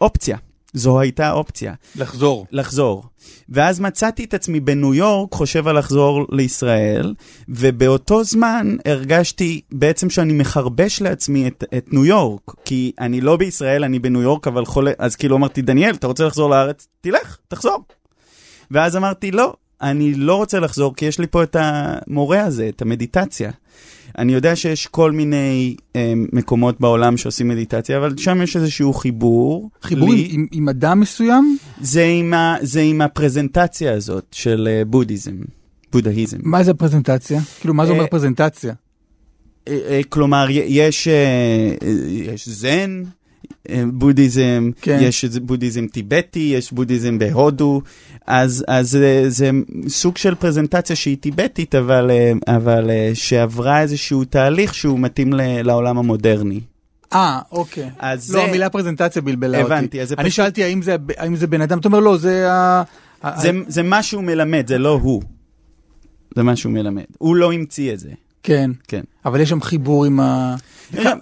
אופציה. 0.01 0.37
זו 0.73 0.99
הייתה 0.99 1.31
אופציה. 1.31 1.73
לחזור. 1.95 2.45
לחזור. 2.51 3.03
ואז 3.49 3.79
מצאתי 3.79 4.23
את 4.23 4.33
עצמי 4.33 4.59
בניו 4.59 4.93
יורק 4.93 5.33
חושב 5.33 5.67
על 5.67 5.77
לחזור 5.77 6.25
לישראל, 6.31 7.13
ובאותו 7.49 8.23
זמן 8.23 8.75
הרגשתי 8.85 9.61
בעצם 9.71 10.09
שאני 10.09 10.33
מחרבש 10.33 11.01
לעצמי 11.01 11.47
את, 11.47 11.63
את 11.77 11.93
ניו 11.93 12.05
יורק, 12.05 12.41
כי 12.65 12.91
אני 12.99 13.21
לא 13.21 13.37
בישראל, 13.37 13.83
אני 13.83 13.99
בניו 13.99 14.21
יורק, 14.21 14.47
אבל 14.47 14.65
חולה, 14.65 14.91
אז 14.97 15.15
כאילו 15.15 15.37
אמרתי, 15.37 15.61
דניאל, 15.61 15.95
אתה 15.95 16.07
רוצה 16.07 16.25
לחזור 16.25 16.49
לארץ? 16.49 16.87
תלך, 17.01 17.37
תחזור. 17.47 17.83
ואז 18.71 18.95
אמרתי, 18.95 19.31
לא, 19.31 19.53
אני 19.81 20.13
לא 20.13 20.35
רוצה 20.35 20.59
לחזור, 20.59 20.95
כי 20.95 21.05
יש 21.05 21.19
לי 21.19 21.27
פה 21.27 21.43
את 21.43 21.55
המורה 21.59 22.41
הזה, 22.41 22.69
את 22.69 22.81
המדיטציה. 22.81 23.51
אני 24.17 24.33
יודע 24.33 24.55
שיש 24.55 24.87
כל 24.87 25.11
מיני 25.11 25.75
אה, 25.95 26.13
מקומות 26.33 26.81
בעולם 26.81 27.17
שעושים 27.17 27.47
מדיטציה, 27.47 27.97
אבל 27.97 28.17
שם 28.17 28.41
יש 28.41 28.55
איזשהו 28.55 28.93
חיבור. 28.93 29.69
חיבור 29.81 30.13
לי. 30.13 30.27
עם, 30.31 30.47
עם 30.51 30.69
אדם 30.69 30.99
מסוים? 30.99 31.57
זה 31.81 32.03
עם, 32.03 32.33
ה, 32.33 32.55
זה 32.61 32.81
עם 32.81 33.01
הפרזנטציה 33.01 33.93
הזאת 33.93 34.25
של 34.31 34.67
אה, 34.71 34.85
בודהיזם, 34.85 35.35
בודהיזם. 35.91 36.37
מה 36.43 36.63
זה 36.63 36.73
פרזנטציה? 36.73 37.41
כאילו, 37.59 37.73
מה 37.73 37.85
זה 37.85 37.91
אומר 37.91 38.03
אה, 38.03 38.07
פרזנטציה? 38.07 38.73
אה, 39.67 39.79
אה, 39.89 40.01
כלומר, 40.09 40.45
יש, 40.49 41.07
אה, 41.07 41.73
יש 42.09 42.49
זן, 42.49 43.03
בודהיזם, 43.93 44.69
כן. 44.81 44.99
יש 45.01 45.25
זה 45.25 45.39
בודהיזם 45.39 45.87
טיבטי, 45.87 46.53
יש 46.57 46.71
בודהיזם 46.71 47.19
בהודו, 47.19 47.81
אז, 48.27 48.65
אז 48.67 48.95
אה, 48.95 49.23
זה 49.27 49.49
סוג 49.87 50.17
של 50.17 50.35
פרזנטציה 50.35 50.95
שהיא 50.95 51.17
טיבטית, 51.17 51.75
אבל, 51.75 52.11
אה, 52.11 52.31
אבל 52.55 52.89
אה, 52.89 53.11
שעברה 53.13 53.81
איזשהו 53.81 54.23
תהליך 54.25 54.73
שהוא 54.73 54.99
מתאים 54.99 55.33
לעולם 55.63 55.97
המודרני. 55.97 56.59
אה, 57.13 57.39
אוקיי. 57.51 57.89
אז 57.99 58.33
לא, 58.35 58.41
זה- 58.41 58.47
המילה 58.47 58.69
פרזנטציה 58.69 59.21
בלבלה 59.21 59.61
אותי. 59.61 59.73
הבנתי, 59.73 60.01
אז 60.01 60.09
זה 60.09 60.15
אני 60.17 60.23
פשוט- 60.29 60.35
שאלתי 60.35 60.63
האם 60.63 60.81
זה, 60.81 60.95
האם 61.17 61.35
זה 61.35 61.47
בן 61.47 61.61
אדם, 61.61 61.79
אתה 61.79 61.87
אומר 61.87 61.99
לא, 61.99 62.17
זה. 62.17 62.51
ה- 62.51 62.83
זה, 63.41 63.51
זה 63.67 63.83
מה 63.83 64.03
שהוא 64.03 64.23
מלמד, 64.23 64.67
זה 64.67 64.77
לא 64.77 64.99
הוא. 65.01 65.21
זה 66.35 66.43
מה 66.43 66.55
שהוא 66.55 66.73
מלמד. 66.73 67.03
הוא 67.17 67.35
לא 67.35 67.53
המציא 67.53 67.93
את 67.93 67.99
זה. 67.99 68.09
כן, 68.43 68.71
כן. 68.87 69.01
אבל 69.25 69.39
יש 69.39 69.49
שם 69.49 69.61
חיבור 69.61 70.05
עם 70.05 70.19
ה... 70.19 70.55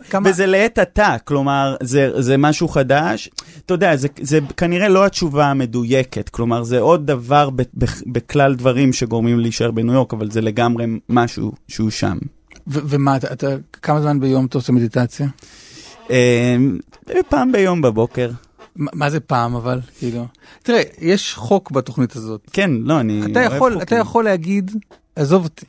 כמה- 0.09 0.29
וזה 0.29 0.45
לעת 0.45 0.77
עתה, 0.77 1.15
כלומר, 1.23 1.75
זה, 1.83 2.21
זה 2.21 2.37
משהו 2.37 2.67
חדש. 2.67 3.29
אתה 3.65 3.73
יודע, 3.73 3.95
זה, 3.95 4.07
זה 4.21 4.39
כנראה 4.57 4.87
לא 4.89 5.05
התשובה 5.05 5.45
המדויקת, 5.45 6.29
כלומר, 6.29 6.63
זה 6.63 6.79
עוד 6.79 7.07
דבר 7.07 7.49
ב, 7.49 7.61
ב, 7.61 7.85
בכלל 8.07 8.55
דברים 8.55 8.93
שגורמים 8.93 9.39
להישאר 9.39 9.71
בניו 9.71 9.93
יורק, 9.93 10.13
אבל 10.13 10.31
זה 10.31 10.41
לגמרי 10.41 10.85
משהו 11.09 11.51
שהוא 11.67 11.89
שם. 11.89 12.17
ו- 12.67 12.79
ומה, 12.85 13.17
אתה, 13.17 13.33
אתה, 13.33 13.47
כמה 13.81 14.01
זמן 14.01 14.19
ביום 14.19 14.45
אתה 14.45 14.57
עושה 14.57 14.71
מדיטציה? 14.73 15.27
אה, 16.11 16.55
פעם 17.29 17.51
ביום 17.51 17.81
בבוקר. 17.81 18.29
מה 18.75 19.09
זה 19.09 19.19
פעם 19.19 19.55
אבל 19.55 19.79
כאילו 19.99 20.25
תראה 20.63 20.81
יש 21.01 21.33
חוק 21.35 21.71
בתוכנית 21.71 22.15
הזאת 22.15 22.41
כן, 22.53 22.71
לא, 22.83 22.99
אני 22.99 23.21
אתה 23.31 23.39
אוהב 23.39 23.53
יכול. 23.55 23.81
אתה 23.81 23.95
יכול 23.95 24.23
להגיד 24.23 24.71
עזוב 25.15 25.43
אותי. 25.43 25.65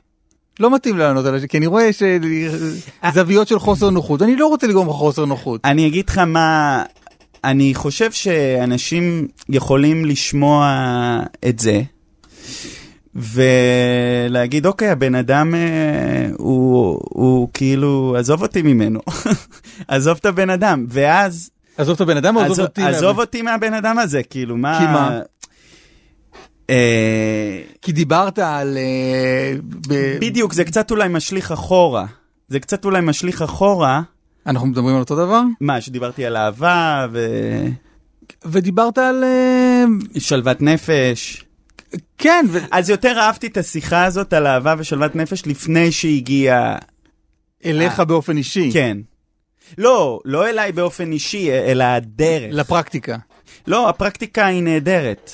לא 0.60 0.74
מתאים 0.74 0.98
לענות 0.98 1.26
על 1.26 1.38
זה 1.38 1.48
כי 1.48 1.58
אני 1.58 1.66
רואה 1.66 1.90
שזוויות 1.92 3.48
של 3.48 3.58
חוסר 3.58 3.90
נוחות 3.90 4.22
אני 4.22 4.36
לא 4.36 4.46
רוצה 4.46 4.66
לגרום 4.66 4.88
לך 4.88 4.94
חוסר 4.94 5.24
נוחות. 5.24 5.60
אני 5.64 5.86
אגיד 5.86 6.08
לך 6.08 6.18
מה, 6.18 6.82
אני 7.44 7.74
חושב 7.74 8.12
שאנשים 8.12 9.26
יכולים 9.48 10.04
לשמוע 10.04 10.70
את 11.48 11.58
זה, 11.58 11.82
ולהגיד, 13.14 14.66
אוקיי, 14.66 14.90
הבן 14.90 15.14
אדם 15.14 15.54
אה, 15.54 15.60
הוא, 16.38 17.00
הוא 17.08 17.48
כאילו, 17.54 18.16
עזוב 18.18 18.42
אותי 18.42 18.62
ממנו, 18.62 19.00
עזוב 19.88 20.18
את 20.20 20.26
הבן 20.26 20.50
אדם, 20.50 20.86
ואז, 20.88 21.50
עזוב 21.78 21.94
את 21.94 22.00
הבן 22.00 22.16
אדם 22.16 22.36
או 22.36 22.40
עזוב 22.40 22.52
עזוב, 22.52 22.66
אותי. 22.66 22.82
עזוב 22.82 23.16
מה- 23.16 23.22
אותי 23.22 23.42
מהבן 23.42 23.74
אדם 23.74 23.98
הזה, 23.98 24.22
כאילו, 24.22 24.56
מה... 24.56 24.78
כי 24.78 24.84
מה? 24.84 25.20
אה, 26.70 27.62
כי 27.82 27.92
דיברת 27.92 28.38
על 28.38 28.78
אה, 28.78 29.54
בדיוק, 30.20 30.52
זה 30.52 30.64
קצת 30.64 30.90
אולי 30.90 31.08
משליך 31.08 31.52
אחורה. 31.52 32.06
זה 32.48 32.60
קצת 32.60 32.84
אולי 32.84 33.00
משליך 33.00 33.42
אחורה, 33.42 34.02
אנחנו 34.46 34.66
מדברים 34.66 34.94
על 34.94 35.00
אותו 35.00 35.16
דבר 35.16 35.42
מה, 35.60 35.80
שדיברתי 35.80 36.26
על 36.26 36.36
אהבה 36.36 37.06
ודיברת 38.44 38.98
על 38.98 39.24
אה, 39.24 39.84
ושלוות 40.14 40.62
נפש. 40.62 41.44
כן 42.18 42.46
ו- 42.48 42.58
אז 42.70 42.90
יותר 42.90 43.18
אהבתי 43.18 43.46
את 43.46 43.56
השיחה 43.56 44.04
הזאת 44.04 44.32
על 44.32 44.46
אהבה 44.46 44.74
ושלוות 44.78 45.16
נפש 45.16 45.46
לפני 45.46 45.92
שהגיעה... 45.92 46.76
אליך 47.64 48.00
באופן 48.00 48.36
אישי 48.36 48.70
כן. 48.72 48.96
לא, 49.78 50.20
לא 50.24 50.48
אליי 50.48 50.72
באופן 50.72 51.12
אישי, 51.12 51.52
אלא 51.52 51.84
הדרך. 51.84 52.54
לפרקטיקה. 52.54 53.16
לא, 53.66 53.88
הפרקטיקה 53.88 54.46
היא 54.46 54.62
נהדרת. 54.62 55.32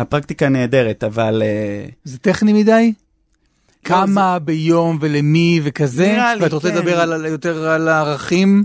הפרקטיקה 0.00 0.48
נהדרת, 0.48 1.04
אבל... 1.04 1.42
אה, 1.44 1.86
זה 2.04 2.18
טכני 2.18 2.52
מדי? 2.52 2.92
לא, 2.92 3.88
כמה 3.88 4.38
ביום 4.38 4.98
ולמי 5.00 5.60
וכזה? 5.64 6.06
נראה 6.12 6.34
לי, 6.34 6.42
ואת 6.42 6.52
רוצה 6.52 6.70
כן. 6.70 6.76
לדבר 6.76 7.00
על- 7.00 7.26
יותר 7.26 7.68
על 7.70 7.88
הערכים? 7.88 8.64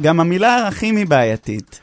גם 0.00 0.20
המילה 0.20 0.56
ערכים 0.56 0.96
היא 0.96 1.06
בעייתית. 1.06 1.80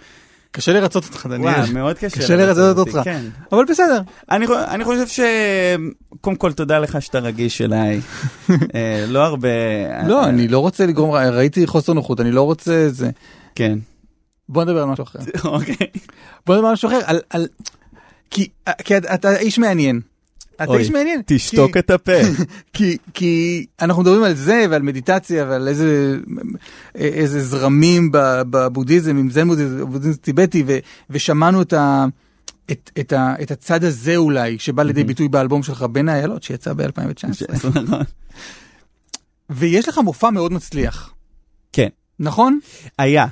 קשה 0.52 0.74
לרצות 0.74 1.04
אותך, 1.06 1.26
דניאל. 1.26 1.54
וואו, 1.54 1.74
מאוד 1.74 1.98
קשה. 1.98 2.18
קשה 2.18 2.36
לרצות 2.36 2.78
אותך. 2.78 3.00
כן. 3.04 3.22
אבל 3.52 3.66
בסדר. 3.70 4.02
אני, 4.32 4.46
אני 4.68 4.84
חושב 4.84 5.08
ש... 5.08 5.20
קודם 6.22 6.36
כל, 6.36 6.52
תודה 6.52 6.80
לך 6.80 7.02
שאתה 7.02 7.20
רגיש 7.20 7.62
אליי. 7.62 8.02
אה, 8.50 9.06
לא 9.08 9.20
הרבה... 9.26 9.50
לא, 10.08 10.24
אה, 10.24 10.30
אני 10.30 10.48
לא 10.48 10.60
רוצה 10.60 10.86
לגרום, 10.86 11.12
ראיתי 11.12 11.68
חוסר 11.68 11.94
נוחות, 11.94 12.22
אני 12.22 12.32
לא 12.32 12.42
רוצה 12.42 12.90
זה. 12.90 13.10
כן. 13.56 13.80
בוא 14.50 14.64
נדבר 14.64 14.84
על 14.84 14.90
משהו 14.90 15.04
אחר. 15.04 15.20
אוקיי. 15.50 15.76
בוא 16.46 16.56
נדבר 16.56 16.68
על 16.68 16.74
משהו 16.74 16.90
אחר, 16.90 17.00
על... 17.06 17.20
על... 17.30 17.48
כי 18.30 18.48
כי 18.84 18.98
אתה- 18.98 19.14
אתה 19.14 19.38
איש 19.38 19.60
מעניין. 19.60 20.02
אתה 20.56 20.66
אוי, 20.66 20.80
איש 20.80 20.90
מעניין. 20.90 21.22
תשתוק 21.26 21.74
כי- 21.74 21.80
את 21.80 21.90
הפה. 21.92 22.12
כי, 22.74 22.98
כי 23.14 23.66
אנחנו 23.82 24.02
מדברים 24.02 24.24
על 24.24 24.34
זה 24.34 24.66
ועל 24.70 24.82
מדיטציה 24.82 25.46
ועל 25.50 25.68
איזה, 25.68 26.18
איזה 26.96 27.44
זרמים 27.44 28.10
בבודהיזם, 28.12 29.18
עם 29.18 29.30
זן 29.30 29.48
בודהיזם, 29.48 29.86
בודהיזם 29.92 30.18
טיבטי, 30.18 30.64
ו, 30.68 30.78
ושמענו 31.10 31.62
את, 31.62 31.74
ה, 31.74 32.06
את, 32.72 32.92
את, 33.00 33.14
ה, 33.14 33.34
את 33.42 33.52
הצד 33.52 33.84
הזה 33.84 34.16
אולי, 34.16 34.60
שבא 34.60 34.84
לידי 34.84 35.04
ביטוי 35.04 35.28
באלבום 35.28 35.64
שלך 35.64 35.86
בין 35.92 36.10
האיילות, 36.10 36.44
שיצא 36.44 36.74
ב-2019. 36.74 37.68
נכון. 37.68 37.84
ויש 39.50 39.88
לך 39.88 39.98
מופע 39.98 40.30
מאוד 40.30 40.54
מצליח, 40.54 41.14
כן. 41.74 41.88
נכון? 42.20 42.60
היה. 42.98 43.26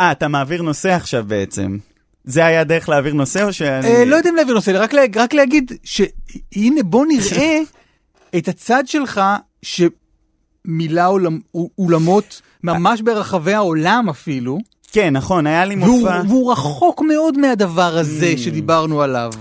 אה, 0.00 0.12
אתה 0.12 0.28
מעביר 0.28 0.62
נושא 0.62 0.90
עכשיו 0.94 1.24
בעצם. 1.26 1.76
זה 2.24 2.46
היה 2.46 2.64
דרך 2.64 2.88
להעביר 2.88 3.14
נושא 3.14 3.44
או 3.44 3.52
שאני... 3.52 3.86
אה, 3.86 4.04
לא 4.04 4.16
יודע 4.16 4.30
אם 4.30 4.34
להעביר 4.34 4.54
נושא, 4.54 4.70
רק, 4.74 4.92
לה, 4.92 5.02
רק 5.16 5.34
להגיד 5.34 5.72
שהנה 5.84 6.82
בוא 6.84 7.06
נראה 7.06 7.60
את 8.36 8.48
הצד 8.48 8.84
שלך 8.86 9.20
שמילא 9.62 11.08
עולמ, 11.08 11.38
אולמות 11.78 12.40
ממש 12.64 13.00
ברחבי 13.00 13.54
העולם 13.54 14.08
אפילו. 14.10 14.58
כן, 14.92 15.12
נכון, 15.12 15.46
היה 15.46 15.64
לי 15.64 15.76
והוא, 15.76 16.00
מופע. 16.00 16.22
והוא 16.28 16.52
רחוק 16.52 17.02
מאוד 17.02 17.38
מהדבר 17.38 17.98
הזה 17.98 18.32
Mm. 18.34 18.38
שדיברנו 18.40 19.02
עליו. 19.02 19.32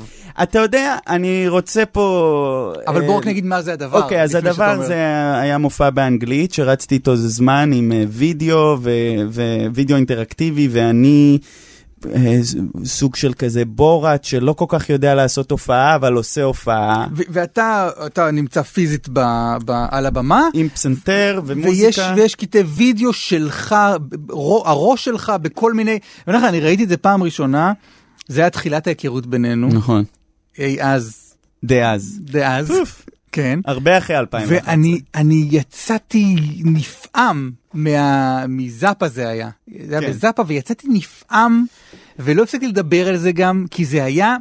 אתה 0.44 0.60
יודע, 0.60 0.98
אני 1.08 1.48
רוצה 1.48 1.86
פה... 1.86 2.74
אבל 2.88 3.02
אה, 3.02 3.08
בוא 3.08 3.18
רק 3.18 3.28
נגיד 3.28 3.46
מה 3.46 3.62
זה 3.62 3.74
הדבר. 3.74 4.04
אוקיי, 4.04 4.24
אז 4.24 4.36
הדבר. 4.36 4.86
זה 4.86 4.96
היה 5.40 5.58
מופע 5.58 5.90
באנגלית, 5.90 6.54
שרצתי 6.54 6.96
איתו 6.96 7.16
זמן 7.16 7.72
עם 7.74 7.92
אה, 7.92 8.04
וידאו 8.08 8.78
ווידאו 9.74 9.96
אינטראקטיבי, 9.96 10.68
ואני 10.72 11.38
אה, 12.16 12.40
סוג 12.86 13.16
של 13.16 13.34
כזה 13.34 13.66
בורת 13.66 14.24
שלא 14.24 14.54
כל 14.54 14.66
כך 14.68 14.90
יודע 14.90 15.16
לעשות 15.16 15.52
הופעה, 15.52 15.96
אבל 15.96 16.14
עושה 16.14 16.44
הופעה 16.44 17.08
ואתה 17.30 17.90
אתה 18.06 18.32
נמצא 18.32 18.62
פיזית 18.62 19.08
ב, 19.14 19.20
ב, 19.66 19.72
על 19.92 20.06
הבמה. 20.06 20.48
עם 20.54 20.70
פסנתר 20.70 21.42
ומוזיקה. 21.46 22.14
ויש 22.18 22.36
קטעי 22.36 22.62
וידאו 22.62 23.14
שלך, 23.14 23.76
רו- 24.30 24.64
הראש 24.66 25.06
שלך 25.06 25.34
בכל 25.42 25.74
מיני, 25.74 26.00
אני 26.28 26.60
ראיתי 26.60 26.84
את 26.84 26.90
זה 26.90 26.98
פעם 26.98 27.24
ראשונה, 27.24 27.74
זה 28.28 28.42
היה 28.42 28.50
תחילת 28.50 28.88
ההיכרות 28.88 29.26
בינינו, 29.26 29.68
נכון, 29.68 30.04
אי 30.60 30.82
אז, 30.82 31.34
דאז. 31.64 32.20
דאז, 32.22 32.68
פוף, 32.68 33.06
כן, 33.32 33.60
הרבה 33.66 33.98
אחרי 33.98 34.18
2011. 34.18 34.72
ואני 34.72 35.02
אני 35.16 35.48
יצאתי 35.52 36.36
נפעם 36.64 37.52
מה, 37.74 38.48
מזאפה 38.48 39.08
זה 39.08 39.28
היה, 39.28 39.50
זה 39.88 39.98
היה 39.98 40.02
כן. 40.02 40.10
בזאפה 40.10 40.44
ויצאתי 40.48 40.88
נפעם 40.90 41.66
ולא 42.20 42.44
הפסקתי 42.44 42.68
לדבר 42.68 43.08
על 43.10 43.18
זה 43.18 43.32
גם 43.32 43.66
כי 43.72 43.86
זה 43.86 44.04
היה 44.04 44.36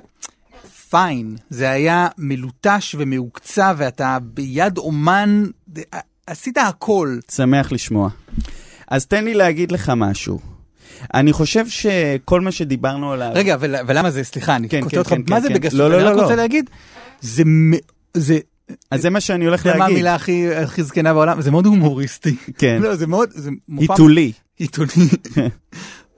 פיין, 0.90 1.36
זה 1.50 1.70
היה 1.70 2.08
מלוטש 2.18 2.94
ומהוקצע 2.98 3.72
ואתה 3.76 4.18
ביד 4.22 4.78
אומן, 4.78 5.44
עשית 6.26 6.58
הכל. 6.58 7.18
שמח 7.30 7.72
לשמוע. 7.72 8.08
אז 8.88 9.06
תן 9.06 9.24
לי 9.24 9.34
להגיד 9.34 9.72
לך 9.72 9.92
משהו. 9.96 10.51
אני 11.14 11.32
חושב 11.32 11.68
שכל 11.68 12.40
מה 12.40 12.52
שדיברנו 12.52 13.12
עליו... 13.12 13.30
רגע, 13.34 13.56
ול, 13.60 13.74
ולמה 13.86 14.10
זה, 14.10 14.24
סליחה, 14.24 14.56
אני 14.56 14.68
כן, 14.68 14.80
קוטע 14.80 14.90
כן, 14.90 14.98
אותך, 14.98 15.10
כן, 15.10 15.20
מה 15.28 15.36
כן, 15.36 15.42
זה 15.42 15.48
כן. 15.48 15.54
בגסות? 15.54 15.78
לא, 15.78 15.90
לא, 15.90 15.96
אני 15.96 16.04
רק 16.04 16.16
לא, 16.16 16.22
רוצה 16.22 16.36
לא. 16.36 16.42
להגיד, 16.42 16.70
זה, 17.20 17.42
זה, 18.14 18.38
אז 18.90 19.02
זה 19.02 19.10
מה 19.10 19.20
שאני 19.20 19.44
הולך 19.44 19.60
אתה 19.60 19.68
יודע 19.68 19.78
מה 19.78 19.84
להגיד. 19.84 19.96
המילה 19.96 20.14
הכי 20.14 20.54
הכי 20.54 20.82
זקנה 20.82 21.14
בעולם? 21.14 21.42
זה 21.42 21.50
מאוד 21.50 21.66
הומוריסטי. 21.66 22.36
כן. 22.58 22.82
לא, 22.82 22.94
זה 22.94 23.06
מאוד, 23.06 23.28
זה 23.32 23.50
מופע 23.68 23.92
היתולי. 23.92 24.32
עיתוני. 24.58 25.08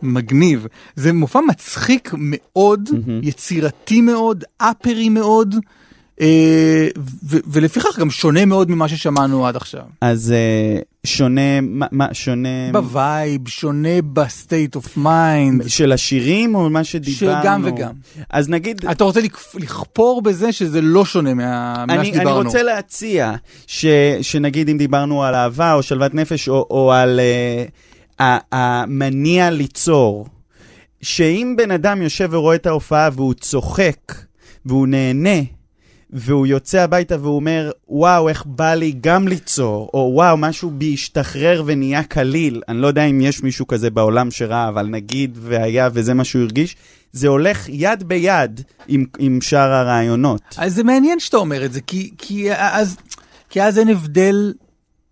מגניב. 0.02 0.66
זה 0.96 1.12
מופע 1.12 1.40
מצחיק 1.40 2.10
מאוד, 2.18 2.90
יצירתי 3.22 4.00
מאוד, 4.00 4.44
אפרו 4.58 5.08
מאוד, 5.08 5.54
ולפיכך 7.46 7.98
גם 7.98 8.10
שונה 8.10 8.44
מאוד 8.44 8.70
ממה 8.70 8.88
ששמענו 8.88 9.46
עד 9.46 9.56
עכשיו. 9.56 9.82
אז 10.00 10.32
אה, 10.32 10.78
שונה, 11.06 11.60
מה, 11.60 12.06
שונה... 12.12 12.48
ב 12.72 12.85
vibe, 12.85 13.48
שונה 13.48 13.88
ב 14.12 14.23
state 14.23 14.76
of 14.76 14.96
mind, 14.96 15.62
של 15.68 15.92
השירים 15.92 16.54
או 16.54 16.70
מה 16.70 16.84
שדיברנו? 16.84 17.42
שגם 17.42 17.62
וגם. 17.64 17.90
אז 18.30 18.48
נגיד, 18.48 18.86
אתה 18.86 19.04
רוצה 19.04 19.20
לכפ- 19.20 19.56
לכפור 19.60 20.22
בזה 20.22 20.52
שזה 20.52 20.80
לא 20.80 21.04
שונה 21.04 21.34
מה- 21.34 21.44
ממה 21.84 21.94
אני, 21.94 21.98
אני 21.98 22.14
שדיברנו. 22.14 22.44
רוצה 22.46 22.62
להציע 22.62 23.32
ש, 23.66 23.86
שנגיד 24.22 24.68
אם 24.68 24.78
דיברנו 24.78 25.24
על 25.24 25.34
אהבה 25.34 25.74
או 25.74 25.82
שלוות 25.82 26.14
נפש 26.14 26.48
או, 26.48 26.66
או 26.70 26.92
על 26.92 27.20
uh, 28.20 28.22
המניע 28.52 29.50
ליצור, 29.50 30.26
שאם 31.02 31.54
בן 31.58 31.70
אדם 31.70 32.02
יושב 32.02 32.28
ורואה 32.32 32.54
את 32.54 32.66
ההופעה 32.66 33.08
והוא 33.12 33.34
צוחק 33.34 33.96
והוא 34.66 34.86
נהנה, 34.86 35.38
והוא 36.14 36.46
יוצא 36.46 36.80
הביתה 36.80 37.16
והוא 37.20 37.36
אומר, 37.36 37.70
וואו, 37.88 38.28
איך 38.28 38.44
בא 38.46 38.74
לי 38.74 38.94
גם 39.00 39.28
ליצור, 39.28 39.90
או 39.94 40.10
וואו, 40.14 40.36
משהו 40.36 40.70
בי 40.70 40.94
השתחרר 40.94 41.62
ונהיה 41.66 42.02
קליל. 42.02 42.62
אני 42.68 42.78
לא 42.78 42.86
יודע 42.86 43.04
אם 43.04 43.20
יש 43.20 43.42
מישהו 43.42 43.66
כזה 43.66 43.90
בעולם 43.90 44.30
שראה, 44.30 44.68
אבל 44.68 44.86
נגיד 44.86 45.38
והיה 45.40 45.88
וזה 45.92 46.14
מה 46.14 46.24
שהוא 46.24 46.42
הרגיש, 46.42 46.76
זה 47.12 47.28
הולך 47.28 47.68
יד 47.68 48.02
ביד 48.02 48.60
עם, 48.88 49.04
עם 49.18 49.40
שאר 49.40 49.72
הרעיונות. 49.72 50.42
אז 50.56 50.74
זה 50.74 50.84
מעניין 50.84 51.20
שאתה 51.20 51.36
אומר 51.36 51.64
את 51.64 51.72
זה, 51.72 51.80
כי, 51.80 52.10
כי, 52.18 52.52
אז, 52.52 52.96
כי 53.50 53.62
אז 53.62 53.78
אין 53.78 53.88
הבדל, 53.88 54.52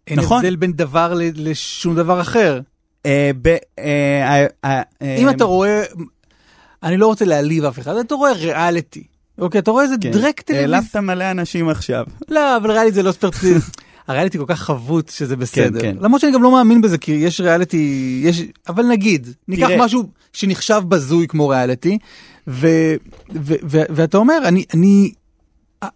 אין 0.07 0.19
נכון. 0.19 0.39
הבדל 0.39 0.57
בין 0.57 0.73
דבר 0.73 1.15
לשום 1.35 1.97
דבר 1.97 2.21
אחר. 2.21 2.61
אה, 3.07 3.31
ב, 3.43 3.49
אה, 3.49 4.47
אה, 4.65 4.83
אה, 5.03 5.17
אם 5.17 5.29
אה, 5.29 5.33
אתה 5.33 5.45
רואה, 5.45 5.83
אני 6.83 6.97
לא 6.97 7.07
רוצה 7.07 7.25
להעליב 7.25 7.65
אף 7.65 7.79
אחד, 7.79 7.97
אתה 7.97 8.15
רואה 8.15 8.33
ריאליטי. 8.33 9.12
אוקיי, 9.39 9.59
אתה 9.59 9.71
רואה 9.71 9.85
איזה 9.85 9.95
כן. 10.01 10.11
דרק 10.11 10.41
טלוויזיה. 10.41 10.77
העלבת 10.77 10.97
מלא 10.97 11.31
אנשים 11.31 11.69
עכשיו. 11.69 12.05
לא, 12.29 12.57
אבל 12.57 12.71
ריאליטי 12.71 12.95
זה 12.95 13.03
לא 13.03 13.13
ספרטי. 13.13 13.55
הריאליטי 14.09 14.39
כל 14.39 14.45
כך 14.49 14.63
חבוט 14.63 15.09
שזה 15.09 15.37
בסדר. 15.37 15.81
כן. 15.81 15.97
למרות 16.01 16.21
שאני 16.21 16.33
גם 16.33 16.43
לא 16.43 16.53
מאמין 16.53 16.81
בזה, 16.81 16.99
כי 16.99 17.13
יש 17.13 17.41
ריאליטי, 17.41 18.21
יש, 18.25 18.43
אבל 18.69 18.87
נגיד, 18.87 19.29
ניקח 19.49 19.67
תראה. 19.67 19.85
משהו 19.85 20.09
שנחשב 20.33 20.83
בזוי 20.89 21.29
כמו 21.29 21.49
ריאליטי, 21.49 21.99
ו, 22.49 22.69
ו, 23.35 23.55
ו, 23.65 23.83
ואתה 23.91 24.19
אומר, 24.19 24.39
אני, 24.45 24.65
אני, 24.75 25.13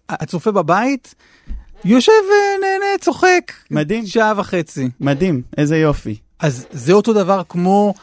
הצופה 0.09 0.51
בבית, 0.51 1.15
יושב 1.85 2.11
ונהנה, 2.11 2.97
צוחק. 3.01 3.51
מדהים. 3.71 4.05
שעה 4.05 4.33
וחצי. 4.37 4.89
מדהים, 4.99 5.41
איזה 5.57 5.77
יופי. 5.77 6.15
אז 6.39 6.65
זה 6.71 6.93
אותו 6.93 7.13
דבר 7.13 7.41
כמו 7.49 7.93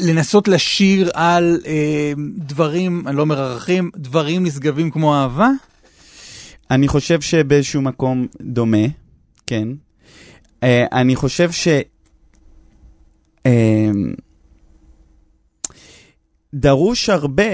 לנסות 0.00 0.48
לשיר 0.48 1.10
על 1.14 1.60
אה, 1.66 2.12
דברים, 2.38 3.02
אני 3.06 3.16
לא 3.16 3.22
אומר 3.22 3.40
ערכים, 3.40 3.90
דברים 3.96 4.46
נשגבים 4.46 4.90
כמו 4.90 5.14
אהבה? 5.14 5.50
אני 6.70 6.88
חושב 6.88 7.20
שבאיזשהו 7.20 7.82
מקום 7.82 8.26
דומה, 8.40 8.86
כן. 9.46 9.68
אה, 10.62 10.86
אני 10.92 11.16
חושב 11.16 11.50
ש... 11.50 11.68
אה, 13.46 13.90
דרוש 16.54 17.08
הרבה 17.08 17.52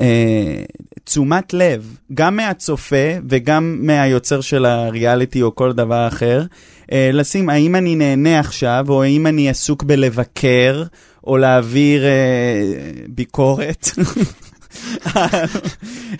אה, 0.00 0.64
תשומת 1.04 1.54
לב, 1.54 1.96
גם 2.14 2.36
מהצופה 2.36 3.06
וגם 3.28 3.78
מהיוצר 3.80 4.40
של 4.40 4.64
הריאליטי 4.64 5.42
או 5.42 5.54
כל 5.54 5.72
דבר 5.72 6.08
אחר, 6.08 6.44
אה, 6.92 7.10
לשים 7.12 7.50
האם 7.50 7.76
אני 7.76 7.94
נהנה 7.94 8.40
עכשיו, 8.40 8.86
או 8.88 9.02
האם 9.02 9.26
אני 9.26 9.50
עסוק 9.50 9.82
בלבקר, 9.82 10.82
או 11.24 11.36
להעביר 11.36 12.04
אה, 12.04 12.90
ביקורת. 13.08 13.88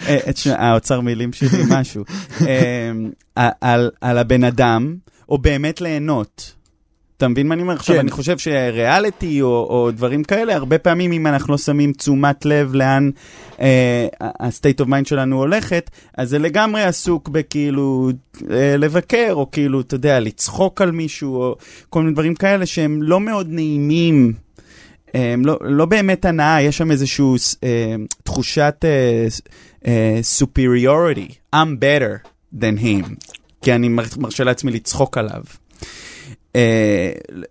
אה, 0.09 0.32
תשמע, 0.32 0.55
האוצר 0.59 1.00
מילים 1.00 1.32
שלי 1.32 1.62
משהו. 1.70 2.05
אה, 2.46 2.92
על, 3.61 3.90
על 4.00 4.18
הבן 4.18 4.44
אדם, 4.44 4.96
או 5.28 5.38
באמת 5.38 5.80
ליהנות. 5.80 6.55
אתה 7.22 7.28
מבין 7.28 7.48
מה 7.48 7.55
אני 7.55 7.62
אומר? 7.62 7.74
עכשיו, 7.74 7.96
כן. 7.96 8.00
אני 8.00 8.11
חושב 8.11 8.38
שריאליטי 8.38 9.42
או, 9.42 9.48
או 9.48 9.90
דברים 9.90 10.24
כאלה, 10.24 10.55
הרבה 10.55 10.78
פעמים 10.78 11.12
אם 11.12 11.26
אנחנו 11.26 11.53
לא 11.53 11.59
שמים 11.59 11.92
תשומת 11.92 12.44
לב 12.44 12.74
לאן 12.74 13.11
אה, 13.61 14.07
ה-state 14.20 14.84
of 14.84 14.88
mind 14.88 15.09
שלנו 15.09 15.36
הולכת, 15.36 15.90
אז 16.18 16.30
זה 16.30 16.38
לגמרי 16.38 16.82
עסוק 16.82 17.28
בכאילו 17.28 18.11
אה, 18.50 18.76
לבקר, 18.76 19.30
או 19.32 19.50
כאילו, 19.50 19.80
אתה 19.80 19.94
יודע, 19.94 20.20
לצחוק 20.20 20.80
על 20.80 20.90
מישהו, 20.90 21.36
או 21.36 21.57
כל 21.90 22.00
מיני 22.03 22.12
דברים 22.12 22.34
כאלה 22.34 22.66
שהם 22.66 23.03
לא 23.03 23.20
מאוד 23.20 23.46
נעימים. 23.50 24.32
הם 25.14 25.46
לא, 25.46 25.58
לא 25.64 25.86
באמת 25.86 26.24
הנאה, 26.24 26.62
יש 26.62 26.78
שם 26.78 26.90
איזושהי 26.90 27.24
אה, 27.64 27.94
תחושת 28.24 28.84
אה, 28.84 29.26
אה, 29.86 30.20
superiority, 30.38 31.32
I'm 31.56 31.68
better 31.80 32.28
than 32.60 32.78
him, 32.82 33.08
כי 33.62 33.74
אני 33.74 33.88
מר- 33.88 34.04
מרשה 34.18 34.44
לעצמי 34.44 34.72
לצחוק 34.72 35.18
עליו. 35.18 35.42
Uh, 36.52 36.54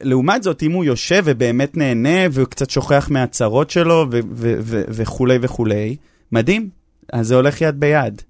לעומת 0.02 0.44
זאת, 0.44 0.64
אם 0.64 0.72
הוא 0.72 0.86
יושב 0.86 1.22
ובאמת 1.26 1.78
נהנה 1.78 2.20
והוא 2.32 2.48
קצת 2.48 2.70
שוכח 2.70 3.08
מהצרות 3.12 3.70
שלו 3.70 4.06
וכולי 4.88 5.38
וכולי, 5.42 5.96
מדהים. 6.32 6.70
אז 7.14 7.28
זה 7.28 7.36
הולך 7.36 7.62
יד 7.62 7.80
ביד. 7.80 8.22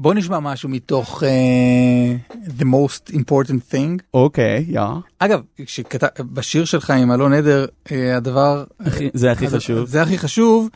בוא 0.00 0.14
נשמע 0.14 0.40
משהו 0.40 0.68
מתוך 0.68 1.22
uh, 1.22 2.32
The 2.60 2.64
Most 2.64 3.12
Important 3.14 3.72
Thing. 3.72 4.02
אוקיי, 4.14 4.64
יא. 4.68 4.80
אגב, 5.18 5.40
כשכתב, 5.66 6.06
בשיר 6.22 6.64
שלך 6.64 6.90
עם 6.90 7.12
אלון 7.12 7.32
עדר, 7.32 7.66
uh, 7.88 7.90
הדבר... 8.16 8.64
הכי- 8.80 9.08
זה 9.14 9.32
הכי 9.32 9.48
חשוב. 9.48 9.86
זה 9.88 10.02
הכי 10.02 10.18
חשוב. 10.18 10.68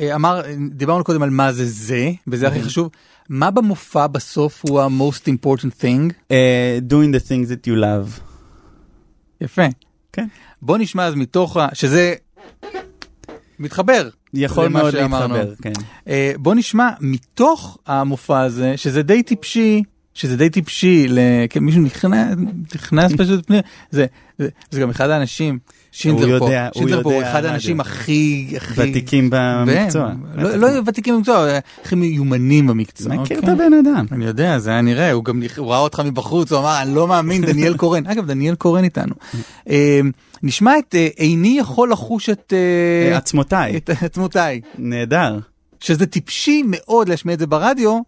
אה, 0.00 0.14
אמר, 0.14 0.42
דיברנו 0.70 1.04
קודם 1.04 1.22
על 1.22 1.30
מה 1.30 1.52
זה 1.52 1.64
זה, 1.66 2.10
וזה 2.26 2.48
הכי 2.48 2.62
חשוב. 2.62 2.88
מה 3.28 3.50
במופע 3.50 4.06
בסוף 4.06 4.62
הוא 4.68 4.80
ה-most 4.80 5.22
important 5.28 5.80
thing? 5.82 6.12
Uh, 6.28 6.34
doing 6.90 7.14
the 7.16 7.28
things 7.28 7.48
that 7.48 7.66
you 7.68 7.76
love. 7.80 8.20
יפה. 9.40 9.62
כן. 10.12 10.26
בוא 10.62 10.78
נשמע 10.78 11.06
אז 11.06 11.14
מתוך 11.14 11.56
ה... 11.56 11.68
שזה 11.72 12.14
מתחבר. 13.58 14.08
יכול 14.34 14.68
מאוד 14.68 14.90
שאמרנו. 14.90 15.34
להתחבר, 15.34 15.54
כן. 15.62 15.72
אה, 16.08 16.32
בוא 16.38 16.54
נשמע 16.54 16.90
מתוך 17.00 17.78
המופע 17.86 18.40
הזה, 18.40 18.76
שזה 18.76 19.02
די 19.02 19.22
טיפשי, 19.22 19.82
שזה 20.14 20.36
די 20.36 20.50
טיפשי. 20.50 21.08
כן, 21.50 21.60
מישהו 21.60 21.82
נכנס, 21.82 22.36
נכנס 22.74 23.12
פשוט 23.18 23.46
פנימה, 23.46 23.62
זה, 23.90 24.06
זה, 24.38 24.48
זה 24.70 24.80
גם 24.80 24.90
אחד 24.90 25.10
האנשים, 25.10 25.58
שינדלר 25.92 26.38
פה, 26.38 26.48
שינדלר 26.74 27.02
פה 27.02 27.14
הוא 27.14 27.22
אחד. 27.22 27.44
האנשים 27.44 27.80
הכי. 27.80 28.46
ותיקים 28.76 29.28
במקצוע. 29.32 30.12
לא, 30.34 30.56
לא 30.56 30.68
ותיקים 30.86 31.16
במקצוע, 31.16 31.48
הכי 31.84 31.94
מיומנים 31.94 32.66
במקצוע. 32.66 33.14
מכיר 33.14 33.38
את 33.38 33.42
אוקיי? 33.42 33.66
הבן 33.66 33.72
אדם. 33.72 34.06
אני 34.12 34.24
יודע, 34.24 34.58
זה 34.58 34.70
היה 34.70 34.80
נראה, 34.80 35.12
הוא 35.12 35.24
גם 35.24 35.42
ראה 35.58 35.78
אותך 35.78 36.00
מבחוץ, 36.00 36.52
הוא 36.52 36.60
אמר, 36.60 36.82
אני 36.82 36.94
לא 36.94 37.08
מאמין, 37.08 37.44
דניאל 37.44 37.76
קורן. 37.76 38.06
אגב, 38.06 38.26
דניאל 38.26 38.54
קורן 38.54 38.84
איתנו. 38.84 39.14
אה, 39.70 40.00
נשמע 40.42 40.78
את 40.78 40.94
אה, 40.94 41.08
איני 41.18 41.56
יכול 41.58 41.92
לחוש 41.92 42.30
את 42.30 42.52
אה, 43.12 43.16
עצמותיי. 43.16 43.76
את 43.76 43.90
עצמותיי. 44.02 44.60
נהדר. 44.78 45.38
שזה 45.80 46.06
טיפשי 46.06 46.62
מאוד 46.66 47.08
להשמיע 47.08 47.34
את 47.34 47.38
זה 47.38 47.46
ברדיו, 47.46 48.00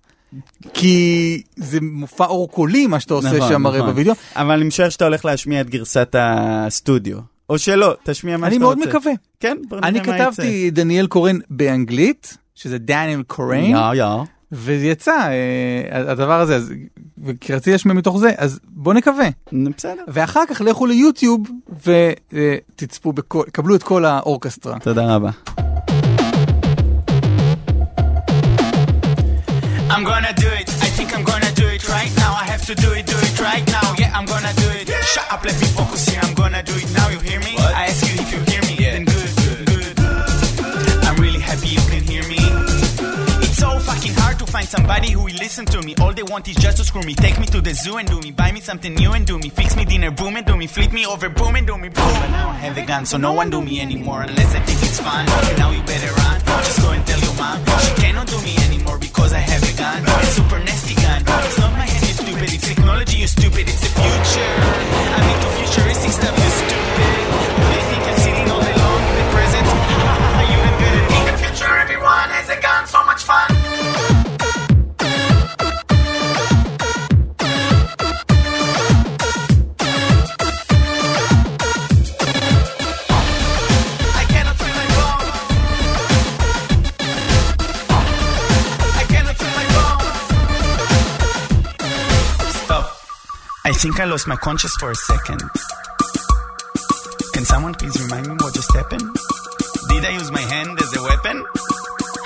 כי 0.75 1.43
זה 1.57 1.79
מופע 1.83 2.25
אור 2.25 2.51
קולי 2.51 2.87
מה 2.87 3.01
שאתה 3.01 3.15
עושה 3.15 3.37
נכון, 3.37 3.49
שם 3.49 3.67
הרי 3.67 3.79
נכון. 3.79 3.91
בווידאו. 3.91 4.15
אבל 4.37 4.55
אני 4.55 4.65
משער 4.65 4.89
שאתה 4.89 5.05
הולך 5.05 5.25
להשמיע 5.25 5.61
את 5.61 5.71
גרסת 5.71 6.15
הסטודיו. 6.19 7.34
או 7.51 7.59
שלא, 7.59 7.95
תשמיע 8.05 8.37
מה 8.37 8.47
אני 8.47 8.55
שאתה 8.55 8.65
מאוד 8.65 8.77
רוצה. 8.79 8.89
מקווה. 8.91 9.13
כן, 9.41 9.57
בוא 9.69 9.77
נראה 9.79 9.89
אני 9.89 10.01
מה 10.01 10.17
יצא. 10.17 10.31
כתבתי 10.31 10.71
דניאל 10.71 11.07
קורן 11.07 11.39
באנגלית, 11.51 12.37
שזה 12.55 12.79
דניאל 12.79 13.23
קורן, 13.23 13.65
יא, 13.65 13.77
יא. 13.95 14.05
וזה 14.53 14.87
יצא, 14.87 15.29
אה, 15.93 16.11
הדבר 16.11 16.41
הזה, 16.41 16.57
אז- 16.57 16.73
וכי 17.25 17.53
רציתי 17.55 17.73
להשמיע 17.73 17.95
מתוך 17.95 18.19
זה, 18.19 18.31
אז 18.37 18.61
בוא 18.69 18.95
נקווה. 18.95 19.29
בסדר. 19.77 20.03
ואחר 20.09 20.41
כך 20.49 20.61
לכו 20.61 20.87
ליוטיוב 20.87 21.49
ותצפו, 21.85 23.13
בכל- 23.13 23.45
קבלו 23.53 23.75
את 23.75 23.83
כל 23.83 24.05
האורקסטרה. 24.05 24.79
תודה 24.79 25.15
רבה. 25.15 25.31
I'm 29.91 30.05
gonna 30.11 30.33
do 30.45 30.49
it. 30.61 30.69
I 30.87 30.89
think 30.97 31.09
I'm 31.17 31.25
gonna 31.33 31.53
do 31.63 31.67
it 31.77 31.83
right 31.97 32.13
now. 32.23 32.33
I 32.43 32.45
have 32.53 32.65
to 32.71 32.75
do 32.85 32.91
it, 33.01 33.04
I'm 34.15 34.27
gonna 34.27 34.53
do 34.55 34.69
it. 34.71 34.89
Shut 35.13 35.27
up, 35.33 35.45
let 35.45 35.61
me 35.61 35.67
focus 35.67 36.09
here. 36.09 36.21
I'm 36.23 36.35
gonna 36.35 36.63
do 36.63 36.73
it 36.73 36.91
now. 36.95 37.09
You 37.09 37.19
hear 37.19 37.41
me? 37.41 37.57
I 37.59 37.87
ask 37.91 38.07
you 38.07 38.15
if 38.23 38.33
you 38.33 38.41
hear 38.53 38.63
me. 38.63 38.75
Yeah. 38.79 38.93
Then 38.93 39.05
good, 39.05 39.31
good, 39.67 39.67
good. 39.67 41.05
I'm 41.05 41.17
really 41.17 41.41
happy 41.41 41.69
you 41.69 41.83
can 41.91 42.03
hear 42.05 42.23
me. 42.29 42.39
It's 43.43 43.59
so 43.59 43.77
fucking 43.81 44.15
hard 44.15 44.39
to 44.39 44.47
find 44.47 44.69
somebody 44.69 45.11
who 45.11 45.25
will 45.25 45.35
listen 45.35 45.67
to 45.67 45.83
me. 45.83 45.97
All 46.01 46.13
they 46.13 46.23
want 46.23 46.47
is 46.47 46.55
just 46.57 46.77
to 46.77 46.85
screw 46.85 47.03
me. 47.03 47.15
Take 47.15 47.41
me 47.41 47.47
to 47.47 47.61
the 47.61 47.75
zoo 47.75 47.97
and 47.97 48.07
do 48.09 48.21
me. 48.21 48.31
Buy 48.31 48.53
me 48.53 48.61
something 48.61 48.95
new 48.95 49.13
and 49.13 49.27
do 49.27 49.37
me. 49.37 49.49
Fix 49.49 49.75
me 49.75 49.85
dinner, 49.85 50.13
boom 50.13 50.37
and 50.37 50.47
do 50.47 50.57
me. 50.57 50.69
Flip 50.69 50.93
me 50.93 51.05
over, 51.07 51.29
boom 51.29 51.57
and 51.57 51.67
do 51.67 51.77
me. 51.77 51.89
Boom. 51.89 52.15
But 52.23 52.31
now 52.31 52.51
I 52.51 52.55
have 52.55 52.79
a 52.79 52.87
gun, 52.87 53.05
so 53.07 53.19
no 53.19 53.33
one 53.33 53.51
do 53.51 53.61
me 53.61 53.81
anymore 53.81 54.23
unless 54.23 54.55
I 54.55 54.61
think 54.61 54.81
it's 54.81 55.01
fun. 55.01 55.27
Now 55.59 55.71
you 55.73 55.83
better 55.83 56.13
run. 56.15 56.41
Just 56.63 56.81
go 56.81 56.91
and 56.91 57.05
tell 57.05 57.19
your 57.19 57.35
mom. 57.35 57.59
She 57.83 57.95
cannot 58.01 58.29
do 58.29 58.41
me 58.43 58.57
anymore 58.59 58.99
because 58.99 59.33
I 59.33 59.39
have 59.41 59.63
a 59.63 59.77
gun. 59.77 60.07
A 60.07 60.27
super 60.27 60.59
nasty 60.61 60.95
gun. 60.95 61.21
It's 61.27 61.59
not 61.59 61.73
my 61.73 61.85
hand, 61.85 62.14
stupid. 62.47 62.55
It's 62.55 62.69
technology, 62.69 63.19
you 63.19 63.27
stupid. 63.27 63.69
It's 63.69 63.81
the 63.81 63.89
future. 63.89 64.55
I'm 65.17 65.35
into 65.35 65.49
futuristic 65.59 66.13
stuff, 66.13 66.64
I 93.67 93.73
think 93.73 93.99
I 93.99 94.05
lost 94.05 94.27
my 94.27 94.37
conscience 94.37 94.75
for 94.79 94.91
a 94.91 94.95
second. 94.95 95.41
Can 97.33 97.45
someone 97.45 97.75
please 97.75 97.97
remind 98.03 98.29
me 98.29 98.35
what 98.41 98.55
just 98.55 98.73
happened? 98.75 99.09
Did 99.89 100.05
I 100.05 100.11
use 100.13 100.31
my 100.31 100.41
hand 100.41 100.79
as 100.81 100.95
a 100.97 101.03
weapon? 101.03 101.45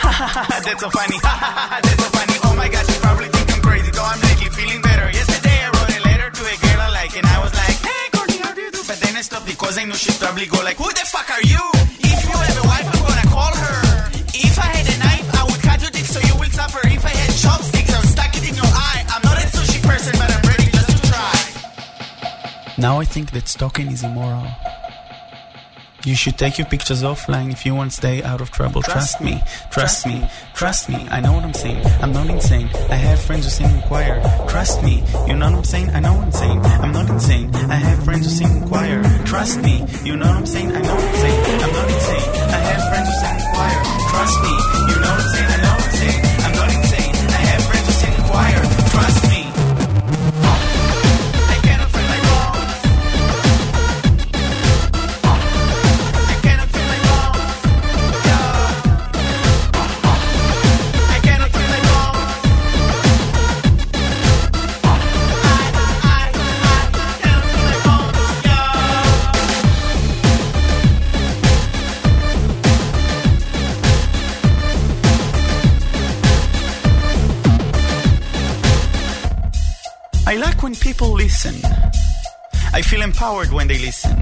That's 0.66 0.80
so 0.80 0.90
funny. 0.90 1.18
That's 1.22 1.94
so 1.94 2.08
funny. 2.10 2.36
Oh 2.42 2.54
my 2.56 2.68
gosh, 2.68 2.88
you 2.88 3.00
probably 3.00 3.28
think 3.28 3.54
I'm 3.54 3.62
crazy. 3.62 3.90
Though 3.92 4.04
I'm 4.04 4.20
lately 4.20 4.50
feeling 4.50 4.82
better. 4.82 5.06
Yesterday 5.10 5.58
I 5.62 5.68
wrote 5.70 5.94
a 5.94 6.00
letter 6.10 6.30
to 6.30 6.42
a 6.42 6.56
girl 6.58 6.80
I 6.82 6.90
like, 6.90 7.16
and 7.16 7.26
I 7.26 7.38
was 7.38 7.54
like, 7.54 7.76
Hey, 7.86 8.04
Courtney, 8.12 8.38
how 8.38 8.52
do 8.54 8.60
you 8.60 8.70
do? 8.70 8.82
But 8.86 8.98
then 9.00 9.16
I 9.16 9.20
stopped 9.22 9.46
because 9.46 9.78
I 9.78 9.84
knew 9.84 9.94
she'd 9.94 10.18
probably 10.18 10.46
go 10.46 10.58
like, 10.62 10.76
Who 10.76 10.88
the 10.90 11.06
fuck 11.06 11.30
are 11.30 11.42
you? 11.42 11.62
Now 22.78 23.00
I 23.00 23.04
think 23.04 23.32
that 23.32 23.48
stalking 23.48 23.88
is 23.88 24.04
immoral. 24.04 24.46
You 26.04 26.14
should 26.14 26.38
take 26.38 26.58
your 26.58 26.66
pictures 26.68 27.02
offline 27.02 27.50
if 27.50 27.66
you 27.66 27.74
want 27.74 27.90
to 27.90 27.96
stay 27.96 28.22
out 28.22 28.40
of 28.40 28.52
trouble. 28.52 28.82
Trust 28.82 29.20
me, 29.20 29.42
trust 29.72 30.06
me, 30.06 30.30
trust 30.54 30.88
me. 30.88 31.08
I 31.10 31.20
know 31.20 31.32
what 31.32 31.42
I'm 31.42 31.52
saying. 31.52 31.84
I'm 32.00 32.12
not 32.12 32.30
insane. 32.30 32.68
I 32.88 32.94
have 32.94 33.20
friends 33.20 33.44
who 33.44 33.50
sing 33.50 33.68
in 33.68 33.82
choir. 33.82 34.22
Trust 34.48 34.84
me, 34.84 35.02
you 35.26 35.34
know 35.34 35.50
what 35.50 35.58
I'm 35.58 35.64
saying? 35.64 35.90
I 35.90 35.98
know 35.98 36.14
what 36.14 36.24
I'm 36.26 36.32
saying. 36.32 36.60
I'm 36.60 36.92
not 36.92 37.10
insane. 37.10 37.52
I 37.54 37.74
have 37.74 38.04
friends 38.04 38.26
who 38.26 38.30
sing 38.30 38.56
in 38.56 38.68
choir. 38.68 39.02
Trust 39.26 39.60
me, 39.60 39.84
you 40.04 40.16
know 40.16 40.28
what 40.28 40.36
I'm 40.36 40.46
saying? 40.46 40.70
I 40.70 40.80
know 40.80 40.94
what 40.94 41.04
I'm 41.04 41.16
saying. 41.16 41.62
I'm 41.64 41.72
not 41.72 41.90
insane. 41.90 42.30
I 42.48 42.60
have 42.68 42.82
friends 42.90 43.08
who 43.08 43.14
sing 43.18 43.34
in 43.34 43.54
choir. 43.54 43.78
Trust 44.10 44.36
me, 44.44 44.54
you 44.94 45.00
know 45.02 45.10
what 45.10 45.20
I'm 45.20 45.28
saying? 45.34 45.50
I 45.50 45.56
know 45.56 45.58
what 45.58 45.58
I'm 45.58 45.62
saying. 45.62 45.67
Feel 82.88 83.02
empowered 83.02 83.52
when 83.52 83.68
they 83.68 83.76
listen. 83.76 84.18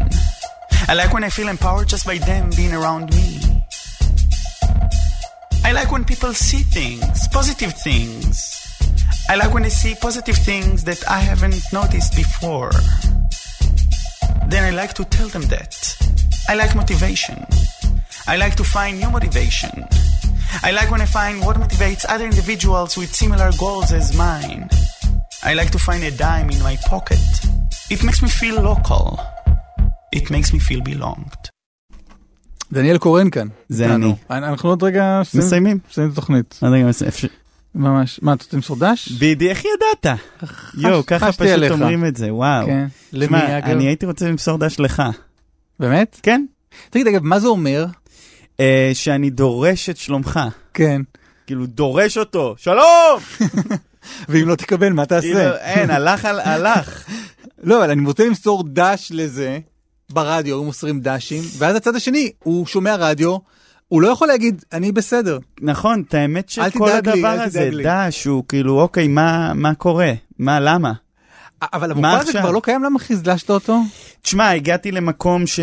I 0.88 0.94
like 0.94 1.12
when 1.12 1.22
I 1.22 1.30
feel 1.30 1.46
empowered 1.46 1.86
just 1.86 2.04
by 2.04 2.18
them 2.18 2.50
being 2.56 2.72
around 2.72 3.14
me. 3.14 3.38
I 5.64 5.70
like 5.70 5.92
when 5.92 6.04
people 6.04 6.32
see 6.34 6.62
things, 6.74 7.28
positive 7.28 7.74
things. 7.74 8.36
I 9.28 9.36
like 9.36 9.54
when 9.54 9.62
they 9.62 9.68
see 9.68 9.94
positive 9.94 10.34
things 10.34 10.82
that 10.82 11.08
I 11.08 11.20
haven't 11.20 11.62
noticed 11.72 12.16
before. 12.16 12.72
Then 14.48 14.64
I 14.64 14.70
like 14.70 14.94
to 14.94 15.04
tell 15.04 15.28
them 15.28 15.42
that. 15.42 15.76
I 16.48 16.56
like 16.56 16.74
motivation. 16.74 17.46
I 18.26 18.36
like 18.36 18.56
to 18.56 18.64
find 18.64 18.98
new 18.98 19.10
motivation. 19.10 19.84
I 20.64 20.72
like 20.72 20.90
when 20.90 21.00
I 21.00 21.06
find 21.06 21.40
what 21.44 21.56
motivates 21.56 22.04
other 22.08 22.24
individuals 22.24 22.96
with 22.96 23.14
similar 23.14 23.52
goals 23.60 23.92
as 23.92 24.16
mine. 24.16 24.68
I 25.44 25.54
like 25.54 25.70
to 25.70 25.78
find 25.78 26.02
a 26.02 26.10
dime 26.10 26.50
in 26.50 26.60
my 26.64 26.76
pocket. 26.86 27.20
It 27.90 28.02
makes 28.02 28.20
me 28.22 28.28
feel 28.40 28.56
local. 28.70 29.18
It 30.16 30.24
makes 30.30 30.52
me 30.52 30.58
feel 30.68 30.80
belonged. 30.90 31.48
דניאל 32.72 32.98
קורן 32.98 33.30
כאן. 33.30 33.48
זה. 33.68 33.94
אני. 33.94 34.14
אנחנו 34.30 34.68
עוד 34.68 34.82
רגע 34.82 35.20
מסיימים? 35.20 35.78
מסיימים 35.90 36.10
את 36.10 36.18
התוכנית. 36.18 36.58
אז 36.62 36.72
רגע, 36.72 36.88
אפשר- 37.08 37.28
ממש. 37.74 38.20
מה, 38.22 38.32
אתה 38.32 38.44
רוצה 38.44 38.56
למסור 38.56 38.76
דש? 38.76 39.08
בידי, 39.12 39.50
איך 39.50 39.62
ידעת? 39.64 40.18
יואו, 40.78 41.06
ככה 41.06 41.32
פשוט. 41.32 41.70
אומרים 41.70 42.04
את 42.06 42.16
זה, 42.16 42.34
וואו. 42.34 42.66
כן. 42.66 42.86
למי 43.12 43.38
אגב? 43.58 43.68
אני 43.70 43.84
הייתי 43.86 44.06
רוצה 44.06 44.28
למסור 44.28 44.58
דש 44.58 44.80
לך. 44.80 45.02
באמת? 45.80 46.20
כן? 46.22 46.44
תגיד, 46.90 47.06
אגב, 47.06 47.22
מה 47.24 47.40
זה 47.40 47.48
אומר? 47.48 47.86
אה, 48.60 48.90
שאני 48.94 49.30
דורש 49.30 49.90
את 49.90 49.96
שלומך. 49.96 50.40
כן. 50.74 51.02
כאילו, 51.46 51.66
דורש 51.66 52.18
אותו. 52.18 52.54
שלום! 52.58 53.20
ואם 54.28 54.48
לא 54.48 54.54
תקבל, 54.54 54.92
מה 54.92 55.06
כאילו, 55.06 55.20
תעשה? 55.20 55.56
אין, 55.56 55.90
הלך, 55.90 56.24
על- 56.24 56.40
הלך. 56.40 57.04
לא, 57.66 57.78
אבל 57.78 57.90
אני 57.90 58.06
רוצה 58.06 58.26
למסור 58.26 58.64
דש 58.66 59.08
לזה, 59.14 59.58
ברדיו, 60.10 60.56
היו 60.56 60.64
מוסרים 60.64 61.00
דשים, 61.00 61.42
ואז 61.58 61.76
הצד 61.76 61.96
השני, 61.96 62.30
הוא 62.44 62.66
שומע 62.66 62.96
רדיו, 62.96 63.36
הוא 63.88 64.02
לא 64.02 64.08
יכול 64.08 64.28
להגיד, 64.28 64.64
אני 64.72 64.92
בסדר. 64.92 65.38
נכון, 65.60 66.02
את 66.08 66.14
האמת 66.14 66.48
שכל 66.48 66.86
לי, 66.86 66.92
הדבר 66.92 67.28
הזה. 67.28 67.70
דש, 67.84 68.24
הוא 68.24 68.44
כאילו, 68.48 68.80
אוקיי, 68.80 69.08
מה 69.08 69.52
מה 69.54 69.74
קורה? 69.74 70.12
מה, 70.38 70.60
למה? 70.60 70.92
אבל 71.62 71.90
המופע 71.90 72.18
הזה? 72.18 72.32
כבר 72.32 72.50
לא 72.50 72.60
קיים, 72.60 72.84
למה 72.84 72.98
חיזלשת 72.98 73.50
אותו? 73.50 73.80
תשמע, 74.22 74.50
הגעתי 74.50 74.92
למקום 74.92 75.46
ש... 75.46 75.60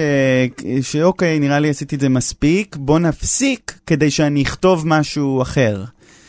שאוקיי, 0.81 1.39
נראה 1.39 1.59
לי 1.59 1.69
עשיתי 1.69 1.95
את 1.95 1.99
זה 1.99 2.09
מספיק, 2.09 2.75
בוא 2.75 2.99
נפסיק 2.99 3.79
כדי 3.87 4.11
שאני 4.11 4.43
אכתוב 4.43 4.87
משהו 4.87 5.41
אחר. 5.41 5.83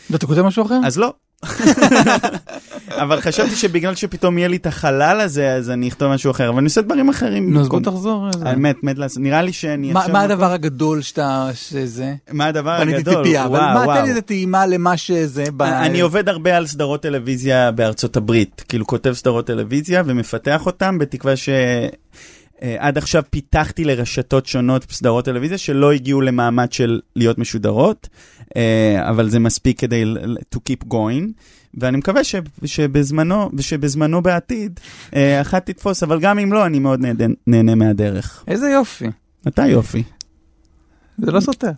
ואתה 0.09 0.27
כותב 0.27 0.41
משהו 0.41 0.65
אחר? 0.65 0.79
אז 0.85 0.97
לא. 0.97 1.13
אבל 3.01 3.21
חשבתי 3.21 3.55
שבגלל 3.55 3.95
שפתאום 3.95 4.37
יהיה 4.37 4.47
לי 4.47 4.55
את 4.55 4.65
החלל 4.65 5.21
הזה, 5.21 5.53
אז 5.53 5.69
אני 5.69 5.87
אכתוב 5.87 6.13
משהו 6.13 6.31
אחר, 6.31 6.49
אבל 6.49 6.57
אני 6.57 6.65
עושה 6.65 6.81
דברים 6.81 7.09
אחרים. 7.09 7.53
נו, 7.53 7.61
אז 7.61 7.69
בוא 7.69 7.79
תחזור. 7.79 8.27
האמת, 8.45 8.83
מת 8.83 8.97
לעשות. 8.97 9.19
נראה 9.19 9.41
לי 9.41 9.53
שאני 9.53 9.91
עכשיו... 9.93 10.13
מה 10.13 10.21
הדבר 10.21 10.51
הגדול 10.51 11.01
שאתה, 11.01 11.49
שזה? 11.53 12.13
מה 12.31 12.45
הדבר 12.45 12.79
בניתי 12.79 12.97
הגדול? 12.97 13.15
ציפייה, 13.15 13.45
אבל 13.45 13.59
מה, 13.59 13.85
תן. 13.85 14.03
לי 14.03 14.09
איזה 14.09 14.21
טעימה 14.21 14.65
למה 14.65 14.97
שזה. 14.97 15.43
אני 15.59 15.99
עובד 15.99 16.29
הרבה 16.29 16.57
על 16.57 16.67
סדרות 16.67 17.01
טלוויזיה 17.01 17.71
בארצות 17.71 18.17
הברית, 18.17 18.63
כאילו 18.67 18.87
כותב 18.87 19.13
סדרות 19.13 19.47
טלוויזיה 19.47 20.03
ומפתח 20.05 20.65
אותם, 20.65 20.97
בתקווה 20.97 21.35
ש... 21.35 21.49
אה, 22.61 22.75
עד 22.79 22.97
עכשיו 22.97 23.23
פיתחתי 23.29 23.83
לרשתות 23.83 24.45
שונות 24.45 24.91
סדרות 24.91 25.25
טלוויזיה 25.25 25.57
שלא 25.57 25.91
הגיעו 25.91 26.21
למעמד 26.21 26.71
של 26.71 26.99
להיות 27.15 27.37
משודרות, 27.37 28.09
אה, 28.57 29.09
אבל 29.09 29.29
זה 29.29 29.39
מספיק 29.39 29.79
כדי 29.79 30.03
to 30.55 30.57
keep 30.69 30.93
going, 30.93 31.31
ואני 31.73 31.97
מקווה 31.97 32.23
ש... 32.23 32.35
שבזמנו, 32.65 33.49
ושבזמנו 33.53 34.21
בעתיד, 34.21 34.79
אה, 35.15 35.41
אחת 35.41 35.65
תתפוס, 35.65 36.03
אבל 36.03 36.19
גם 36.19 36.39
אם 36.39 36.53
לא, 36.53 36.65
אני 36.65 36.79
מאוד 36.79 36.99
נהנה, 37.01 37.33
נהנה 37.47 37.75
מהדרך. 37.75 38.43
איזה 38.47 38.69
יופי. 38.69 39.05
אתה 39.47 39.67
יופי. 39.67 40.03
זה 41.17 41.31
לא 41.31 41.39
סותר. 41.39 41.71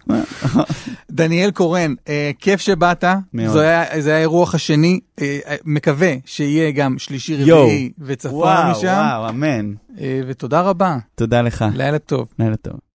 דניאל 1.11 1.51
קורן, 1.51 1.93
אה, 2.09 2.31
כיף 2.39 2.61
שבאת, 2.61 3.03
מאוד. 3.33 3.53
זה 3.53 3.61
היה, 3.61 4.01
זה 4.01 4.09
היה 4.09 4.17
האירוח 4.17 4.55
השני, 4.55 4.99
אה, 5.21 5.39
אה, 5.47 5.55
מקווה 5.65 6.13
שיהיה 6.25 6.71
גם 6.71 6.97
שלישי. 6.97 7.35
רביעי 7.35 7.91
וואו, 8.25 8.71
משם, 8.71 8.87
וואו, 8.87 9.29
אמן. 9.29 9.73
אה, 9.99 10.21
ותודה 10.27 10.61
רבה, 10.61 10.97
תודה 11.15 11.41
לך. 11.41 11.65
לילה 11.73 11.99
טוב. 11.99 12.27
לילה 12.39 12.55
טוב. 12.55 12.86